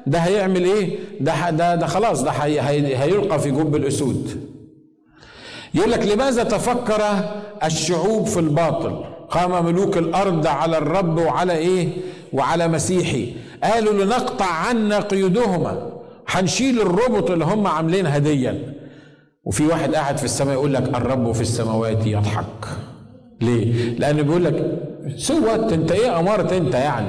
ده 0.06 0.18
هيعمل 0.18 0.64
إيه؟ 0.64 0.98
ده 1.20 1.50
ده, 1.50 1.74
ده 1.74 1.86
خلاص 1.86 2.22
ده 2.22 2.30
هي 2.30 2.60
هيلقى 2.96 3.38
في 3.40 3.50
جب 3.50 3.76
الأسود. 3.76 4.50
يقول 5.74 5.90
لك 5.90 6.06
لماذا 6.06 6.42
تفكر 6.44 7.02
الشعوب 7.64 8.26
في 8.26 8.40
الباطل؟ 8.40 9.04
قام 9.30 9.64
ملوك 9.64 9.96
الأرض 9.98 10.46
على 10.46 10.78
الرب 10.78 11.18
وعلى 11.18 11.52
إيه؟ 11.56 11.88
وعلى 12.32 12.68
مسيحي. 12.68 13.32
قالوا 13.64 14.04
لنقطع 14.04 14.46
عنا 14.46 15.00
قيودهما 15.00 15.90
هنشيل 16.28 16.80
الربط 16.80 17.30
اللي 17.30 17.44
هم 17.44 17.66
عاملين 17.66 18.06
هديا. 18.06 18.79
وفي 19.44 19.66
واحد 19.66 19.94
قاعد 19.94 20.18
في 20.18 20.24
السماء 20.24 20.54
يقول 20.54 20.74
لك 20.74 20.88
الرب 20.88 21.32
في 21.32 21.40
السماوات 21.40 22.06
يضحك. 22.06 22.66
ليه؟ 23.40 23.94
لأنه 23.98 24.22
بيقول 24.22 24.44
لك 24.44 24.78
سوت 25.16 25.72
أنت 25.72 25.92
إيه 25.92 26.18
امرت 26.20 26.52
أنت 26.52 26.74
يعني؟ 26.74 27.06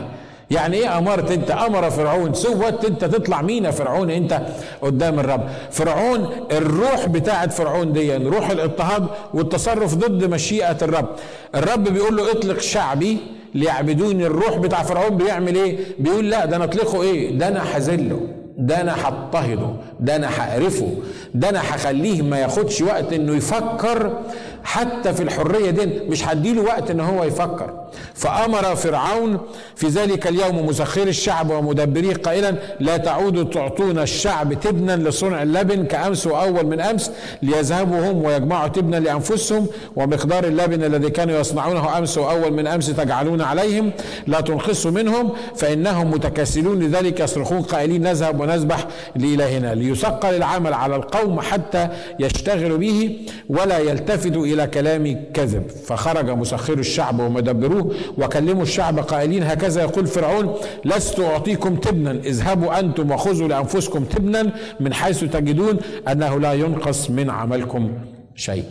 يعني 0.52 0.78
إيه 0.78 0.98
امرت 0.98 1.32
أنت؟ 1.32 1.52
أمر 1.52 1.90
فرعون. 1.90 2.34
سوت 2.34 2.86
أنت 2.86 3.06
تطلع 3.06 3.42
مين 3.42 3.72
فرعون؟ 3.72 4.10
أنت 4.10 4.42
قدام 4.82 5.20
الرب. 5.20 5.44
فرعون 5.72 6.30
الروح 6.52 7.08
بتاعت 7.08 7.54
فرعون 7.54 7.94
دي 7.94 8.08
يعني 8.08 8.30
روح 8.30 8.50
الاضطهاد 8.50 9.08
والتصرف 9.34 9.96
ضد 9.96 10.24
مشيئة 10.26 10.78
الرب. 10.82 11.08
الرب 11.56 11.84
بيقول 11.84 12.18
له 12.18 12.32
اطلق 12.32 12.60
شعبي 12.60 13.18
ليعبدوني. 13.56 14.26
الروح 14.26 14.58
بتاع 14.58 14.84
فرعون 14.84 15.18
بيعمل 15.18 15.56
إيه؟ 15.56 15.78
بيقول 16.00 16.30
لا 16.30 16.46
ده 16.46 16.56
أنا 16.56 16.64
أطلقه 16.64 17.02
إيه؟ 17.04 17.38
ده 17.38 17.48
أنا 17.48 17.64
هذله 17.78 18.20
ده 18.58 18.82
أنا 18.82 18.96
هضطهده 19.08 19.70
ده 20.00 20.16
أنا 20.16 20.28
هقرفه. 20.38 20.88
ده 21.36 21.50
أنا 21.50 21.60
هخليه 21.60 22.22
ما 22.22 22.40
ياخدش 22.40 22.82
وقت 22.82 23.14
انه 23.14 23.36
يفكر 23.36 24.18
حتى 24.64 25.14
في 25.14 25.24
الحرية 25.24 25.70
دي. 25.70 25.86
مش 25.86 26.28
هديله 26.28 26.62
وقت 26.62 26.92
ان 26.92 27.00
هو 27.00 27.24
يفكر. 27.24 27.74
فأمر 28.14 28.76
فرعون 28.76 29.38
في 29.76 29.88
ذلك 29.88 30.28
اليوم 30.28 30.66
مسخر 30.66 31.08
الشعب 31.08 31.50
ومدبريه 31.52 32.14
قائلا 32.14 32.56
لا 32.80 32.98
تعودوا 32.98 33.44
تعطون 33.44 34.00
الشعب 34.00 34.54
تبنا 34.54 34.98
لصنع 34.98 35.44
اللبن 35.44 35.86
كأمس 35.86 36.28
وأول 36.28 36.66
من 36.66 36.82
أمس 36.82 37.12
ليذهبوا 37.42 38.12
هم 38.12 38.24
ويجمعوا 38.24 38.68
تبنا 38.68 38.98
لأنفسهم 38.98 39.68
ومقدار 39.96 40.44
اللبن 40.44 40.84
الذي 40.84 41.10
كانوا 41.10 41.40
يصنعونه 41.40 41.98
أمس 41.98 42.18
وأول 42.18 42.54
من 42.54 42.68
أمس 42.68 42.88
تجعلون 42.88 43.42
عليهم. 43.42 43.92
لا 44.28 44.42
تنقصوا 44.42 44.92
منهم 44.92 45.30
فإنهم 45.56 46.12
متكاسلون 46.12 46.80
لذلك 46.80 47.20
يصرخون 47.20 47.62
قائلين 47.62 48.02
نذهب 48.02 48.40
ونذبح 48.40 48.88
لإلهنا. 49.16 49.76
ليثقل 49.76 50.34
العمل 50.36 50.74
على 50.74 50.96
القوم 50.96 51.21
حتى 51.42 51.90
يشتغلوا 52.20 52.78
به 52.78 53.20
ولا 53.50 53.80
يلتفتوا 53.80 54.46
إلى 54.46 54.68
كلام 54.68 55.26
كذب. 55.34 55.68
فخرج 55.70 56.30
مسخر 56.30 56.80
الشعب 56.80 57.20
ومدبروه 57.20 57.96
وكلموا 58.18 58.64
الشعب 58.64 59.00
قائلين 59.00 59.44
هكذا. 59.44 59.82
يقول 59.82 60.08
فرعون 60.08 60.56
لست 60.86 61.20
أعطيكم 61.20 61.76
تبنا 61.76 62.12
اذهبوا 62.12 62.80
أنتم 62.80 63.12
وخذوا 63.12 63.48
لأنفسكم 63.48 64.04
تبنا 64.04 64.52
من 64.80 64.94
حيث 64.94 65.24
تجدون 65.24 65.78
أنه 66.08 66.40
لا 66.40 66.54
ينقص 66.54 67.10
من 67.10 67.30
عملكم 67.30 67.92
شيء 68.36 68.66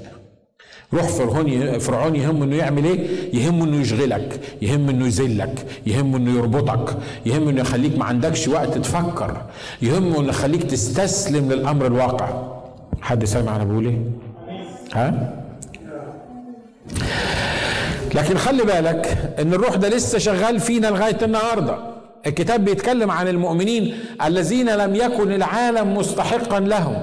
روح 0.95 1.03
فرعون 1.03 1.79
فرعون 1.79 2.17
يهم 2.17 2.43
إنه 2.43 2.57
يعمل 2.57 2.85
إيه؟ 2.85 3.07
يهم 3.35 3.63
إنه 3.63 3.81
يشغلك، 3.81 4.41
يهم 4.63 4.89
إنه 4.89 5.07
يذلك، 5.07 5.67
يهم 5.87 6.17
إنه 6.17 6.39
يربطك، 6.39 6.97
يهم 7.27 7.49
إنه 7.49 7.61
يخليك 7.61 7.99
ما 7.99 8.05
عندكش 8.05 8.49
وقت 8.49 8.79
تفكر، 8.79 9.37
يهم 9.83 10.15
إنه 10.15 10.29
يخليك 10.29 10.63
تستسلم 10.63 11.53
للأمر 11.53 11.87
الواقع. 11.87 12.29
حد 13.01 13.25
سامع 13.25 13.57
أنا 13.57 13.65
بقول 13.65 13.87
إيه؟ 13.87 13.99
ها؟ 14.95 15.33
لكن 18.15 18.37
خلي 18.37 18.63
بالك 18.63 19.35
إن 19.39 19.55
الروح 19.55 19.77
ده 19.77 19.89
لسه 19.89 20.19
شغال 20.19 20.61
فينا 20.61 20.87
لغاية 20.87 21.19
النهارده 21.23 21.77
الكتاب 22.27 22.65
بيتكلم 22.65 23.11
عن 23.11 23.29
المؤمنين 23.29 23.95
الذين 24.25 24.71
لم 24.71 24.95
يكن 24.95 25.33
العالم 25.33 25.97
مستحقا 25.97 26.61
لهم 26.61 27.03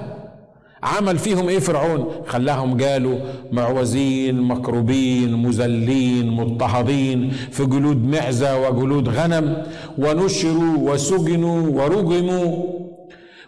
عمل 0.83 1.17
فيهم 1.17 1.49
إيه 1.49 1.59
فرعون؟ 1.59 2.11
خلاهم 2.27 2.77
جالوا 2.77 3.17
معوزين 3.51 4.41
مكروبين 4.41 5.33
مذلين 5.43 6.27
مضطهدين 6.31 7.33
في 7.51 7.65
جلود 7.65 8.07
معزة 8.07 8.69
وجلود 8.69 9.09
غنم 9.09 9.63
ونشروا 9.97 10.77
وسجنوا 10.77 11.83
ورجموا. 11.83 12.63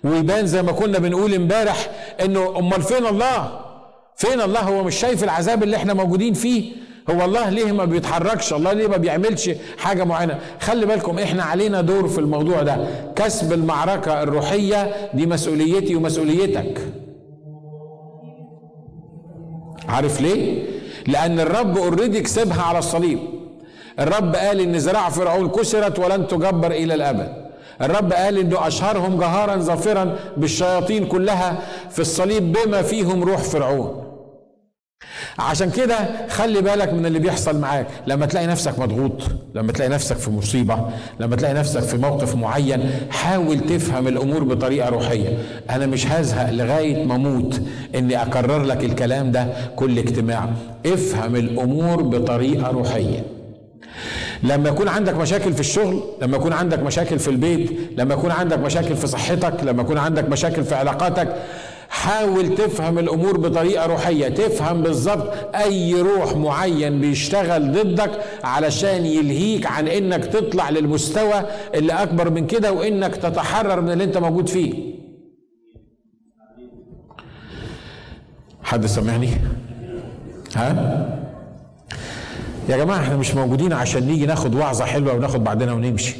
ويبان 0.03 0.45
زي 0.47 0.61
ما 0.63 0.71
كنا 0.71 0.99
بنقول 0.99 1.33
امبارح 1.33 1.89
إنه 2.25 2.59
أمال 2.59 2.81
فين 2.81 3.05
الله؟ 3.05 3.59
فين 4.15 4.41
الله؟ 4.41 4.59
هو 4.59 4.83
مش 4.83 4.95
شايف 4.95 5.23
العذاب 5.23 5.63
اللي 5.63 5.75
إحنا 5.75 5.93
موجودين 5.93 6.33
فيه؟ 6.33 6.71
هو 7.09 7.25
الله 7.25 7.49
ليه 7.49 7.71
ما 7.71 7.85
بيتحركش؟ 7.85 8.53
الله 8.53 8.73
ليه 8.73 8.87
ما 8.87 8.97
بيعملش 8.97 9.49
حاجة 9.77 10.03
معينة؟ 10.03 10.39
خلي 10.59 10.85
بالكم 10.85 11.19
إحنا 11.19 11.43
علينا 11.43 11.81
دور 11.81 12.07
في 12.07 12.19
الموضوع 12.19 12.61
ده. 12.63 12.87
كسب 13.15 13.53
المعركة 13.53 14.23
الروحية 14.23 15.09
دي 15.13 15.25
مسؤوليتي 15.25 15.95
ومسؤوليتك. 15.95 16.81
عارف 19.89 20.21
ليه؟ 20.21 20.63
لأن 21.07 21.39
الرب 21.39 21.77
اوريدي 21.77 22.21
كسبها 22.21 22.61
على 22.61 22.79
الصليب. 22.79 23.19
الرب 23.99 24.35
قال 24.35 24.59
إن 24.59 24.75
ذراع 24.75 25.09
فرعون 25.09 25.49
كسرت 25.49 25.99
ولن 25.99 26.27
تجبر 26.27 26.71
إلى 26.71 26.93
الأبد. 26.93 27.33
الرب 27.81 28.13
قال 28.13 28.37
إنه 28.37 28.67
أشهرهم 28.67 29.19
جهارا 29.19 29.57
ظافرا 29.57 30.15
بالشياطين 30.37 31.05
كلها 31.05 31.59
في 31.89 31.99
الصليب 31.99 32.51
بما 32.51 32.81
فيهم 32.81 33.23
روح 33.23 33.41
فرعون. 33.41 34.08
عشان 35.39 35.69
كده 35.71 35.95
خلي 36.29 36.61
بالك 36.61 36.93
من 36.93 37.05
اللي 37.05 37.19
بيحصل 37.19 37.59
معاك. 37.59 37.87
لما 38.07 38.25
تلاقي 38.25 38.47
نفسك 38.47 38.79
مضغوط 38.79 39.21
لما 39.55 39.71
تلاقي 39.71 39.89
نفسك 39.89 40.15
في 40.17 40.31
مصيبة 40.31 40.85
لما 41.19 41.35
تلاقي 41.35 41.53
نفسك 41.53 41.79
في 41.81 41.97
موقف 41.97 42.35
معين 42.35 42.89
حاول 43.11 43.59
تفهم 43.59 44.07
الأمور 44.07 44.43
بطريقة 44.43 44.89
روحية. 44.89 45.37
أنا 45.69 45.85
مش 45.85 46.07
هزهق 46.07 46.51
لغاية 46.51 47.05
ما 47.05 47.15
أموت 47.15 47.61
إني 47.95 48.21
أكرر 48.21 48.63
لك 48.63 48.83
الكلام 48.83 49.31
ده 49.31 49.47
كل 49.75 49.97
اجتماع. 49.97 50.49
افهم 50.85 51.35
الأمور 51.35 52.01
بطريقة 52.03 52.71
روحية. 52.71 53.23
لما 54.43 54.69
يكون 54.69 54.87
عندك 54.87 55.15
مشاكل 55.15 55.53
في 55.53 55.59
الشغل 55.59 56.03
لما 56.21 56.37
يكون 56.37 56.53
عندك 56.53 56.79
مشاكل 56.79 57.19
في 57.19 57.27
البيت 57.27 57.71
لما 57.97 58.13
يكون 58.13 58.31
عندك 58.31 58.59
مشاكل 58.59 58.95
في 58.95 59.07
صحتك 59.07 59.53
لما 59.63 59.81
يكون 59.81 59.97
عندك 59.97 60.29
مشاكل 60.29 60.63
في 60.63 60.75
علاقاتك 60.75 61.35
حاول 61.89 62.55
تفهم 62.55 62.99
الأمور 62.99 63.37
بطريقة 63.37 63.85
روحية 63.85 64.27
تفهم 64.27 64.81
بالظبط 64.83 65.55
أي 65.55 66.01
روح 66.01 66.35
معين 66.35 67.01
بيشتغل 67.01 67.71
ضدك 67.71 68.11
علشان 68.43 69.05
يلهيك 69.05 69.65
عن 69.65 69.87
إنك 69.87 70.25
تطلع 70.25 70.69
للمستوى 70.69 71.43
اللي 71.75 71.93
أكبر 71.93 72.29
من 72.29 72.47
كده 72.47 72.71
وإنك 72.73 73.15
تتحرر 73.15 73.81
من 73.81 73.91
اللي 73.91 74.03
أنت 74.03 74.17
موجود 74.17 74.49
فيه. 74.49 74.73
حد 78.63 78.85
سامعني 78.85 79.29
ها؟ 80.55 81.19
يا 82.69 82.77
جماعة 82.77 82.99
إحنا 82.99 83.17
مش 83.17 83.35
موجودين 83.35 83.73
عشان 83.73 84.03
نيجي 84.03 84.25
ناخد 84.25 84.55
وعظة 84.55 84.85
حلوة 84.85 85.13
وناخد 85.13 85.43
بعدنا 85.43 85.73
ونمشي. 85.73 86.15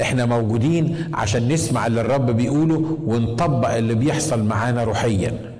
إحنا 0.00 0.26
موجودين 0.26 1.10
عشان 1.14 1.48
نسمع 1.48 1.86
اللي 1.86 2.00
الرب 2.00 2.30
بيقوله 2.30 2.98
ونطبق 3.06 3.74
اللي 3.74 3.94
بيحصل 3.94 4.42
معانا 4.44 4.84
روحيا. 4.84 5.50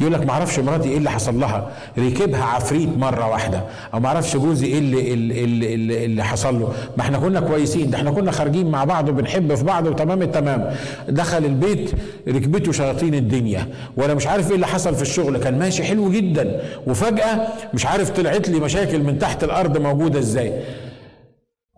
يقول 0.00 0.12
لك 0.12 0.26
ما 0.26 0.30
أعرفش 0.32 0.58
مراتي 0.58 0.88
إيه 0.88 0.96
اللي 0.98 1.10
حصل 1.10 1.40
لها 1.40 1.70
ركبها 1.98 2.44
عفريت 2.44 2.88
مرة 2.98 3.28
واحدة 3.28 3.64
أو 3.94 4.00
ما 4.00 4.08
أعرفش 4.08 4.36
جوزي 4.36 4.66
إيه 4.66 4.78
اللي, 4.78 5.14
اللي, 5.14 5.44
اللي, 5.44 6.04
اللي 6.04 6.24
حصل 6.24 6.60
له. 6.60 6.72
ما 6.96 7.02
إحنا 7.02 7.18
كنا 7.18 7.40
كويسين 7.40 7.90
ده 7.90 7.98
إحنا 7.98 8.10
كنا 8.10 8.30
خارجين 8.30 8.70
مع 8.70 8.84
بعض 8.84 9.08
وبنحب 9.08 9.54
في 9.54 9.64
بعض 9.64 9.86
وتمام 9.86 10.22
التمام. 10.22 10.74
دخل 11.08 11.44
البيت 11.44 11.90
ركبته 12.28 12.72
شياطين 12.72 13.14
الدنيا 13.14 13.66
ولا 13.96 14.14
مش 14.14 14.26
عارف 14.26 14.48
إيه 14.48 14.54
اللي 14.54 14.66
حصل 14.66 14.94
في 14.94 15.02
الشغل 15.02 15.38
كان 15.38 15.58
ماشي 15.58 15.82
حلو 15.84 16.10
جدا. 16.10 16.60
وفجأة 16.86 17.48
مش 17.74 17.86
عارف 17.86 18.10
طلعت 18.10 18.48
لي 18.48 18.60
مشاكل 18.60 19.02
من 19.02 19.18
تحت 19.18 19.44
الأرض 19.44 19.78
موجودة 19.78 20.18
إزاي. 20.18 20.52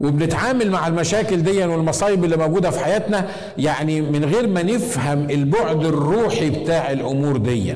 وبنتعامل 0.02 0.70
مع 0.70 0.86
المشاكل 0.86 1.42
دي 1.42 1.64
والمصايب 1.64 2.24
اللي 2.24 2.36
موجودة 2.36 2.70
في 2.70 2.84
حياتنا 2.84 3.28
يعني 3.58 4.00
من 4.00 4.24
غير 4.24 4.46
ما 4.46 4.62
نفهم 4.62 5.30
البعد 5.30 5.84
الروحي 5.84 6.50
بتاع 6.50 6.90
الأمور 6.90 7.36
دي. 7.36 7.74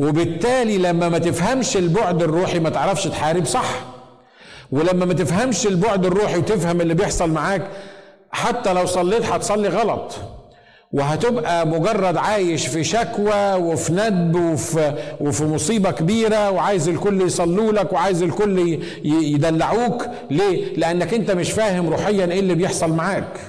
وبالتالي 0.00 0.78
لما 0.78 1.08
ما 1.08 1.18
تفهمش 1.18 1.76
البعد 1.76 2.22
الروحي 2.22 2.58
ما 2.58 2.70
تعرفش 2.70 3.04
تحارب 3.04 3.44
صح. 3.44 3.84
ولما 4.72 5.04
ما 5.04 5.14
تفهمش 5.14 5.66
البعد 5.66 6.06
الروحي 6.06 6.38
وتفهم 6.38 6.80
اللي 6.80 6.94
بيحصل 6.94 7.30
معاك 7.30 7.62
حتى 8.30 8.72
لو 8.72 8.86
صليت 8.86 9.24
هتصلي 9.26 9.68
غلط. 9.68 10.12
وهتبقى 10.92 11.66
مجرد 11.66 12.16
عايش 12.16 12.66
في 12.66 12.84
شكوى 12.84 13.54
وفي 13.54 13.92
ندب 13.92 14.34
وفي, 14.34 14.94
وفي 15.20 15.44
مصيبة 15.44 15.90
كبيرة 15.90 16.50
وعايز 16.50 16.88
الكل 16.88 17.20
يصلوا 17.20 17.72
لك 17.72 17.92
وعايز 17.92 18.22
الكل 18.22 18.78
يدلعوك 19.04 20.06
ليه؟ 20.30 20.76
لأنك 20.76 21.14
أنت 21.14 21.30
مش 21.30 21.52
فاهم 21.52 21.88
روحيا 21.88 22.26
إيه 22.26 22.40
اللي 22.40 22.54
بيحصل 22.54 22.92
معاك. 22.92 23.40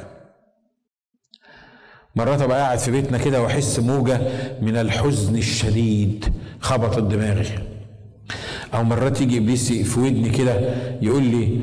مرات 2.16 2.42
أبقى 2.42 2.60
قاعد 2.60 2.78
في 2.78 2.92
بيتنا 2.92 3.18
كده 3.18 3.42
وأحس 3.42 3.80
موجة 3.80 4.22
من 4.62 4.78
الحزن 4.78 5.36
الشديد 5.36 6.26
خبطت 6.60 7.00
دماغي. 7.04 7.50
أو 8.74 8.84
مرات 8.84 9.22
يجي 9.22 9.38
إبليس 9.38 9.72
في 9.74 10.00
ودني 10.00 10.30
كده 10.30 10.54
يقول 11.02 11.24
لي 11.24 11.60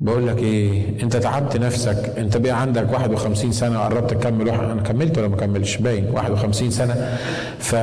بقول 0.00 0.26
لك 0.26 0.38
إيه 0.38 1.02
أنت 1.02 1.16
تعبت 1.16 1.56
نفسك 1.56 2.14
أنت 2.18 2.36
بقى 2.36 2.60
عندك 2.60 2.92
51 2.92 3.52
سنة 3.52 3.80
وقربت 3.80 4.10
تكمل 4.10 4.48
واحد 4.48 4.64
أنا 4.64 4.82
كملت 4.82 5.18
ولا 5.18 5.28
ما 5.28 5.36
كملتش 5.36 5.76
باين 5.76 6.10
51 6.10 6.70
سنة. 6.70 7.18
ف... 7.58 7.74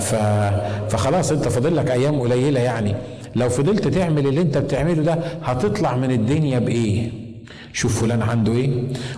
ف... 0.00 0.14
فخلاص 0.90 1.32
أنت 1.32 1.48
فاضل 1.48 1.76
لك 1.76 1.90
أيام 1.90 2.20
قليلة 2.20 2.60
يعني. 2.60 2.94
لو 3.36 3.48
فضلت 3.48 3.88
تعمل 3.88 4.26
اللي 4.26 4.40
أنت 4.40 4.58
بتعمله 4.58 5.02
ده 5.02 5.18
هتطلع 5.42 5.96
من 5.96 6.10
الدنيا 6.10 6.58
بإيه؟ 6.58 7.10
شوف 7.72 8.00
فلان 8.02 8.22
عنده 8.22 8.52
إيه 8.52 8.70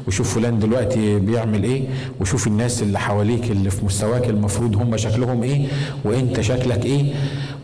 وشوف 0.09 0.34
فلان 0.34 0.59
دلوقتي 0.59 1.18
بيعمل 1.18 1.64
إيه 1.64 1.82
وشوف 2.20 2.46
الناس 2.46 2.82
اللي 2.82 2.98
حواليك 2.98 3.50
اللي 3.50 3.70
في 3.70 3.84
مستواك 3.84 4.28
المفروض 4.28 4.76
هم 4.76 4.96
شكلهم 4.96 5.42
إيه 5.42 5.66
وإنت 6.05 6.40
شكلك 6.40 6.84
إيه. 6.84 7.05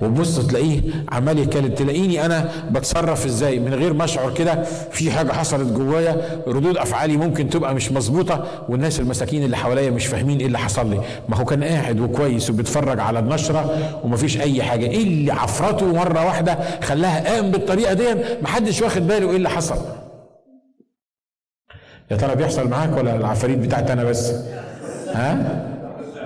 وبص 0.02 0.38
تلاقيه 0.46 0.80
عمال 1.12 1.38
يتكلم 1.38 1.68
تلاقيني 1.74 2.26
أنا 2.26 2.48
بتصرف 2.70 3.26
إزاي؟ 3.26 3.58
من 3.58 3.74
غير 3.74 3.92
ما 3.92 4.04
أشعر 4.04 4.34
كده 4.34 4.62
في 4.92 5.10
حاجة 5.10 5.32
حصلت 5.32 5.72
جوايا 5.72 6.42
ردود 6.46 6.76
أفعالي 6.76 7.16
ممكن 7.16 7.48
تبقى 7.50 7.74
مش 7.74 7.92
مظبوطة 7.92 8.44
والناس 8.68 9.00
المساكين 9.00 9.42
اللي 9.44 9.56
حواليا 9.56 9.90
مش 9.90 10.06
فاهمين 10.06 10.38
إيه 10.38 10.46
اللي 10.46 10.58
حصل 10.58 10.90
لي. 10.90 11.00
ما 11.28 11.36
هو 11.36 11.44
كان 11.44 11.64
قاعد 11.64 12.00
وكويس 12.00 12.50
وبيتفرج 12.50 13.00
على 13.00 13.18
النشرة 13.18 13.78
ومفيش 14.04 14.40
أي 14.40 14.62
حاجة. 14.62 14.86
إيه 14.86 15.02
اللي 15.02 15.32
عفرته 15.32 15.86
مرة 15.94 16.24
واحدة 16.26 16.58
خلاها 16.82 17.34
قام 17.34 17.50
بالطريقة 17.50 17.92
دي 17.94 18.04
محدش 18.42 18.82
واخد 18.82 19.06
باله 19.06 19.30
إيه 19.30 19.36
اللي 19.36 19.50
حصل. 19.50 19.76
يا 22.10 22.16
ترى 22.16 22.34
بيحصل 22.34 22.68
معاك 22.68 22.96
ولا 22.96 23.16
العفاريت 23.16 23.58
بتاعتي 23.58 23.92
أنا 23.92 24.04
بس؟ 24.04 24.32
ها؟ 25.14 25.62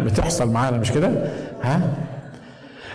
بتحصل 0.00 0.50
معانا 0.50 0.76
مش 0.76 0.92
كده؟ 0.92 1.10
ها؟ 1.62 1.80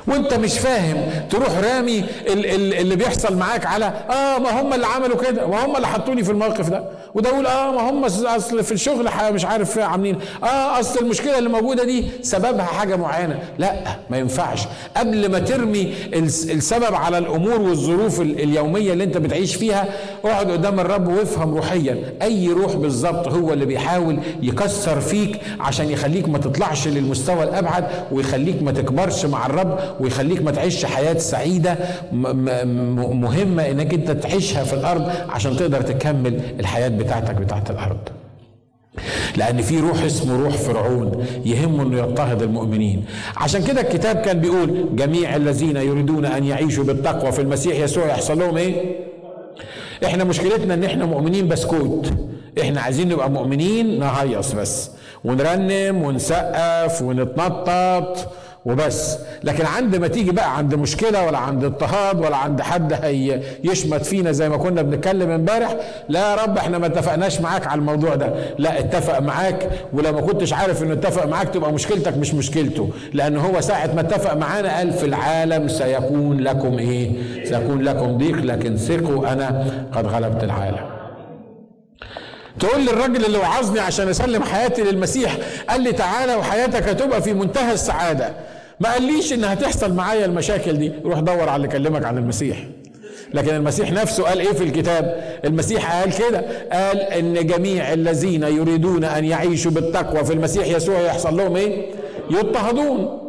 وانت 0.09 0.33
مش 0.33 0.59
فاهم 0.59 0.97
تروح 1.29 1.49
رامي 1.57 2.03
اللي 2.27 2.95
بيحصل 2.95 3.37
معاك 3.37 3.65
على 3.65 3.85
آه 3.85 4.37
ما 4.39 4.61
هم 4.61 4.73
اللي 4.73 4.87
عملوا 4.87 5.17
كده 5.17 5.47
ما 5.47 5.65
هم 5.65 5.75
اللي 5.75 5.87
حطوني 5.87 6.23
في 6.23 6.31
الموقف 6.31 6.69
ده. 6.69 6.83
وده 7.15 7.29
يقول 7.29 7.45
آه 7.47 7.71
ما 7.71 7.89
هم 7.89 8.05
أصل 8.05 8.63
في 8.63 8.71
الشغل 8.71 9.09
مش 9.31 9.45
عارف 9.45 9.77
عاملين 9.79 10.17
آه 10.43 10.79
أصل 10.79 10.99
المشكلة 10.99 11.37
اللي 11.37 11.49
موجودة 11.49 11.83
دي 11.83 12.05
سببها 12.21 12.65
حاجة 12.65 12.95
معينة. 12.95 13.39
لا 13.57 13.73
ما 14.09 14.17
ينفعش. 14.17 14.59
قبل 14.97 15.31
ما 15.31 15.39
ترمي 15.39 15.93
السبب 16.13 16.93
على 16.95 17.17
الأمور 17.17 17.61
والظروف 17.61 18.21
اليومية 18.21 18.93
اللي 18.93 19.03
انت 19.03 19.17
بتعيش 19.17 19.55
فيها 19.55 19.85
اقعد 20.25 20.51
قدام 20.51 20.79
الرب 20.79 21.07
وافهم 21.07 21.55
روحيا. 21.55 22.13
أي 22.21 22.47
روح 22.47 22.73
بالظبط 22.75 23.27
هو 23.27 23.53
اللي 23.53 23.65
بيحاول 23.65 24.19
يكسر 24.41 24.99
فيك 25.01 25.39
عشان 25.59 25.89
يخليك 25.89 26.29
ما 26.29 26.37
تطلعش 26.37 26.87
للمستوى 26.87 27.43
الأبعد 27.43 27.85
ويخليك 28.11 28.63
ما 28.63 28.71
تكبرش 28.71 29.25
مع 29.25 29.45
الرب 29.45 29.79
ويخليك 29.99 30.41
ما 30.41 30.51
تعيش 30.51 30.85
حياة 30.85 31.17
سعيدة 31.17 31.77
مهمة 32.11 33.69
إنك 33.69 33.93
أنت 33.93 34.11
تعيشها 34.11 34.63
في 34.63 34.73
الأرض 34.73 35.09
عشان 35.29 35.57
تقدر 35.57 35.81
تكمل 35.81 36.39
الحياة 36.59 36.87
بتاعتك 36.87 37.35
بتاعت 37.35 37.71
الأرض. 37.71 37.97
لأن 39.37 39.61
في 39.61 39.79
روح 39.79 40.03
اسمه 40.03 40.43
روح 40.43 40.55
فرعون 40.55 41.25
يهمه 41.45 41.83
إنه 41.83 41.97
يضطهد 41.97 42.41
المؤمنين. 42.41 43.05
عشان 43.37 43.63
كده 43.63 43.81
الكتاب 43.81 44.15
كان 44.15 44.39
بيقول 44.39 44.85
جميع 44.95 45.35
الذين 45.35 45.77
يريدون 45.77 46.25
أن 46.25 46.43
يعيشوا 46.43 46.83
بالتقوى 46.83 47.31
في 47.31 47.41
المسيح 47.41 47.79
يسوع 47.79 48.05
يحصل 48.07 48.39
لهم 48.39 48.57
إيه؟ 48.57 48.95
إحنا 50.05 50.23
مشكلتنا 50.23 50.73
إن 50.73 50.83
إحنا 50.83 51.05
مؤمنين 51.05 51.47
بسكوت 51.47 52.13
إحنا 52.61 52.81
عايزين 52.81 53.09
نبقى 53.09 53.29
مؤمنين 53.29 53.99
نهيص 53.99 54.51
بس. 54.53 54.91
ونرنم 55.23 56.01
ونسقف 56.01 57.01
ونتنطط 57.01 58.27
وبس. 58.69 59.17
لكن 59.43 59.65
عند 59.65 59.95
ما 59.95 60.07
تيجي 60.07 60.31
بقى 60.31 60.57
عند 60.57 60.75
مشكلة 60.75 61.25
ولا 61.25 61.37
عند 61.37 61.63
اضطهاد 61.63 62.19
ولا 62.19 62.37
عند 62.37 62.61
حد 62.61 62.93
هي 62.93 63.41
يشمت 63.63 64.05
فينا 64.05 64.31
زي 64.31 64.49
ما 64.49 64.57
كنا 64.57 64.81
بنتكلم 64.81 65.29
امبارح 65.31 65.75
لا 66.09 66.19
يا 66.31 66.35
رب 66.35 66.57
إحنا 66.57 66.77
ما 66.77 66.85
اتفقناش 66.85 67.41
معاك 67.41 67.67
على 67.67 67.79
الموضوع 67.79 68.15
ده. 68.15 68.33
لا 68.57 68.79
اتفق 68.79 69.19
معاك 69.19 69.69
ولو 69.93 70.13
ما 70.13 70.21
كنتش 70.21 70.53
عارف 70.53 70.83
إنه 70.83 70.93
اتفق 70.93 71.25
معاك 71.25 71.49
تبقى 71.49 71.73
مشكلتك 71.73 72.17
مش 72.17 72.33
مشكلته. 72.33 72.89
لأن 73.13 73.37
هو 73.37 73.61
ساعة 73.61 73.89
ما 73.95 74.01
اتفق 74.01 74.33
معانا 74.33 74.77
قال 74.77 74.93
في 74.93 75.05
العالم 75.05 75.67
سيكون 75.67 76.39
لكم 76.39 76.79
إيه؟ 76.79 77.11
سيكون 77.45 77.81
لكم 77.81 78.17
ضيق 78.17 78.35
لكن 78.37 78.77
ثقوا 78.77 79.33
أنا 79.33 79.65
قد 79.93 80.05
غلبت 80.05 80.43
العالم. 80.43 80.89
تقول 82.59 82.85
للراجل 82.85 83.25
اللي 83.25 83.37
وعظني 83.37 83.79
عشان 83.79 84.07
أسلم 84.09 84.43
حياتي 84.43 84.81
للمسيح 84.81 85.37
قال 85.69 85.81
لي 85.81 85.91
تعالى 85.91 86.35
وحياتك 86.35 86.83
هتبقى 86.89 87.21
في 87.21 87.33
منتهى 87.33 87.73
السعادة. 87.73 88.29
ما 88.79 88.93
قاليش 88.93 89.33
ان 89.33 89.43
هتحصل 89.43 89.93
معايا 89.93 90.25
المشاكل 90.25 90.77
دي. 90.77 90.91
روح 91.05 91.19
دور 91.19 91.49
على 91.49 91.55
اللي 91.55 91.67
كلمك 91.67 92.05
عن 92.05 92.17
المسيح. 92.17 92.57
لكن 93.33 93.55
المسيح 93.55 93.91
نفسه 93.91 94.23
قال 94.23 94.39
إيه 94.39 94.53
في 94.53 94.63
الكتاب؟ 94.63 95.23
المسيح 95.45 95.99
قال 95.99 96.17
كده. 96.17 96.43
قال 96.71 96.97
إن 96.99 97.45
جميع 97.47 97.93
الذين 97.93 98.43
يريدون 98.43 99.03
أن 99.03 99.25
يعيشوا 99.25 99.71
بالتقوى 99.71 100.25
في 100.25 100.33
المسيح 100.33 100.67
يسوع 100.67 100.99
يحصل 101.01 101.37
لهم 101.37 101.55
إيه؟ 101.55 101.91
يضطهدون. 102.31 103.28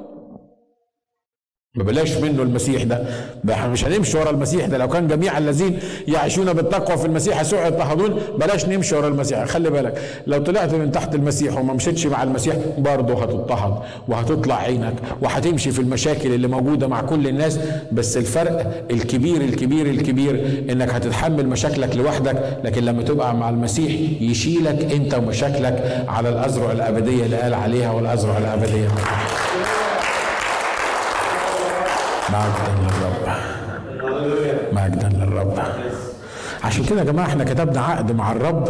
ما 1.74 1.84
بلاش 1.84 2.16
منه 2.16 2.42
المسيح 2.42 2.82
ده. 2.82 3.02
إحنا 3.50 3.68
مش 3.68 3.84
هنمشي 3.84 4.18
ورا 4.18 4.30
المسيح 4.30 4.66
ده. 4.66 4.78
لو 4.78 4.88
كان 4.88 5.08
جميع 5.08 5.38
الذين 5.38 5.78
يعيشون 6.08 6.52
بالتقوى 6.52 6.96
في 6.98 7.06
المسيح 7.06 7.40
يسوع 7.40 7.66
يضطهدون 7.66 8.20
بلاش 8.38 8.66
نمشي 8.66 8.94
ورا 8.94 9.08
المسيح. 9.08 9.44
خلي 9.44 9.70
بالك 9.70 9.98
لو 10.26 10.38
طلعت 10.42 10.74
من 10.74 10.92
تحت 10.92 11.14
المسيح 11.14 11.56
وما 11.58 11.74
مشيتش 11.74 12.06
مع 12.06 12.22
المسيح 12.22 12.56
برضه 12.78 13.22
هتضطهد 13.22 13.74
وهتطلع 14.08 14.54
عينك 14.54 14.94
وهتمشي 15.22 15.70
في 15.72 15.78
المشاكل 15.78 16.32
اللي 16.34 16.48
موجودة 16.48 16.86
مع 16.88 17.00
كل 17.00 17.28
الناس. 17.28 17.58
بس 17.92 18.16
الفرق 18.16 18.84
الكبير 18.90 19.40
الكبير 19.40 19.86
الكبير 19.86 20.64
إنك 20.70 20.90
هتتحمل 20.90 21.46
مشاكلك 21.48 21.96
لوحدك. 21.96 22.58
لكن 22.64 22.84
لما 22.84 23.02
تبقى 23.02 23.34
مع 23.36 23.48
المسيح 23.48 23.92
يشيلك 24.22 24.92
أنت 24.92 25.14
ومشاكلك 25.14 26.04
على 26.08 26.28
الازرع 26.28 26.72
الأبدية 26.72 27.24
اللي 27.24 27.36
قال 27.36 27.54
عليها 27.54 27.90
والازرع 27.90 28.38
الأبدية. 28.38 28.88
مجدا 32.32 32.72
للرب. 32.82 33.36
مجدا 34.72 35.08
للرب. 35.08 35.58
عشان 36.64 36.84
كده 36.84 36.98
يا 36.98 37.04
جماعة 37.04 37.26
إحنا 37.26 37.44
كتبنا 37.44 37.80
عقد 37.80 38.12
مع 38.12 38.32
الرب. 38.32 38.68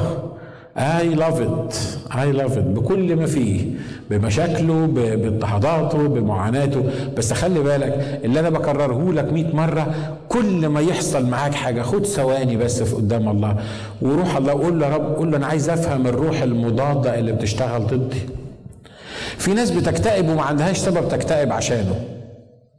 I 0.77 1.17
love 1.17 1.39
it. 1.41 1.75
I 2.11 2.33
love 2.41 2.55
it. 2.57 2.59
بكل 2.59 3.17
ما 3.17 3.27
فيه. 3.27 3.71
بمشاكله 4.11 4.87
باضطهاداته 4.87 6.09
بمعاناته. 6.09 6.85
بس 7.17 7.33
خلي 7.33 7.61
بالك 7.61 8.21
اللي 8.25 8.41
أنا 8.41 8.51
بكرره 8.51 9.13
لك 9.13 9.33
100 9.33 9.55
مرة 9.57 9.95
كل 10.29 10.67
ما 10.69 10.81
يحصل 10.81 11.27
معاك 11.27 11.55
حاجة 11.55 11.83
خد 11.83 12.07
ثواني 12.07 12.57
بس 12.57 12.83
في 12.83 12.97
قدام 12.97 13.29
الله. 13.29 13.57
وروح 14.03 14.37
الله 14.37 14.53
قول 14.53 14.81
له 14.81 14.87
يا 14.87 14.95
رب 14.95 15.15
قول 15.17 15.31
له 15.31 15.37
أنا 15.37 15.47
عايز 15.47 15.71
أفهم 15.71 16.07
الروح 16.07 16.43
المضادة 16.43 17.19
اللي 17.19 17.33
بتشتغل 17.33 17.87
ضدي. 17.87 18.21
في 19.39 19.55
ناس 19.55 19.71
بتكتئب 19.71 20.29
وما 20.29 20.43
عندهاش 20.43 20.79
سبب 20.79 21.09
تكتئب 21.09 21.53
عشانه. 21.53 21.95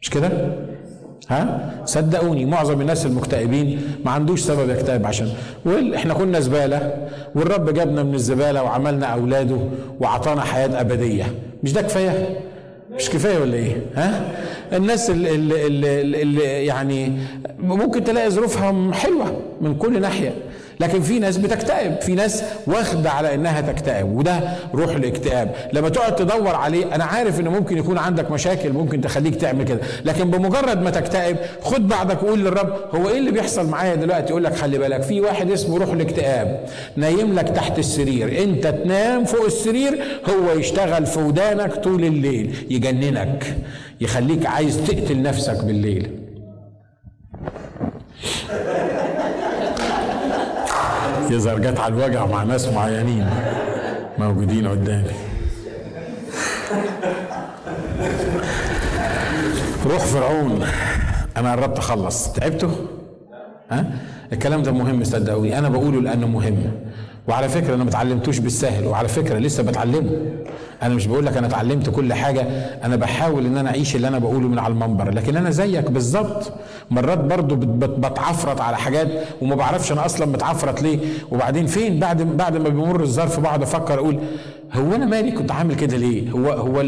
مش 0.01 0.09
كده؟ 0.09 0.31
ها؟ 1.29 1.71
صدقوني 1.85 2.45
معظم 2.45 2.81
الناس 2.81 3.05
المكتئبين 3.05 3.81
ما 4.05 4.11
عندوش 4.11 4.41
سبب 4.41 4.69
يكتئب 4.69 5.05
عشان. 5.05 5.29
إحنا 5.95 6.13
كنا 6.13 6.39
زبالة 6.39 7.07
والرب 7.35 7.73
جابنا 7.73 8.03
من 8.03 8.13
الزبالة 8.15 8.63
وعملنا 8.63 9.05
أولاده 9.05 9.57
وعطانا 9.99 10.41
حياة 10.41 10.81
أبدية. 10.81 11.25
مش 11.63 11.73
ده 11.73 11.81
كفاية؟ 11.81 12.39
مش 12.95 13.09
كفاية 13.09 13.39
ولا 13.39 13.53
إيه؟ 13.53 13.75
ها؟ 13.95 14.21
الناس 14.73 15.09
اللي, 15.09 15.35
اللي, 15.35 16.01
اللي 16.21 16.65
يعني 16.65 17.11
ممكن 17.59 18.03
تلاقي 18.03 18.29
ظروفها 18.29 18.91
حلوة 18.93 19.41
من 19.61 19.75
كل 19.75 20.01
ناحية. 20.01 20.33
لكن 20.81 21.01
في 21.01 21.19
ناس 21.19 21.37
بتكتئب. 21.37 22.01
في 22.01 22.15
ناس 22.15 22.43
واخدة 22.67 23.09
على 23.11 23.33
إنها 23.35 23.61
تكتئب 23.61 24.15
وده 24.15 24.39
روح 24.75 24.95
الاكتئاب. 24.95 25.55
لما 25.73 25.89
تقعد 25.89 26.15
تدور 26.15 26.55
عليه 26.55 26.95
أنا 26.95 27.03
عارف 27.03 27.39
ان 27.39 27.47
ممكن 27.47 27.77
يكون 27.77 27.97
عندك 27.97 28.31
مشاكل 28.31 28.73
ممكن 28.73 29.01
تخليك 29.01 29.35
تعمل 29.35 29.63
كده 29.63 29.79
لكن 30.05 30.31
بمجرد 30.31 30.81
ما 30.81 30.89
تكتئب 30.89 31.37
خد 31.61 31.87
بعضك 31.87 32.23
وقول 32.23 32.39
للرب 32.39 32.73
هو 32.95 33.09
إيه 33.09 33.17
اللي 33.17 33.31
بيحصل 33.31 33.69
معايا 33.69 33.95
دلوقتي؟ 33.95 34.29
يقول 34.29 34.43
لك 34.43 34.55
خلي 34.55 34.77
بالك 34.77 35.01
في 35.01 35.21
واحد 35.21 35.51
اسمه 35.51 35.77
روح 35.77 35.93
الاكتئاب 35.93 36.65
نايم 36.95 37.33
لك 37.33 37.49
تحت 37.49 37.79
السرير. 37.79 38.43
أنت 38.43 38.67
تنام 38.67 39.25
فوق 39.25 39.45
السرير 39.45 39.99
هو 40.29 40.51
يشتغل 40.59 41.05
في 41.05 41.19
ودانك 41.19 41.75
طول 41.75 42.03
الليل 42.03 42.55
يجننك 42.69 43.55
يخليك 44.01 44.45
عايز 44.45 44.77
تقتل 44.77 45.21
نفسك 45.21 45.63
بالليل. 45.63 46.11
يظهر 51.31 51.59
جت 51.59 51.79
على 51.79 51.93
الوجع 51.93 52.25
مع 52.25 52.43
ناس 52.43 52.67
معينين 52.67 53.29
موجودين 54.17 54.67
قدامي. 54.67 55.15
روح 59.85 59.99
فرعون. 59.99 60.65
أنا 61.37 61.51
قربت 61.51 61.77
أخلص. 61.77 62.33
تعبتوا 62.33 62.69
ها؟ 63.71 63.85
الكلام 64.33 64.63
ده 64.63 64.71
مهم 64.71 65.03
صدقوني. 65.03 65.57
أنا 65.57 65.69
بقوله 65.69 66.01
لأنه 66.01 66.27
مهم. 66.27 66.71
وعلى 67.27 67.49
فكرة 67.49 67.75
أنا 67.75 67.83
ما 67.83 67.89
اتعلمتوش 67.89 68.39
بالسهل 68.39 68.85
وعلى 68.87 69.07
فكرة 69.07 69.37
لسه 69.37 69.63
بتعلمه. 69.63 70.09
أنا 70.83 70.93
مش 70.95 71.07
بقول 71.07 71.25
لك 71.25 71.37
أنا 71.37 71.47
اتعلمت 71.47 71.89
كل 71.89 72.13
حاجة 72.13 72.41
أنا 72.83 72.95
بحاول 72.95 73.45
إن 73.45 73.57
أنا 73.57 73.69
أعيش 73.69 73.95
اللي 73.95 74.07
أنا 74.07 74.19
بقوله 74.19 74.47
من 74.47 74.59
على 74.59 74.73
المنبر. 74.73 75.09
لكن 75.11 75.37
أنا 75.37 75.49
زيك 75.49 75.91
بالظبط. 75.91 76.51
مرات 76.91 77.17
برضو 77.19 77.55
بتعفرت 77.55 78.61
على 78.61 78.77
حاجات 78.77 79.07
وما 79.41 79.55
بعرفش 79.55 79.91
أنا 79.91 80.05
أصلا 80.05 80.25
متعفرت 80.25 80.81
ليه. 80.81 80.99
وبعدين 81.31 81.65
فين؟ 81.65 81.99
بعد 81.99 82.21
بعد 82.37 82.57
ما 82.57 82.69
بيمر 82.69 83.01
الظرف 83.01 83.39
بقعد 83.39 83.61
أفكر 83.63 83.93
أقول 83.93 84.19
هو 84.73 84.95
أنا 84.95 85.05
مالي 85.05 85.31
كنت 85.31 85.51
عامل 85.51 85.75
كده 85.75 85.97
ليه؟ 85.97 86.31
هو 86.31 86.49
هو 86.51 86.79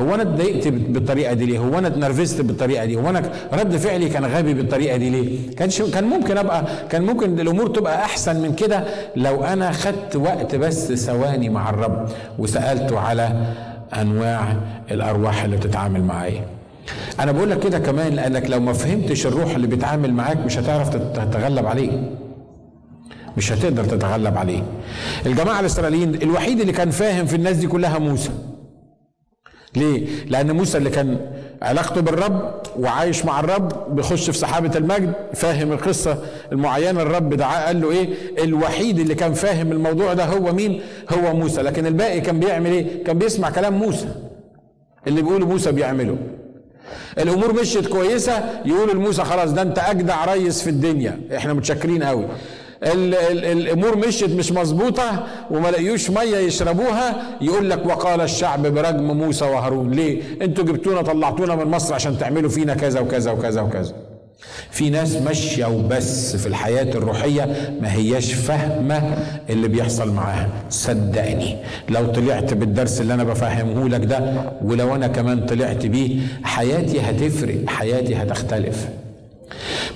هو 0.00 0.14
أنا 0.14 0.22
اتضايقت 0.22 0.68
بالطريقة 0.68 1.32
دي 1.34 1.46
ليه؟ 1.46 1.58
هو 1.58 1.78
أنا 1.78 1.88
اتنرفزت 1.88 2.40
بالطريقة 2.40 2.84
دي؟ 2.84 2.96
هو 2.96 3.10
أنا 3.10 3.22
رد 3.52 3.76
فعلي 3.76 4.08
كان 4.08 4.24
غبي 4.24 4.54
بالطريقة 4.54 4.96
دي 4.96 5.10
ليه؟ 5.10 5.50
كان 5.56 5.68
كان 5.94 6.04
ممكن 6.04 6.36
ابقى 6.38 6.64
كان 6.90 7.02
ممكن 7.02 7.40
الأمور 7.40 7.66
تبقى 7.68 8.04
أحسن 8.04 8.40
من 8.42 8.54
كده 8.54 8.84
لو 9.16 9.44
أنا 9.44 9.72
خدت 9.72 10.16
وقت 10.16 10.54
بس 10.54 10.92
ثواني 10.92 11.48
مع 11.48 11.70
الرب 11.70 12.08
وسألته 12.38 12.98
على 12.98 13.46
أنواع 14.00 14.56
الأرواح 14.90 15.44
اللي 15.44 15.56
بتتعامل 15.56 16.02
معايا. 16.02 16.44
أنا 17.20 17.32
بقول 17.32 17.50
لك 17.50 17.58
كده 17.60 17.78
كمان 17.78 18.12
لأنك 18.12 18.50
لو 18.50 18.60
ما 18.60 18.72
فهمتش 18.72 19.26
الروح 19.26 19.54
اللي 19.54 19.66
بيتعامل 19.66 20.12
معاك 20.14 20.36
مش 20.46 20.58
هتعرف 20.58 20.88
تتغلب 20.88 21.66
عليه. 21.66 22.10
مش 23.36 23.52
هتقدر 23.52 23.84
تتغلب 23.84 24.38
عليه. 24.38 24.62
الجماعة 25.26 25.60
الإسرائيليين 25.60 26.14
الوحيد 26.14 26.60
اللي 26.60 26.72
كان 26.72 26.90
فاهم 26.90 27.26
في 27.26 27.36
الناس 27.36 27.56
دي 27.56 27.66
كلها 27.66 27.98
موسى. 27.98 28.30
ليه؟ 29.76 30.06
لأن 30.28 30.52
موسى 30.52 30.78
اللي 30.78 30.90
كان 30.90 31.18
علاقته 31.62 32.00
بالرب 32.00 32.62
وعايش 32.78 33.24
مع 33.24 33.40
الرب 33.40 33.94
بيخش 33.96 34.30
في 34.30 34.38
سحابة 34.38 34.78
المجد 34.78 35.12
فاهم 35.34 35.72
القصة 35.72 36.18
المعينة 36.52 37.02
الرب 37.02 37.34
دعاه 37.34 37.66
قال 37.66 37.80
له 37.80 37.90
إيه؟ 37.90 38.08
الوحيد 38.44 38.98
اللي 38.98 39.14
كان 39.14 39.32
فاهم 39.34 39.72
الموضوع 39.72 40.12
ده 40.14 40.24
هو 40.24 40.52
مين؟ 40.52 40.80
هو 41.10 41.34
موسى. 41.36 41.62
لكن 41.62 41.86
الباقي 41.86 42.20
كان 42.20 42.40
بيعمل 42.40 42.70
إيه؟ 42.70 43.04
كان 43.04 43.18
بيسمع 43.18 43.50
كلام 43.50 43.74
موسى. 43.78 44.08
اللي 45.06 45.22
بيقوله 45.22 45.46
موسى 45.46 45.72
بيعمله. 45.72 46.16
الأمور 47.18 47.60
مشيت 47.60 47.86
كويسة 47.86 48.44
يقول 48.64 48.96
لموسى 48.96 49.24
خلاص 49.24 49.50
ده 49.50 49.62
أنت 49.62 49.78
أجدع 49.78 50.24
ريس 50.34 50.62
في 50.62 50.70
الدنيا. 50.70 51.20
إحنا 51.36 51.52
متشكرين 51.52 52.02
قوي 52.02 52.26
الأمور 52.84 53.96
مشيت 53.96 54.30
مش 54.30 54.52
مظبوطة 54.52 55.26
وما 55.50 55.68
لقيوش 55.68 56.10
مية 56.10 56.36
يشربوها 56.36 57.22
يقول 57.40 57.70
لك 57.70 57.86
وقال 57.86 58.20
الشعب 58.20 58.66
برجم 58.66 59.04
موسى 59.04 59.44
وهارون. 59.44 59.90
ليه؟ 59.90 60.22
أنتوا 60.42 60.64
جبتونا 60.64 61.02
طلعتونا 61.02 61.56
من 61.56 61.64
مصر 61.70 61.94
عشان 61.94 62.18
تعملوا 62.18 62.50
فينا 62.50 62.74
كذا 62.74 63.00
وكذا 63.00 63.30
وكذا 63.30 63.60
وكذا. 63.60 63.94
في 64.70 64.90
ناس 64.90 65.16
ماشية 65.16 65.66
وبس 65.66 66.36
في 66.36 66.46
الحياة 66.46 66.82
الروحية 66.94 67.44
ما 67.80 67.92
هياش 67.92 68.32
فاهمة 68.32 69.16
اللي 69.50 69.68
بيحصل 69.68 70.12
معاها. 70.12 70.48
صدقني 70.70 71.56
لو 71.88 72.06
طلعت 72.06 72.54
بالدرس 72.54 73.00
اللي 73.00 73.14
أنا 73.14 73.24
بفهمه 73.24 73.88
لك 73.88 74.04
ده 74.04 74.34
ولو 74.64 74.94
أنا 74.94 75.06
كمان 75.06 75.46
طلعت 75.46 75.86
بيه 75.86 76.20
حياتي 76.42 77.00
هتفرق 77.00 77.56
حياتي 77.66 78.14
هتختلف. 78.14 78.88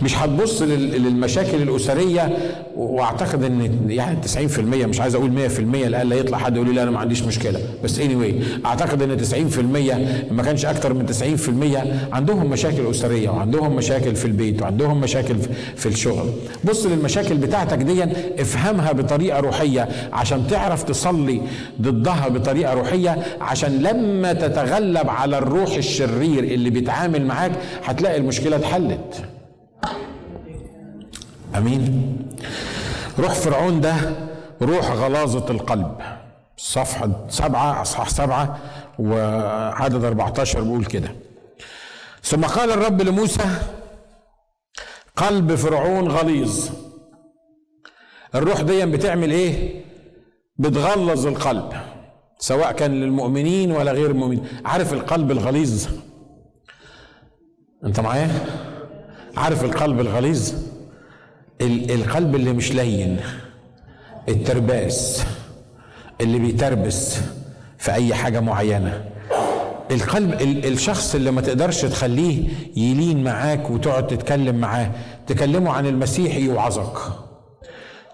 مش 0.02 0.18
هتبص 0.18 0.62
للمشاكل 0.62 1.62
الأسرية 1.62 2.36
وأعتقد 2.76 3.44
إن 3.44 3.90
يعني 3.90 4.18
90% 4.22 4.58
مش 4.60 5.00
عايز 5.00 5.14
أقول 5.14 5.48
100% 5.56 5.60
لألا 5.60 6.16
يطلع 6.16 6.38
حد 6.38 6.56
يقول 6.56 6.68
لي 6.68 6.74
لا 6.74 6.82
أنا 6.82 6.90
ما 6.90 6.98
عنديش 6.98 7.22
مشكلة. 7.22 7.60
بس 7.84 7.98
اني 7.98 8.14
anyway 8.14 8.66
أعتقد 8.66 9.02
إن 9.02 9.18
90% 9.18 10.32
ما 10.32 10.42
كانش 10.42 10.66
أكتر 10.66 10.94
من 10.94 11.06
90% 12.12 12.14
عندهم 12.14 12.50
مشاكل 12.50 12.90
أسرية 12.90 13.28
وعندهم 13.30 13.76
مشاكل 13.76 14.16
في 14.16 14.24
البيت 14.24 14.62
وعندهم 14.62 15.00
مشاكل 15.00 15.34
في 15.76 15.86
الشغل. 15.86 16.30
بص 16.64 16.86
للمشاكل 16.86 17.34
بتاعتك 17.34 17.78
دي 17.78 18.04
افهمها 18.38 18.92
بطريقة 18.92 19.40
روحية 19.40 19.88
عشان 20.12 20.46
تعرف 20.46 20.82
تصلي 20.82 21.40
ضدها 21.82 22.28
بطريقة 22.28 22.74
روحية 22.74 23.18
عشان 23.40 23.78
لما 23.78 24.32
تتغلب 24.32 25.10
على 25.10 25.38
الروح 25.38 25.74
الشرير 25.76 26.44
اللي 26.44 26.70
بيتعامل 26.70 27.26
معاك 27.26 27.52
هتلاقي 27.84 28.16
المشكلة 28.16 28.56
اتحلت. 28.56 29.24
أمين. 31.54 32.18
روح 33.18 33.34
فرعون 33.34 33.80
ده 33.80 33.94
روح 34.62 34.90
غلاظة 34.90 35.50
القلب. 35.50 35.96
صفحة 36.56 37.10
سبعة 37.28 37.82
أصحاح 37.82 38.08
سبعة 38.08 38.58
وعدد 38.98 40.04
14 40.04 40.60
بيقول 40.60 40.84
كده. 40.84 41.08
ثم 42.22 42.44
قال 42.44 42.70
الرب 42.70 43.02
لموسى 43.02 43.44
قلب 45.16 45.54
فرعون 45.54 46.08
غليظ. 46.08 46.70
الروح 48.34 48.60
دي 48.60 48.86
بتعمل 48.86 49.30
إيه؟ 49.30 49.84
بتغلظ 50.58 51.26
القلب 51.26 51.72
سواء 52.38 52.72
كان 52.72 53.00
للمؤمنين 53.00 53.72
ولا 53.72 53.92
غير 53.92 54.10
المؤمنين. 54.10 54.46
عارف 54.64 54.92
القلب 54.92 55.30
الغليظ؟ 55.30 55.88
أنت 57.84 58.00
معايا؟ 58.00 58.30
عارف 59.36 59.64
القلب 59.64 60.00
الغليظ؟ 60.00 60.54
القلب 61.60 62.34
اللي 62.34 62.52
مش 62.52 62.72
لين 62.72 63.16
الترباس 64.28 65.24
اللي 66.20 66.38
بيتربس 66.38 67.18
في 67.78 67.92
أي 67.92 68.14
حاجة 68.14 68.40
معينة. 68.40 69.04
القلب 69.90 70.40
الشخص 70.64 71.14
اللي 71.14 71.30
ما 71.30 71.40
تقدرش 71.40 71.82
تخليه 71.82 72.48
يلين 72.76 73.24
معاك 73.24 73.70
وتقعد 73.70 74.06
تتكلم 74.06 74.56
معاه 74.56 74.90
تكلمه 75.26 75.70
عن 75.72 75.86
المسيح 75.86 76.36
يوعظك. 76.36 76.98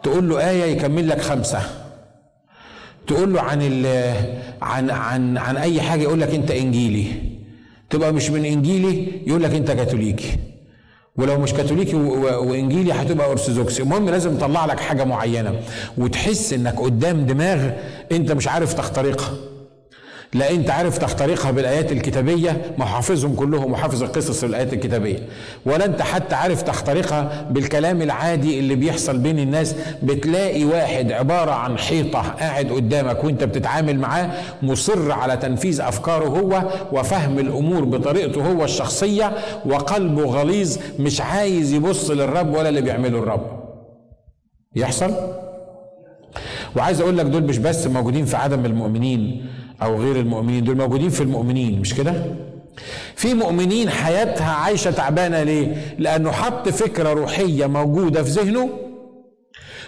تقول 0.03 0.29
له 0.29 0.51
آية 0.51 0.65
يكمل 0.65 1.09
لك 1.09 1.21
خمسة. 1.21 1.61
تقول 3.07 3.33
له 3.35 3.41
عن 3.41 3.87
عن 4.63 4.91
عن 4.91 5.39
عن 5.39 5.57
أي 5.57 5.81
حاجة 5.81 6.03
يقول 6.03 6.21
لك 6.21 6.35
أنت 6.35 6.51
إنجيلي. 6.51 7.07
تبقى 7.91 8.13
مش 8.13 8.31
من 8.31 8.45
إنجيلي 8.45 9.09
يقول 9.27 9.43
لك 9.43 9.55
أنت 9.55 9.71
كاثوليكي. 9.71 10.39
ولو 11.17 11.39
مش 11.39 11.53
كاثوليكي 11.53 11.97
وإنجيلي 11.97 12.93
هتبقى 12.93 13.31
ارثوذكسي 13.31 13.83
المهم 13.83 14.09
لازم 14.11 14.35
يطلع 14.35 14.67
لك 14.67 14.81
حاجة 14.81 15.05
معينة 15.05 15.61
وتحس 15.99 16.53
إنك 16.53 16.81
قدام 16.81 17.27
دماغ 17.27 17.71
أنت 18.13 18.33
مش 18.33 18.49
عارف 18.49 18.75
تخترقها. 18.75 19.33
لا 20.35 20.51
انت 20.51 20.71
عارف 20.71 20.99
تخترقها 20.99 21.51
بالآيات 21.51 21.93
الكتابية؟ 21.93 22.75
ما 22.79 22.85
حافظهم 22.85 23.35
كلهم 23.35 23.73
وحافظ 23.73 24.03
القصص 24.03 24.45
الآيات 24.45 24.73
الكتابية. 24.73 25.19
ولا 25.67 25.85
انت 25.85 26.03
حتى 26.03 26.35
عارف 26.35 26.63
تخترقها 26.63 27.47
بالكلام 27.51 28.03
العادي 28.03 28.59
اللي 28.59 28.75
بيحصل 28.75 29.19
بين 29.19 29.39
الناس؟ 29.39 29.75
بتلاقي 30.03 30.65
واحد 30.65 31.13
عبارة 31.13 31.51
عن 31.51 31.79
حيطة 31.79 32.21
قاعد 32.23 32.67
قدامك 32.73 33.25
وانت 33.25 33.45
بتتعامل 33.45 33.99
معاه 33.99 34.31
مصر 34.63 35.13
على 35.13 35.37
تنفيذ 35.37 35.81
أفكاره 35.81 36.25
هو 36.29 36.63
وفهم 36.93 37.39
الأمور 37.39 37.85
بطريقته 37.85 38.53
هو 38.53 38.65
الشخصية 38.65 39.33
وقلبه 39.67 40.25
غليظ 40.25 40.79
مش 40.99 41.21
عايز 41.21 41.73
يبص 41.73 42.11
للرب 42.11 42.55
ولا 42.55 42.69
اللي 42.69 42.81
بيعمله 42.81 43.19
الرب. 43.19 43.63
يحصل؟ 44.77 45.15
وعايز 46.77 47.01
أقول 47.01 47.19
لك 47.19 47.27
دول 47.27 47.43
مش 47.43 47.59
بس 47.59 47.87
موجودين 47.87 48.25
في 48.25 48.37
عدم 48.37 48.65
المؤمنين. 48.67 49.47
أو 49.85 50.01
غير 50.01 50.17
المؤمنين. 50.17 50.65
دول 50.65 50.77
موجودين 50.77 51.11
في 51.11 51.21
المؤمنين 51.23 51.81
مش 51.81 51.95
كده؟ 51.95 52.15
في 53.17 53.35
مؤمنين 53.35 53.91
حياتها 53.91 54.53
عايشة 54.53 54.91
تعبانة 54.91 55.43
ليه؟ 55.43 55.95
لأنه 55.99 56.31
حط 56.31 56.69
فكرة 56.69 57.13
روحية 57.13 57.67
موجودة 57.67 58.23
في 58.23 58.31
ذهنه 58.31 58.69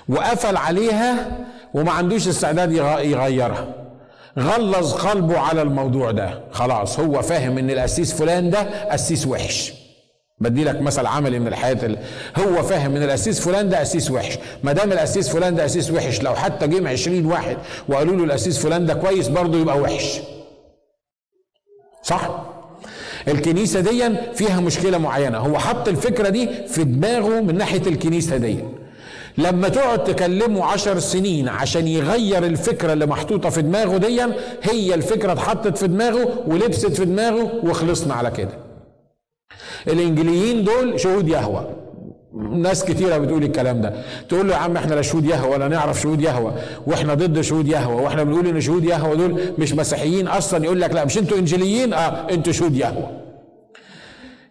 وقفل 0.09 0.57
عليها 0.57 1.27
وما 1.75 1.93
عندوش 1.93 2.29
استعداد 2.29 2.73
يغيرها. 2.73 3.75
غلظ 4.39 4.93
قلبه 4.93 5.39
على 5.39 5.63
الموضوع 5.63 6.11
ده. 6.11 6.41
خلاص 6.51 7.01
هو 7.01 7.23
فاهم 7.23 7.59
إن 7.59 7.71
القسيس 7.71 8.15
فلان 8.15 8.51
ده 8.51 8.59
قسيس 8.95 9.27
وحش. 9.27 9.73
بدي 10.39 10.65
لك 10.65 10.81
مثل 10.83 11.07
عملي 11.07 11.39
من 11.39 11.47
الحياة 11.47 11.97
هو 12.37 12.63
فاهم 12.63 12.97
ان 12.97 13.03
القسيس 13.03 13.41
فلان 13.41 13.69
ده 13.69 13.83
قسيس 13.83 14.11
وحش. 14.11 14.39
ما 14.65 14.73
دام 14.73 14.93
القسيس 14.93 15.29
فلان 15.29 15.55
ده 15.55 15.65
قسيس 15.65 15.91
وحش 15.91 16.23
لو 16.23 16.35
حتى 16.35 16.67
جم 16.69 16.87
20 16.87 17.27
واحد 17.27 17.57
وقالوا 17.89 18.17
له 18.17 18.25
القسيس 18.25 18.59
فلان 18.59 18.87
ده 18.87 18.95
كويس 18.95 19.29
برضه 19.29 19.59
يبقى 19.59 19.79
وحش. 19.79 20.21
صح؟ 22.03 22.45
الكنيسة 23.29 23.81
دي 23.81 24.11
فيها 24.35 24.61
مشكلة 24.61 24.99
معينة. 24.99 25.39
هو 25.39 25.59
حط 25.59 25.89
الفكرة 25.89 26.29
دي 26.29 26.49
في 26.69 26.85
دماغه 26.85 27.41
من 27.41 27.59
ناحية 27.59 27.83
الكنيسة 27.87 28.37
دي 28.37 28.59
لما 29.39 29.69
تقعد 29.69 30.05
تكلمه 30.05 30.65
عشر 30.65 30.99
سنين 30.99 31.49
عشان 31.49 31.89
يغير 31.89 32.47
الفكرة 32.47 32.93
اللي 32.93 33.07
محطوطة 33.07 33.49
في 33.51 33.63
دماغه 33.63 33.97
دي 33.97 34.23
هي 34.63 34.95
الفكرة 34.95 35.33
اتحطت 35.33 35.79
في 35.79 35.87
دماغه 35.87 36.29
ولبست 36.47 36.87
في 36.87 37.05
دماغه 37.05 37.51
وخلصنا 37.65 38.15
على 38.15 38.31
كده. 38.31 38.64
الانجليين 39.89 40.65
دول 40.65 41.01
شهود 41.01 41.29
يهوى. 41.29 41.69
ناس 42.53 42.85
كتيرة 42.85 43.19
بتقول 43.19 43.43
الكلام 43.43 43.81
ده. 43.81 43.95
تقول 44.29 44.49
له 44.49 44.55
يا 44.55 44.59
عم 44.59 44.77
إحنا 44.77 44.95
لا 44.95 45.03
شهود 45.03 45.25
يهوى 45.25 45.51
ولا 45.51 45.69
نعرف 45.69 46.01
شهود 46.01 46.21
يهوى 46.21 46.53
وإحنا 46.87 47.15
ضد 47.15 47.41
شهود 47.41 47.69
يهوى 47.69 48.03
وإحنا 48.03 48.25
بنقول 48.25 48.47
إن 48.47 48.61
شهود 48.61 48.85
يهوى 48.85 49.17
دول 49.17 49.41
مش 49.59 49.73
مسيحيين 49.73 50.29
أصلا. 50.29 50.65
يقول 50.65 50.81
لك 50.81 50.91
لا 50.93 51.05
مش 51.05 51.19
أنتوا 51.19 51.39
انجيليين 51.39 51.93
آه 51.93 52.31
أنتوا 52.31 52.53
شهود 52.53 52.77
يهوى. 52.77 53.07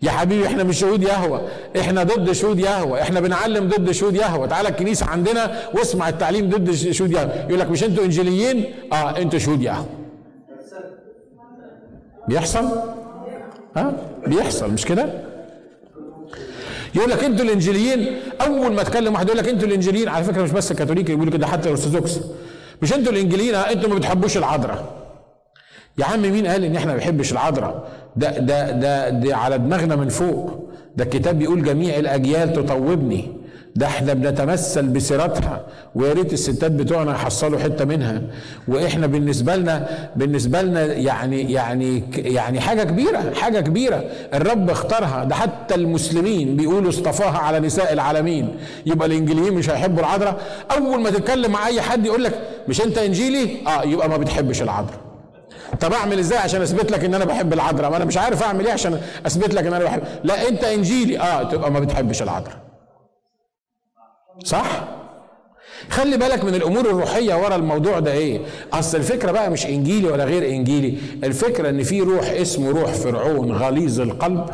يا 0.01 0.11
حبيبي 0.11 0.47
إحنا 0.47 0.63
مش 0.63 0.79
شهود 0.79 1.03
يهوى. 1.03 1.41
إحنا 1.79 2.03
ضد 2.03 2.31
شهود 2.31 2.59
يهوى. 2.59 3.01
إحنا 3.01 3.19
بنعلم 3.19 3.67
ضد 3.69 3.91
شهود 3.91 4.15
يهوى. 4.15 4.47
تعالى 4.47 4.69
الكنيسة 4.69 5.05
عندنا 5.05 5.51
واسمع 5.73 6.09
التعليم 6.09 6.49
ضد 6.49 6.71
شهود 6.71 7.11
يهوى. 7.11 7.29
يقول 7.49 7.59
لك 7.59 7.69
مش 7.69 7.83
أنتوا 7.83 8.03
انجيليين 8.03 8.65
آه 8.93 9.17
أنتوا 9.17 9.39
شهود 9.39 9.61
يهوى. 9.61 9.85
بيحصل؟ 12.27 12.69
ها؟ 13.77 13.93
بيحصل 14.27 14.71
مش 14.73 14.85
كده؟ 14.85 15.05
يقول 16.95 17.09
لك 17.09 17.23
أنتوا 17.23 17.45
الإنجيليين 17.45 18.15
أول 18.41 18.73
ما 18.73 18.83
تكلم 18.83 19.13
واحد 19.13 19.25
يقول 19.27 19.37
لك 19.39 19.49
أنتوا 19.49 19.67
الإنجيليين 19.67 20.09
على 20.09 20.23
فكرة 20.23 20.41
مش 20.43 20.51
بس 20.51 20.71
الكاثوليك 20.71 21.09
يقولوا 21.09 21.33
كده 21.33 21.47
حتى 21.47 21.65
الأرثوذكس. 21.69 22.19
مش 22.81 22.93
أنتوا 22.93 23.11
الإنجيليين 23.11 23.55
أنتوا 23.55 23.89
ما 23.89 23.95
بتحبوش 23.95 24.37
العذراء. 24.37 24.93
يا 25.97 26.05
عم 26.05 26.21
مين 26.21 26.47
قال 26.47 26.63
إن 26.63 26.75
إحنا 26.75 26.91
ما 26.91 26.97
بنحبش 26.97 27.31
العذراء؟ 27.31 27.87
ده 28.15 28.37
ده 28.39 28.71
ده 28.71 29.09
ده 29.09 29.35
على 29.37 29.57
دماغنا 29.57 29.95
من 29.95 30.09
فوق. 30.09 30.69
ده 30.95 31.03
الكتاب 31.03 31.39
بيقول 31.39 31.63
جميع 31.63 31.97
الأجيال 31.97 32.53
تطوبني. 32.53 33.31
ده 33.75 33.85
إحنا 33.87 34.13
بنتمثل 34.13 34.87
بسيرتها 34.87 35.61
ويا 35.95 36.13
ريت 36.13 36.33
الستات 36.33 36.71
بتوعنا 36.71 37.11
يحصلوا 37.11 37.59
حتة 37.59 37.85
منها. 37.85 38.21
وإحنا 38.67 39.07
بالنسبة 39.07 39.55
لنا 39.55 39.87
بالنسبة 40.15 40.61
لنا 40.61 40.85
يعني 40.85 41.51
يعني 41.51 42.03
يعني 42.15 42.59
حاجة 42.59 42.83
كبيرة 42.83 43.33
حاجة 43.35 43.59
كبيرة. 43.59 44.03
الرب 44.33 44.69
اختارها. 44.69 45.23
ده 45.23 45.35
حتى 45.35 45.75
المسلمين 45.75 46.55
بيقولوا 46.55 46.89
اصطفاها 46.89 47.37
على 47.37 47.59
نساء 47.59 47.93
العالمين. 47.93 48.55
يبقى 48.85 49.07
الانجليين 49.07 49.53
مش 49.53 49.69
هيحبوا 49.69 49.99
العذراء. 49.99 50.41
أول 50.71 51.01
ما 51.01 51.09
تتكلم 51.09 51.51
مع 51.51 51.67
أي 51.67 51.81
حد 51.81 52.05
يقول 52.05 52.23
لك 52.23 52.39
مش 52.67 52.81
أنت 52.81 52.97
إنجيلي؟ 52.97 53.57
آه 53.67 53.83
يبقى 53.83 54.09
ما 54.09 54.17
بتحبش 54.17 54.61
العذراء. 54.61 54.97
طب 55.79 55.93
أعمل 55.93 56.19
إزاي 56.19 56.37
عشان 56.39 56.61
أثبت 56.61 56.91
لك 56.91 57.03
إن 57.05 57.13
أنا 57.13 57.25
بحب 57.25 57.53
العذراء؟ 57.53 57.89
ما 57.91 57.97
أنا 57.97 58.05
مش 58.05 58.17
عارف 58.17 58.43
أعمل 58.43 58.65
إيه 58.65 58.73
عشان 58.73 58.99
أثبت 59.25 59.53
لك 59.53 59.65
إن 59.65 59.73
أنا 59.73 59.83
بحب. 59.83 60.01
لا 60.23 60.47
أنت 60.49 60.63
إنجيلي. 60.63 61.19
آه 61.19 61.43
تبقى 61.43 61.71
ما 61.71 61.79
بتحبش 61.79 62.21
العذراء. 62.21 62.57
صح؟ 64.43 64.83
خلي 65.89 66.17
بالك 66.17 66.43
من 66.43 66.55
الأمور 66.55 66.79
الروحية 66.85 67.35
ورا 67.35 67.55
الموضوع 67.55 67.99
ده 67.99 68.11
إيه؟ 68.13 68.39
أصل 68.73 68.97
الفكرة 68.97 69.31
بقى 69.31 69.51
مش 69.51 69.65
إنجيلي 69.65 70.07
ولا 70.07 70.23
غير 70.25 70.47
إنجيلي 70.49 70.97
الفكرة 71.23 71.69
إن 71.69 71.83
في 71.83 71.99
روح 72.01 72.29
اسمه 72.29 72.69
روح 72.69 72.91
فرعون 72.91 73.51
غليظ 73.51 74.01
القلب. 74.01 74.45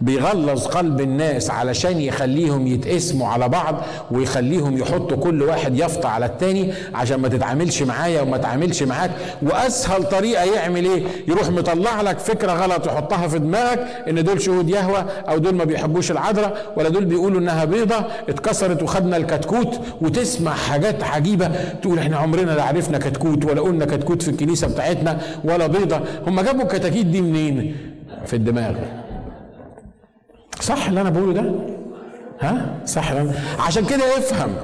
بيغلظ 0.00 0.66
قلب 0.66 1.00
الناس 1.00 1.50
علشان 1.50 2.00
يخليهم 2.00 2.66
يتقسموا 2.66 3.28
على 3.28 3.48
بعض 3.48 3.82
ويخليهم 4.10 4.78
يحطوا 4.78 5.16
كل 5.16 5.42
واحد 5.42 5.78
يفطى 5.78 6.08
على 6.08 6.26
التاني 6.26 6.72
عشان 6.94 7.20
ما 7.20 7.28
تتعاملش 7.28 7.82
معايا 7.82 8.22
وما 8.22 8.36
تعاملش 8.36 8.82
معاك. 8.82 9.10
وأسهل 9.42 10.04
طريقة 10.04 10.44
يعمل 10.44 10.84
إيه؟ 10.84 11.02
يروح 11.28 11.50
مطلع 11.50 12.00
لك 12.00 12.18
فكرة 12.18 12.52
غلط 12.52 12.86
يحطها 12.86 13.28
في 13.28 13.38
دماغك 13.38 13.86
إن 14.08 14.24
دول 14.24 14.40
شهود 14.42 14.70
يهوى 14.70 15.04
أو 15.28 15.38
دول 15.38 15.54
ما 15.54 15.64
بيحبوش 15.64 16.10
العذراء 16.10 16.72
ولا 16.76 16.88
دول 16.88 17.04
بيقولوا 17.04 17.40
إنها 17.40 17.64
بيضة 17.64 17.96
اتكسرت 18.28 18.82
وخدنا 18.82 19.16
الكتكوت 19.16 19.80
وتسمع 20.00 20.52
حاجات 20.54 21.02
عجيبة 21.02 21.50
تقول 21.82 21.98
إحنا 21.98 22.16
عمرنا 22.16 22.50
لا 22.50 22.62
عرفنا 22.62 22.98
كتكوت 22.98 23.44
ولا 23.44 23.60
قلنا 23.60 23.84
كتكوت 23.84 24.22
في 24.22 24.30
الكنيسة 24.30 24.68
بتاعتنا 24.68 25.18
ولا 25.44 25.66
بيضة. 25.66 26.00
هم 26.26 26.40
جابوا 26.40 26.62
الكتاكيت 26.62 27.06
دي 27.06 27.20
منين؟ 27.22 27.76
في 28.26 28.36
الدماغ. 28.36 28.74
صح 30.60 30.86
اللي 30.88 31.00
أنا 31.00 31.10
بقوله 31.10 31.32
ده؟ 31.32 31.52
ها؟ 32.40 32.66
صح 32.86 33.12
عشان 33.58 33.86
كده 33.86 34.18
افهم. 34.18 34.54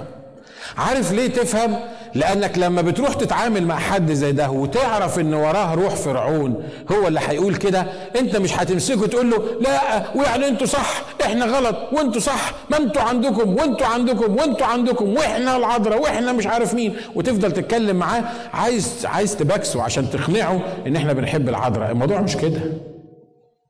عارف 0.78 1.12
ليه 1.12 1.26
تفهم؟ 1.28 1.76
لأنك 2.14 2.58
لما 2.58 2.82
بتروح 2.82 3.14
تتعامل 3.14 3.66
مع 3.66 3.78
حد 3.78 4.12
زي 4.12 4.32
ده 4.32 4.50
وتعرف 4.50 5.18
إن 5.18 5.34
وراه 5.34 5.74
روح 5.74 5.94
فرعون 5.94 6.62
هو 6.92 7.08
اللي 7.08 7.20
هيقول 7.28 7.54
كده 7.56 7.86
أنت 8.20 8.36
مش 8.36 8.58
هتمسكه 8.58 9.06
تقول 9.06 9.30
له 9.30 9.36
لا 9.60 10.04
ويعني 10.14 10.48
أنتوا 10.48 10.66
صح 10.66 11.02
إحنا 11.24 11.44
غلط 11.46 11.76
وأنتوا 11.92 12.20
صح 12.20 12.52
ما 12.70 12.76
أنتوا 12.76 13.02
عندكم 13.02 13.56
وأنتوا 13.56 13.86
عندكم 13.86 14.36
وأنتوا 14.36 14.66
عندكم 14.66 15.14
وإحنا 15.14 15.56
العذراء 15.56 16.00
وإحنا 16.02 16.32
مش 16.32 16.46
عارف 16.46 16.74
مين. 16.74 16.96
وتفضل 17.14 17.52
تتكلم 17.52 17.96
معاه 17.96 18.24
عايز 18.54 19.06
عايز 19.06 19.36
تبكسه 19.36 19.82
عشان 19.82 20.10
تقنعه 20.10 20.60
إن 20.86 20.96
إحنا 20.96 21.12
بنحب 21.12 21.48
العذراء. 21.48 21.90
الموضوع 21.90 22.20
مش 22.20 22.36
كده. 22.36 22.60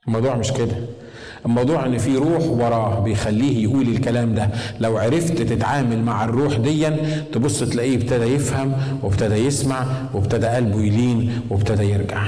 الموضوع 0.06 0.34
مش 0.34 0.52
كده. 0.52 0.74
الموضوع 1.46 1.86
إن 1.86 1.98
في 1.98 2.16
روح 2.16 2.42
وراه 2.46 3.00
بيخليه 3.00 3.62
يقول 3.62 3.88
الكلام 3.88 4.34
ده. 4.34 4.48
لو 4.80 4.98
عرفت 4.98 5.42
تتعامل 5.42 6.02
مع 6.02 6.24
الروح 6.24 6.56
ديا 6.56 6.96
تبص 7.32 7.60
تلاقيه 7.60 7.96
ابتدى 7.96 8.24
يفهم 8.24 8.72
وابتدى 9.02 9.34
يسمع 9.34 9.84
وابتدى 10.14 10.46
قلبه 10.46 10.80
يلين 10.80 11.40
وابتدى 11.50 11.82
يرجع. 11.90 12.22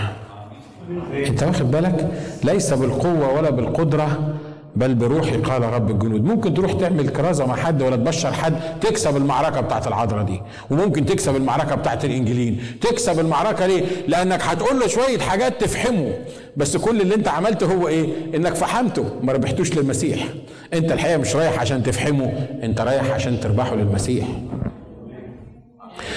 أنت 1.27 1.43
واخد 1.43 1.71
بالك؟ 1.71 2.11
ليس 2.45 2.73
بالقوة 2.73 3.33
ولا 3.33 3.51
بالقدرة. 3.51 4.35
بل 4.77 4.95
بروحي 4.95 5.37
قال 5.37 5.63
رب 5.63 5.91
الجنود. 5.91 6.25
ممكن 6.25 6.55
تروح 6.55 6.73
تعمل 6.73 7.09
كرازة 7.09 7.47
مع 7.47 7.57
حد 7.57 7.83
ولا 7.83 7.97
تبشر 7.97 8.33
حد 8.33 8.55
تكسب 8.81 9.17
المعركة 9.17 9.61
بتاعت 9.61 9.87
العذراء 9.87 10.25
دي. 10.25 10.41
وممكن 10.71 11.07
تكسب 11.07 11.37
المعركة 11.37 11.75
بتاعت 11.75 12.05
الانجيلين 12.05 12.61
تكسب 12.81 13.21
المعركة 13.21 13.67
ليه 13.67 13.83
لأنك 14.09 14.43
هتقول 14.43 14.81
له 14.81 14.87
شوية 14.87 15.19
حاجات 15.19 15.61
تفهمه. 15.61 16.13
بس 16.57 16.77
كل 16.77 17.01
اللي 17.01 17.15
انت 17.15 17.29
عملته 17.29 17.75
هو 17.75 17.89
إيه؟ 17.89 18.07
إنك 18.35 18.55
فحمته 18.55 19.05
ما 19.23 19.33
ربحتوش 19.33 19.75
للمسيح. 19.75 20.27
أنت 20.75 20.93
الحقيقة 20.93 21.19
مش 21.19 21.37
رايح 21.37 21.61
عشان 21.61 21.83
تفهمه 21.83 22.33
أنت 22.63 22.81
رايح 22.81 23.11
عشان 23.11 23.41
تربحه 23.41 23.75
للمسيح. 23.75 24.27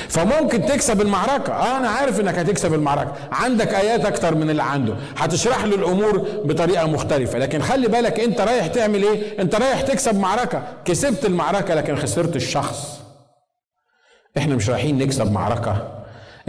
فممكن 0.08 0.66
تكسب 0.66 1.02
المعركة. 1.02 1.54
آه 1.54 1.78
أنا 1.78 1.90
عارف 1.90 2.20
إنك 2.20 2.38
هتكسب 2.38 2.74
المعركة. 2.74 3.14
عندك 3.32 3.74
آيات 3.74 4.06
أكتر 4.06 4.36
من 4.36 4.50
اللي 4.50 4.64
عنده. 4.64 4.94
هتشرح 5.18 5.64
له 5.64 5.76
الأمور 5.76 6.28
بطريقة 6.44 6.88
مختلفة. 6.88 7.40
لكن 7.40 7.62
خلي 7.62 7.88
بالك 7.88 8.20
أنت 8.20 8.42
رايح 8.42 8.68
تعمل 8.68 9.04
إيه؟ 9.04 9.42
أنت 9.42 9.56
رايح 9.56 9.82
تكسب 9.82 10.16
معركة. 10.20 10.64
كسبت 10.86 11.26
المعركة 11.26 11.74
لكن 11.76 11.96
خسرت 11.96 12.36
الشخص. 12.36 13.00
إحنا 14.38 14.56
مش 14.56 14.70
رايحين 14.70 14.98
نكسب 14.98 15.32
معركة. 15.32 15.88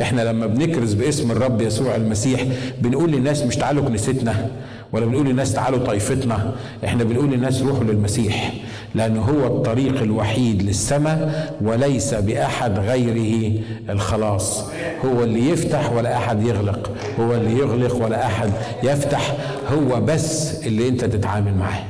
إحنا 0.03 0.23
لما 0.23 0.47
بنكرز 0.47 0.93
باسم 0.95 1.31
الرب 1.31 1.61
يسوع 1.61 1.97
المسيح 1.97 2.45
بنقول 2.79 3.11
للناس 3.11 3.43
مش 3.43 3.57
تعالوا 3.57 3.85
كنيستنا 3.85 4.49
ولا 4.93 5.07
بنقول 5.07 5.27
للناس 5.27 5.53
تعالوا 5.53 5.87
طائفتنا. 5.87 6.53
إحنا 6.85 7.05
بنقول 7.05 7.31
للناس 7.31 7.63
روحوا 7.63 7.85
للمسيح. 7.85 8.53
لأنه 8.95 9.21
هو 9.23 9.47
الطريق 9.47 10.03
الوحيد 10.03 10.63
للسماء 10.63 11.55
وليس 11.63 12.15
بأحد 12.15 12.79
غيره. 12.79 13.53
الخلاص 13.91 14.65
هو 15.05 15.25
اللي 15.25 15.51
يفتح 15.51 15.93
ولا 15.93 16.17
أحد 16.17 16.43
يغلق 16.47 16.91
هو 17.21 17.35
اللي 17.35 17.59
يغلق 17.59 18.05
ولا 18.05 18.27
أحد 18.27 18.51
يفتح 18.83 19.35
هو 19.73 20.01
بس 20.01 20.61
اللي 20.67 20.89
أنت 20.89 21.05
تتعامل 21.05 21.55
معاه. 21.55 21.85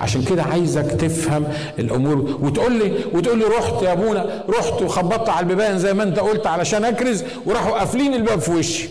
عشان 0.00 0.22
كده 0.22 0.42
عايزك 0.42 0.86
تفهم 0.86 1.44
الأمور 1.78 2.38
وتقول 2.42 2.72
لي 2.72 2.92
وتقول 3.14 3.38
لي 3.38 3.44
رحت 3.44 3.82
يا 3.82 3.92
أبونا 3.92 4.44
رحت 4.58 4.82
وخبطت 4.82 5.28
على 5.28 5.40
البيبان 5.40 5.78
زي 5.78 5.94
ما 5.94 6.02
أنت 6.02 6.18
قلت 6.18 6.46
علشان 6.46 6.84
أكرز 6.84 7.24
وراحوا 7.46 7.78
قافلين 7.78 8.14
الباب 8.14 8.40
في 8.40 8.50
وشي. 8.50 8.88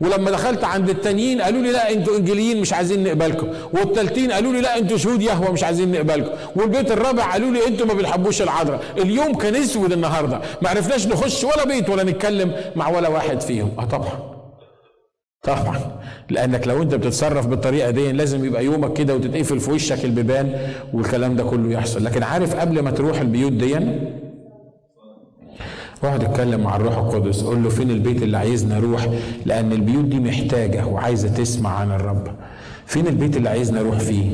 ولما 0.00 0.30
دخلت 0.30 0.64
عند 0.64 0.88
التانيين 0.90 1.42
قالوا 1.42 1.62
لي 1.62 1.72
لا 1.72 1.90
أنتوا 1.92 2.16
انجليين 2.16 2.60
مش 2.60 2.72
عايزين 2.72 3.04
نقبلكم. 3.04 3.48
والتالتين 3.72 4.32
قالوا 4.32 4.52
لي 4.52 4.60
لا 4.60 4.78
أنتوا 4.78 4.96
شهود 4.96 5.22
يهوى 5.22 5.52
مش 5.52 5.64
عايزين 5.64 5.92
نقبلكم. 5.92 6.30
والبيت 6.56 6.90
الرابع 6.92 7.32
قالوا 7.32 7.50
لي 7.50 7.66
أنتوا 7.66 7.86
ما 7.86 7.94
بتحبوش 7.94 8.42
العذراء. 8.42 8.80
اليوم 8.98 9.34
كان 9.34 9.54
اسود 9.54 9.92
النهارده. 9.92 10.40
ما 10.62 10.68
عرفناش 10.68 11.06
نخش 11.06 11.44
ولا 11.44 11.64
بيت 11.64 11.90
ولا 11.90 12.02
نتكلم 12.02 12.52
مع 12.76 12.88
ولا 12.88 13.08
واحد 13.08 13.40
فيهم. 13.40 13.70
آه 13.78 13.84
طبعا. 13.84 14.30
طبعا. 15.42 15.80
لأنك 16.30 16.68
لو 16.68 16.82
انت 16.82 16.94
بتتصرف 16.94 17.46
بالطريقة 17.46 17.90
دي 17.90 18.12
لازم 18.12 18.44
يبقى 18.44 18.64
يومك 18.64 18.92
كده 18.92 19.14
وتتقفل 19.14 19.60
في 19.60 19.70
وشك 19.70 20.04
البيبان 20.04 20.72
والكلام 20.94 21.36
ده 21.36 21.44
كله 21.44 21.72
يحصل. 21.72 22.04
لكن 22.04 22.22
عارف 22.22 22.54
قبل 22.56 22.80
ما 22.80 22.90
تروح 22.90 23.20
البيوت 23.20 23.52
دي 23.52 23.78
اقعد 26.04 26.24
اتكلم 26.24 26.60
مع 26.60 26.76
الروح 26.76 26.98
القدس 26.98 27.42
قول 27.42 27.62
له 27.62 27.68
فين 27.68 27.90
البيت 27.90 28.22
اللي 28.22 28.36
عايزنا 28.38 28.78
نروح 28.78 29.08
لأن 29.46 29.72
البيوت 29.72 30.04
دي 30.04 30.20
محتاجة 30.20 30.86
وعايزة 30.86 31.28
تسمع 31.28 31.70
عن 31.70 31.90
الرب. 31.92 32.28
فين 32.86 33.06
البيت 33.06 33.36
اللي 33.36 33.48
عايزني 33.48 33.80
أروح 33.80 33.98
فيه؟ 33.98 34.30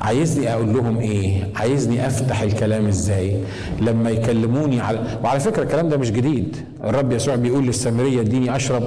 عايزني 0.00 0.52
أقول 0.52 0.72
لهم 0.74 0.98
إيه؟ 0.98 1.48
عايزني 1.56 2.06
افتح 2.06 2.40
الكلام 2.42 2.86
إزاي؟ 2.86 3.36
لما 3.80 4.10
يكلموني 4.10 4.80
على 4.80 5.18
وعلى 5.24 5.40
فكرة 5.40 5.62
الكلام 5.62 5.88
ده 5.88 5.96
مش 5.96 6.10
جديد. 6.10 6.56
الرب 6.84 7.12
يسوع 7.12 7.34
بيقول 7.34 7.66
للسامرية 7.66 8.20
اديني 8.20 8.56
اشرب 8.56 8.82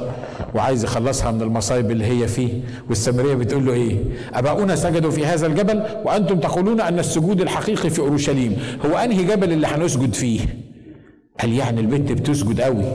وعايز 0.56 0.84
يخلصها 0.84 1.32
من 1.32 1.42
المصايب 1.42 1.92
اللي 1.92 2.06
هي 2.06 2.28
فيه. 2.28 2.50
والسامرية 2.90 3.34
بتقول 3.36 3.66
له 3.66 3.74
إيه؟ 3.74 3.96
أباؤنا 4.34 4.76
سجدوا 4.76 5.12
في 5.12 5.26
هذا 5.26 5.48
الجبل 5.48 5.84
وأنتم 6.06 6.40
تقولون 6.40 6.82
أن 6.82 7.00
السجود 7.00 7.42
الحقيقي 7.42 7.90
في 7.90 8.00
أورشليم 8.00 8.58
هو 8.86 8.98
أنهي 8.98 9.24
جبل 9.24 9.52
اللي 9.52 9.68
هنسجد 9.68 10.14
فيه؟ 10.14 10.40
قال 11.40 11.54
يعني 11.54 11.82
البنت 11.82 12.12
بتسجد 12.12 12.62
قوي؟ 12.62 12.86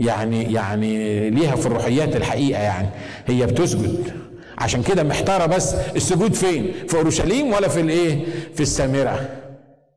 يعني 0.00 0.52
يعني 0.52 1.30
ليها 1.30 1.56
في 1.56 1.66
الروحيات 1.66 2.16
الحقيقة 2.16 2.62
يعني. 2.62 2.88
هي 3.26 3.46
بتسجد. 3.46 4.12
عشان 4.58 4.82
كده 4.82 5.02
محتارة 5.02 5.46
بس 5.46 5.74
السجود 5.74 6.34
فين؟ 6.34 6.72
في 6.88 6.96
أورشليم 6.96 7.52
ولا 7.52 7.68
في 7.68 7.80
الإيه؟ 7.80 8.24
في 8.54 8.60
السامرة. 8.60 9.28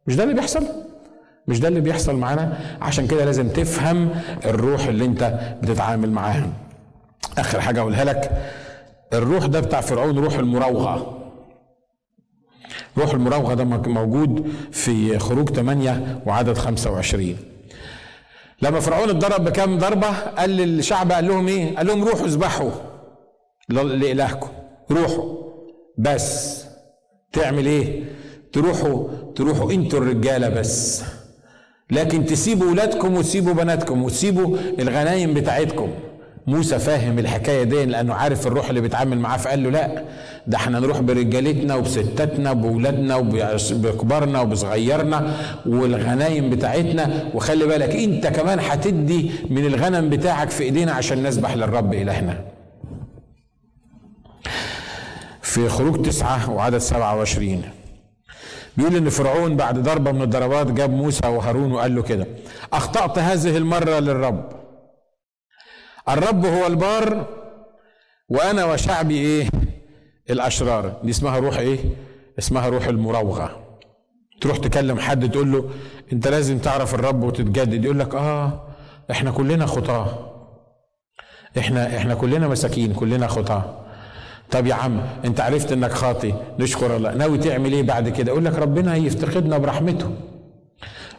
مش 0.07 0.15
ده 0.15 0.23
اللي 0.23 0.33
بيحصل؟ 0.35 0.63
مش 1.47 1.59
ده 1.59 1.67
اللي 1.67 1.79
بيحصل 1.81 2.15
معانا؟ 2.15 2.57
عشان 2.81 3.07
كده 3.07 3.25
لازم 3.25 3.47
تفهم 3.49 4.09
الروح 4.45 4.85
اللي 4.87 5.05
انت 5.05 5.39
بتتعامل 5.63 6.11
معاها. 6.11 6.47
آخر 7.37 7.61
حاجة 7.61 7.79
أقولها 7.81 8.03
لك. 8.03 8.31
الروح 9.13 9.45
ده 9.45 9.59
بتاع 9.59 9.81
فرعون 9.81 10.19
روح 10.19 10.33
المراوغة. 10.39 11.17
روح 12.97 13.13
المراوغة 13.13 13.53
ده 13.53 13.63
موجود 13.89 14.47
في 14.71 15.19
خروج 15.19 15.49
8 15.49 16.21
وعدد 16.25 16.57
25 16.57 17.35
لما 18.61 18.79
فرعون 18.79 19.09
اتضرب 19.09 19.43
بكام 19.43 19.77
ضربة 19.77 20.07
قال 20.11 20.49
للشعب 20.49 21.11
قال 21.11 21.27
لهم 21.27 21.47
إيه؟ 21.47 21.75
قال 21.75 21.87
لهم 21.87 22.03
روحوا 22.03 22.25
اذبحوا 22.25 22.71
لإلهكم 23.69 24.49
روحوا. 24.91 25.41
بس 25.97 26.63
تعمل 27.33 27.65
إيه؟ 27.65 28.03
تروحوا 28.53 29.07
تروحوا 29.35 29.71
أنتوا 29.71 29.99
الرجالة 29.99 30.49
بس. 30.49 31.03
لكن 31.91 32.25
تسيبوا 32.25 32.71
ولادكم 32.71 33.15
وتسيبوا 33.15 33.53
بناتكم 33.53 34.03
وتسيبوا 34.03 34.57
الغنايم 34.79 35.33
بتاعتكم. 35.33 35.89
موسى 36.47 36.79
فاهم 36.79 37.19
الحكاية 37.19 37.63
دي 37.63 37.85
لأنه 37.85 38.13
عارف 38.13 38.47
الروح 38.47 38.69
اللي 38.69 38.81
بيتعامل 38.81 39.19
معاه 39.19 39.37
فقال 39.37 39.63
له 39.63 39.69
لا 39.69 40.03
ده 40.47 40.57
إحنا 40.57 40.79
نروح 40.79 40.99
برجالتنا 40.99 41.75
وبستاتنا 41.75 42.51
وبولادنا 42.51 43.15
وبكبارنا 43.15 44.41
وبصغيرنا 44.41 45.33
والغنايم 45.65 46.49
بتاعتنا. 46.49 47.29
وخلي 47.33 47.65
بالك 47.65 47.95
انت 47.95 48.27
كمان 48.27 48.59
هتدي 48.59 49.31
من 49.49 49.65
الغنم 49.65 50.09
بتاعك 50.09 50.49
في 50.49 50.63
ايدينا 50.63 50.91
عشان 50.91 51.23
نسبح 51.23 51.53
للرب 51.55 51.93
إلهنا. 51.93 52.41
في 55.41 55.69
خروج 55.69 56.05
تسعة 56.05 56.49
وعدد 56.51 56.77
سبعة 56.77 57.15
وعشرين 57.17 57.61
بيقول 58.77 58.95
إن 58.95 59.09
فرعون 59.09 59.55
بعد 59.55 59.79
ضربة 59.79 60.11
من 60.11 60.21
الضربات 60.21 60.71
جاب 60.71 60.89
موسى 60.93 61.27
وهارون 61.27 61.71
وقال 61.71 61.95
له 61.95 62.01
كده 62.01 62.27
أخطأت 62.73 63.19
هذه 63.19 63.57
المرة 63.57 63.99
للرب. 63.99 64.60
الرب 66.09 66.45
هو 66.45 66.67
البار 66.67 67.25
وأنا 68.29 68.65
وشعبي 68.65 69.17
إيه؟ 69.17 69.49
الأشرار. 70.29 70.99
دي 71.03 71.09
اسمها 71.09 71.39
روح 71.39 71.57
إيه؟ 71.57 71.79
اسمها 72.39 72.69
روح 72.69 72.87
المراوغة. 72.87 73.77
تروح 74.41 74.57
تكلم 74.57 74.99
حد 74.99 75.31
تقول 75.31 75.51
له 75.51 75.69
أنت 76.13 76.27
لازم 76.27 76.57
تعرف 76.57 76.95
الرب 76.95 77.23
وتتجدد. 77.23 77.85
يقول 77.85 77.99
لك 77.99 78.15
آه 78.15 78.67
إحنا 79.11 79.31
كلنا 79.31 79.65
خطاة. 79.65 80.31
إحنا 81.57 81.97
إحنا 81.97 82.13
كلنا 82.15 82.47
مساكين 82.47 82.93
كلنا 82.93 83.27
خطاة. 83.27 83.77
طب 84.51 84.67
يا 84.67 84.73
عم 84.73 85.01
أنت 85.25 85.39
عرفت 85.41 85.71
إنك 85.71 85.91
خاطي 85.91 86.33
نشكر 86.59 86.95
الله. 86.95 87.13
ناوي 87.13 87.37
تعمل 87.37 87.73
إيه 87.73 87.83
بعد 87.83 88.09
كده؟ 88.09 88.31
أقول 88.31 88.45
لك 88.45 88.53
ربنا 88.55 88.95
يفتقدنا 88.95 89.57
برحمته. 89.57 90.11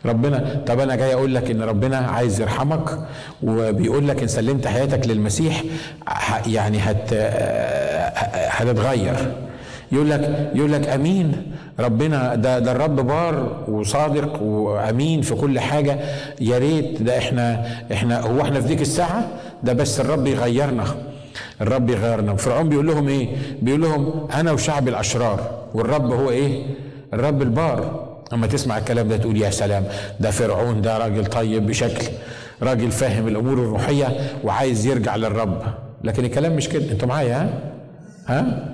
ربنا 0.06 0.62
طب 0.66 0.80
أنا 0.80 0.96
جاي 0.96 1.14
أقول 1.14 1.34
لك 1.34 1.50
إن 1.50 1.62
ربنا 1.62 1.96
عايز 1.96 2.40
يرحمك 2.40 2.98
وبيقول 3.42 4.08
لك 4.08 4.22
إن 4.22 4.28
سلمت 4.28 4.66
حياتك 4.66 5.06
للمسيح 5.06 5.62
يعني 6.46 6.78
هت 6.78 7.12
هتتغير. 8.34 9.16
يقول 9.92 10.10
لك 10.10 10.50
يقول 10.54 10.72
لك 10.72 10.88
أمين. 10.88 11.52
ربنا 11.80 12.34
ده 12.34 12.58
ده 12.58 12.72
الرب 12.72 12.96
بار 13.06 13.64
وصادق 13.68 14.42
وأمين 14.42 15.22
في 15.22 15.34
كل 15.34 15.60
حاجة. 15.60 15.98
يا 16.40 16.58
ريت 16.58 17.02
ده 17.02 17.18
إحنا 17.18 17.66
إحنا 17.92 18.20
هو 18.20 18.40
إحنا 18.40 18.60
في 18.60 18.68
ديك 18.68 18.80
الساعة؟ 18.80 19.28
ده 19.62 19.72
بس 19.72 20.00
الرب 20.00 20.26
يغيرنا. 20.26 20.84
الرب 21.60 21.90
يغيرنا. 21.90 22.36
فرعون 22.36 22.68
بيقول 22.68 22.86
لهم 22.86 23.08
إيه؟ 23.08 23.28
بيقول 23.62 23.80
لهم 23.82 24.28
أنا 24.34 24.52
وشعب 24.52 24.88
الأشرار 24.88 25.50
والرب 25.74 26.12
هو 26.12 26.30
إيه؟ 26.30 26.62
الرب 27.14 27.42
البار. 27.42 28.11
اما 28.32 28.46
تسمع 28.46 28.78
الكلام 28.78 29.08
ده 29.08 29.16
تقول 29.16 29.36
يا 29.36 29.50
سلام 29.50 29.84
ده 30.20 30.30
فرعون 30.30 30.80
ده 30.82 30.98
راجل 30.98 31.26
طيب 31.26 31.66
بشكل 31.66 32.06
راجل 32.62 32.90
فاهم 32.90 33.28
الأمور 33.28 33.52
الروحية 33.54 34.20
وعايز 34.44 34.86
يرجع 34.86 35.16
للرب. 35.16 35.62
لكن 36.04 36.24
الكلام 36.24 36.56
مش 36.56 36.68
كده. 36.68 36.92
أنتوا 36.92 37.08
معايا 37.08 37.36
ها؟ 37.36 38.38
ها؟ 38.38 38.68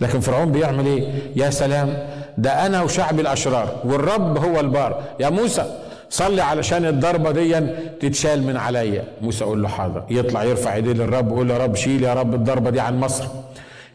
لكن 0.00 0.20
فرعون 0.20 0.52
بيعمل 0.52 0.86
إيه؟ 0.86 1.08
يا 1.36 1.50
سلام 1.50 1.98
ده 2.38 2.66
أنا 2.66 2.82
وشعب 2.82 3.20
الأشرار 3.20 3.76
والرب 3.84 4.38
هو 4.38 4.60
البار. 4.60 5.02
يا 5.20 5.30
موسى 5.30 5.64
صلي 6.10 6.42
علشان 6.42 6.84
الضربة 6.86 7.30
دي 7.30 7.60
تتشال 8.00 8.42
من 8.42 8.56
عليا. 8.56 9.04
موسى 9.22 9.44
يقول 9.44 9.62
له 9.62 9.68
حاضر. 9.68 10.04
يطلع 10.10 10.44
يرفع 10.44 10.74
ايديه 10.74 10.92
للرب 10.92 11.30
ويقول 11.30 11.50
يا 11.50 11.58
رب 11.58 11.74
شيل 11.76 12.02
يا 12.02 12.14
رب 12.14 12.34
الضربة 12.34 12.70
دي 12.70 12.80
عن 12.80 13.00
مصر. 13.00 13.24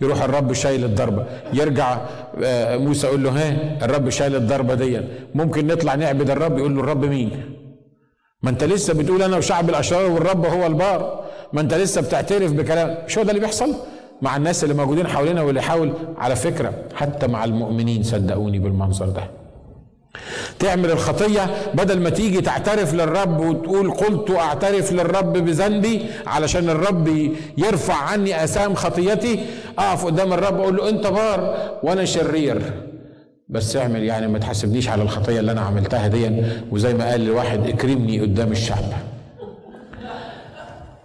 يروح 0.02 0.24
الرب 0.24 0.54
شايل 0.54 0.84
الضربة. 0.84 1.26
يرجع 1.54 1.98
آه، 2.44 2.78
موسى 2.78 3.08
يقول 3.08 3.24
له 3.24 3.30
ها 3.32 3.78
الرب 3.86 4.10
شايل 4.10 4.36
الضربة 4.36 4.74
دي 4.74 5.02
ممكن 5.36 5.68
نطلع 5.68 5.96
نعبد 5.96 6.30
الرب 6.30 6.58
يقول 6.58 6.76
له 6.76 6.82
الرب 6.82 7.06
مين؟ 7.06 7.32
ما 8.44 8.50
انت 8.50 8.64
لسه 8.64 8.94
بتقول 8.94 9.22
أنا 9.24 9.38
وشعب 9.38 9.70
الأشرار 9.70 10.12
والرب 10.12 10.46
هو 10.46 10.66
البار. 10.66 11.24
ما 11.54 11.62
انت 11.62 11.74
لسه 11.74 12.02
بتعترف 12.02 12.52
بكلام. 12.54 12.98
مش 13.06 13.18
هو 13.18 13.24
ده 13.24 13.30
اللي 13.30 13.42
بيحصل؟ 13.42 13.76
مع 14.22 14.38
الناس 14.38 14.64
اللي 14.64 14.76
موجودين 14.76 15.08
حوالينا 15.08 15.42
واللي 15.42 15.60
يحاول 15.60 15.94
على 16.18 16.36
فكرة 16.36 16.74
حتى 16.96 17.28
مع 17.28 17.44
المؤمنين 17.46 18.04
صدقوني 18.04 18.60
بالمنظر 18.60 19.10
ده. 19.10 19.43
تعمل 20.60 20.92
الخطية 20.92 21.50
بدل 21.74 22.00
ما 22.00 22.10
تيجي 22.10 22.42
تعترف 22.42 22.94
للرب 22.94 23.40
وتقول 23.40 23.92
قلت 23.92 24.32
أعترف 24.32 24.92
للرب 24.92 25.34
بذنبي 25.34 26.06
علشان 26.28 26.70
الرب 26.70 27.32
يرفع 27.58 27.96
عني 27.96 28.44
أسام 28.44 28.76
خطيتي 28.76 29.40
أقف 29.80 30.06
قدام 30.06 30.34
الرب 30.34 30.60
أقول 30.60 30.76
له 30.78 30.90
أنت 30.90 31.08
بار 31.08 31.56
وأنا 31.84 32.06
شرير. 32.06 32.62
بس 33.50 33.76
اعمل 33.76 34.04
يعني 34.04 34.28
ما 34.28 34.40
تحاسبنيش 34.40 34.90
على 34.90 35.02
الخطية 35.04 35.40
اللي 35.40 35.52
أنا 35.52 35.62
عملتها 35.62 36.08
دي 36.08 36.32
وزي 36.72 36.94
ما 36.94 37.06
قال 37.10 37.26
لواحد 37.26 37.68
اكرمني 37.68 38.20
قدام 38.22 38.52
الشعب. 38.52 38.84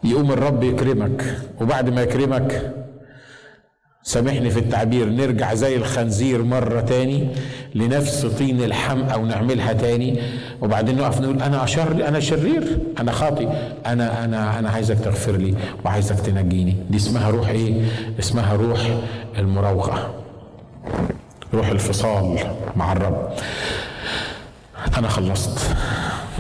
يقوم 0.05 0.32
الرب 0.32 0.62
يكرمك 0.62 1.24
وبعد 1.61 1.90
ما 1.90 2.03
يكرمك 2.03 2.72
سامحني 4.09 4.50
في 4.50 4.59
التعبير 4.59 5.09
نرجع 5.09 5.54
زي 5.54 5.76
الخنزير 5.76 6.42
مرة 6.42 6.80
تاني 6.80 7.28
لنفس 7.74 8.26
طين 8.26 8.62
الحمقى 8.62 9.20
ونعملها 9.20 9.72
تاني. 9.72 10.20
وبعدين 10.61 10.96
نقف 10.96 11.20
نقول 11.20 11.42
أنا 11.42 11.64
أشر 11.64 12.09
أنا 12.09 12.20
شرير 12.20 12.78
أنا 13.00 13.12
خاطي 13.12 13.48
أنا 13.86 14.24
أنا 14.24 14.59
أنا 14.59 14.70
عايزك 14.70 14.98
تغفر 14.98 15.36
لي 15.36 15.54
وعايزك 15.84 16.20
تنجيني. 16.20 16.76
دي 16.90 16.96
اسمها 16.96 17.30
روح 17.30 17.48
إيه؟ 17.48 17.82
اسمها 18.18 18.54
روح 18.54 18.80
المراوغة. 19.38 20.14
روح 21.54 21.68
الفصال 21.68 22.38
مع 22.76 22.92
الرب. 22.92 23.28
أنا 24.98 25.09
خلصت. 25.09 25.76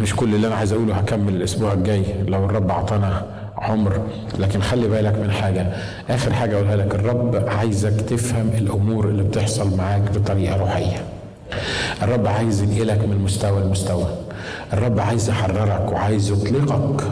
مش 0.00 0.16
كل 0.16 0.34
اللي 0.34 0.46
أنا 0.46 0.54
عايز 0.54 0.72
أقوله 0.72 0.94
هكمل 0.94 1.34
الأسبوع 1.34 1.72
الجاي. 1.72 2.04
لو 2.26 2.44
الرب 2.44 2.70
أعطانا 2.70 3.26
عمر. 3.62 4.00
لكن 4.38 4.60
خلي 4.60 4.88
بالك 4.88 5.14
من 5.18 5.30
حاجة. 5.30 5.66
آخر 6.10 6.32
حاجة 6.32 6.54
أقولها 6.54 6.76
لك. 6.76 6.94
الرب 6.94 7.44
عايزك 7.48 8.00
تفهم 8.00 8.50
الأمور 8.58 9.08
اللي 9.08 9.22
بتحصل 9.22 9.76
معاك 9.76 10.02
بطريقة 10.14 10.56
روحية. 10.56 11.02
الرب 12.02 12.26
عايز 12.26 12.62
ينقلك 12.62 13.04
من 13.04 13.18
مستوى 13.24 13.60
لمستوى. 13.60 14.06
الرب 14.72 15.00
عايز 15.00 15.28
يحررك 15.28 15.92
وعايز 15.92 16.30
يطلقك. 16.30 17.04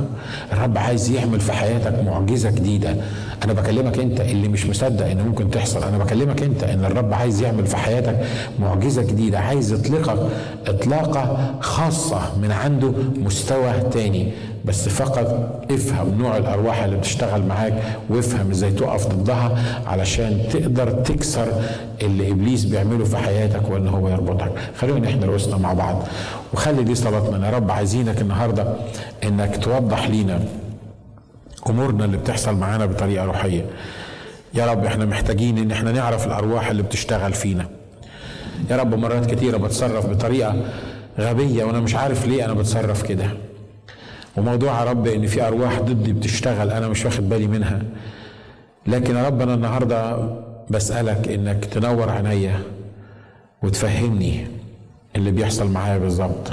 الرب 0.52 0.78
عايز 0.78 1.10
يعمل 1.10 1.40
في 1.40 1.52
حياتك 1.52 2.04
معجزة 2.06 2.50
جديدة. 2.50 2.96
أنا 3.44 3.52
بكلمك 3.52 3.98
أنت 3.98 4.20
اللي 4.20 4.48
مش 4.48 4.66
مصدق 4.66 5.06
إن 5.06 5.26
ممكن 5.26 5.50
تحصل. 5.50 5.82
أنا 5.82 5.98
بكلمك 5.98 6.42
أنت 6.42 6.64
إن 6.64 6.84
الرب 6.84 7.14
عايز 7.14 7.42
يعمل 7.42 7.66
في 7.66 7.76
حياتك 7.76 8.16
معجزة 8.60 9.02
جديدة 9.02 9.38
عايز 9.38 9.72
يطلقك 9.72 10.18
إطلاقة 10.66 11.54
خاصة 11.60 12.20
من 12.42 12.52
عنده 12.52 12.92
مستوى 13.16 13.72
تاني. 13.92 14.32
بس 14.64 14.88
فقط 14.88 15.50
افهم 15.70 16.18
نوع 16.18 16.36
الأرواح 16.36 16.82
اللي 16.82 16.96
بتشتغل 16.96 17.42
معاك 17.42 17.82
وافهم 18.10 18.50
إزاي 18.50 18.70
تقف 18.70 19.06
ضدها 19.06 19.58
علشان 19.86 20.42
تقدر 20.52 20.90
تكسر 20.90 21.46
اللي 22.02 22.30
إبليس 22.30 22.64
بيعمله 22.64 23.04
في 23.04 23.16
حياتك 23.16 23.70
وإن 23.70 23.88
هو 23.88 24.08
يربطك. 24.08 24.52
خلونا 24.78 25.08
إحنا 25.08 25.26
رؤوسنا 25.26 25.56
مع 25.56 25.72
بعض. 25.72 26.02
وخلي 26.52 26.84
دي 26.84 26.94
صلاتنا. 26.94 27.46
يا 27.46 27.52
رب 27.52 27.70
عايزينك 27.70 28.20
النهارده 28.20 28.66
إنك 29.24 29.56
توضح 29.64 30.08
لينا 30.08 30.40
امورنا 31.70 32.04
اللي 32.04 32.16
بتحصل 32.16 32.56
معانا 32.56 32.86
بطريقة 32.86 33.24
روحية. 33.24 33.64
يا 34.54 34.66
رب 34.66 34.84
إحنا 34.84 35.04
محتاجين 35.04 35.58
ان 35.58 35.70
إحنا 35.70 35.92
نعرف 35.92 36.26
الأرواح 36.26 36.70
اللي 36.70 36.82
بتشتغل 36.82 37.32
فينا. 37.32 37.68
يا 38.70 38.76
رب 38.76 38.94
مرات 38.94 39.34
كتيرة 39.34 39.56
بتصرف 39.56 40.06
بطريقة 40.06 40.56
غبية 41.18 41.64
وأنا 41.64 41.80
مش 41.80 41.94
عارف 41.94 42.26
ليه 42.26 42.44
أنا 42.44 42.52
بتصرف 42.54 43.02
كده. 43.02 43.30
وموضوع 44.36 44.80
يا 44.80 44.84
رب 44.84 45.06
ان 45.06 45.26
في 45.26 45.46
أرواح 45.46 45.80
ضدي 45.80 46.12
بتشتغل 46.12 46.70
أنا 46.70 46.88
مش 46.88 47.04
واخد 47.04 47.28
بالي 47.28 47.46
منها. 47.46 47.82
لكن 48.86 49.16
يا 49.16 49.26
رب 49.26 49.40
أنا 49.42 49.54
النهارده 49.54 50.28
بسألك 50.70 51.28
انك 51.28 51.64
تنور 51.64 52.10
عينيا 52.10 52.60
وتفهمني 53.62 54.46
اللي 55.16 55.30
بيحصل 55.30 55.70
معايا 55.70 55.98
بالظبط. 55.98 56.52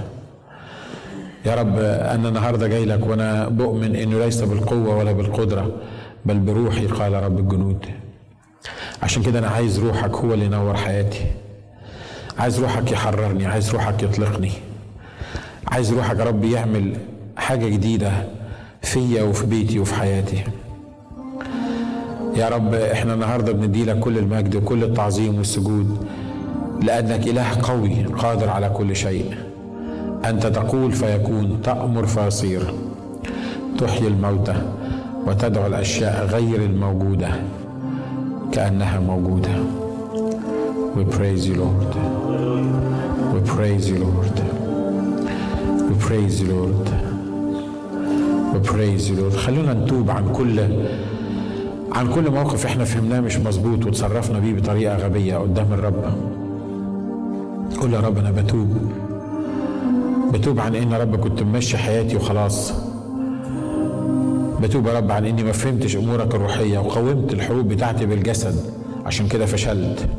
يا 1.45 1.55
رب 1.55 1.79
أنا 1.79 2.29
النهارده 2.29 2.67
جاي 2.67 2.85
لك 2.85 3.07
وأنا 3.07 3.47
بؤمن 3.47 3.95
إنه 3.95 4.19
ليس 4.19 4.41
بالقوة 4.41 4.97
ولا 4.97 5.11
بالقدرة 5.11 5.71
بل 6.25 6.39
بروحي 6.39 6.87
قال 6.87 7.13
رب 7.13 7.39
الجنود. 7.39 7.85
عشان 9.03 9.23
كده 9.23 9.39
أنا 9.39 9.47
عايز 9.47 9.79
روحك 9.79 10.11
هو 10.15 10.33
اللي 10.33 10.45
ينور 10.45 10.77
حياتي. 10.77 11.25
عايز 12.39 12.59
روحك 12.59 12.91
يحررني 12.91 13.45
عايز 13.45 13.71
روحك 13.71 14.03
يطلقني. 14.03 14.51
عايز 15.67 15.93
روحك 15.93 16.19
يا 16.19 16.23
رب 16.23 16.43
يعمل 16.43 16.97
حاجة 17.37 17.67
جديدة 17.67 18.11
فيا 18.81 19.23
وفي 19.23 19.45
بيتي 19.45 19.79
وفي 19.79 19.93
حياتي. 19.93 20.43
يا 22.35 22.49
رب 22.49 22.73
إحنا 22.73 23.13
النهارده 23.13 23.51
بندي 23.51 23.85
لك 23.85 23.99
كل 23.99 24.17
المجد 24.17 24.55
وكل 24.55 24.83
التعظيم 24.83 25.37
والسجود 25.37 26.07
لأنك 26.81 27.27
إله 27.27 27.61
قوي 27.63 28.03
قادر 28.03 28.49
على 28.49 28.69
كل 28.69 28.95
شيء. 28.95 29.35
أنت 30.25 30.47
تقول 30.47 30.91
فيكون 30.91 31.59
تأمر 31.63 32.05
فيصير 32.05 32.73
تحيي 33.77 34.07
الموتى 34.07 34.55
وتدعو 35.27 35.67
الأشياء 35.67 36.25
غير 36.25 36.61
الموجودة 36.61 37.29
كأنها 38.51 38.99
موجودة. 38.99 39.49
We 40.95 41.03
praise 41.05 41.47
you 41.47 41.55
Lord. 41.55 41.91
We 43.33 43.39
praise 43.53 43.89
you 43.89 43.97
Lord. 44.05 44.37
We 45.87 45.95
praise 46.07 46.39
you 46.41 46.47
Lord. 46.53 46.87
We 48.53 48.59
praise 48.71 49.09
you 49.09 49.15
Lord. 49.21 49.35
خلونا 49.35 49.73
نتوب 49.73 50.09
عن 50.09 50.33
كل 50.33 50.59
عن 51.91 52.13
كل 52.15 52.31
موقف 52.31 52.65
إحنا 52.65 52.83
فهمناه 52.83 53.19
مش 53.19 53.37
مظبوط 53.37 53.85
وتصرفنا 53.85 54.39
بيه 54.39 54.53
بطريقة 54.53 54.97
غبية 54.97 55.35
قدام 55.37 55.73
الرب. 55.73 56.03
قول 57.81 57.93
يا 57.93 57.99
رب 57.99 58.17
أنا 58.17 58.31
بتوب. 58.31 58.69
بتوب 60.33 60.59
عن 60.59 60.75
إن 60.75 60.93
رب 60.93 61.15
كنت 61.15 61.43
ماشي 61.43 61.77
حياتي 61.77 62.15
وخلاص. 62.15 62.73
بتوب 64.61 64.87
يا 64.87 64.97
رب 64.97 65.11
عن 65.11 65.25
إني 65.25 65.43
ما 65.43 65.51
فهمتش 65.51 65.95
أمورك 65.95 66.35
الروحية 66.35 66.77
وقاومت 66.79 67.33
الحروب 67.33 67.67
بتاعتي 67.67 68.05
بالجسد 68.05 68.55
عشان 69.05 69.27
كده 69.27 69.45
فشلت. 69.45 70.09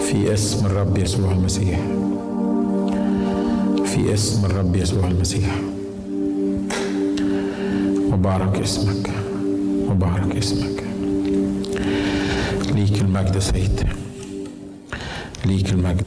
في 0.00 0.32
اسم 0.34 0.66
الرب 0.66 0.98
يسوع 0.98 1.32
المسيح. 1.32 1.80
في 3.84 4.14
اسم 4.14 4.44
الرب 4.44 4.76
يسوع 4.76 5.08
المسيح. 5.08 5.56
مبارك 8.10 8.60
اسمك. 8.60 9.10
مبارك 9.90 10.36
اسمك. 10.36 10.82
ليك 12.74 13.00
المجد 13.00 13.38
سيد. 13.38 14.05
ليك 15.46 15.70
المجد 15.70 16.04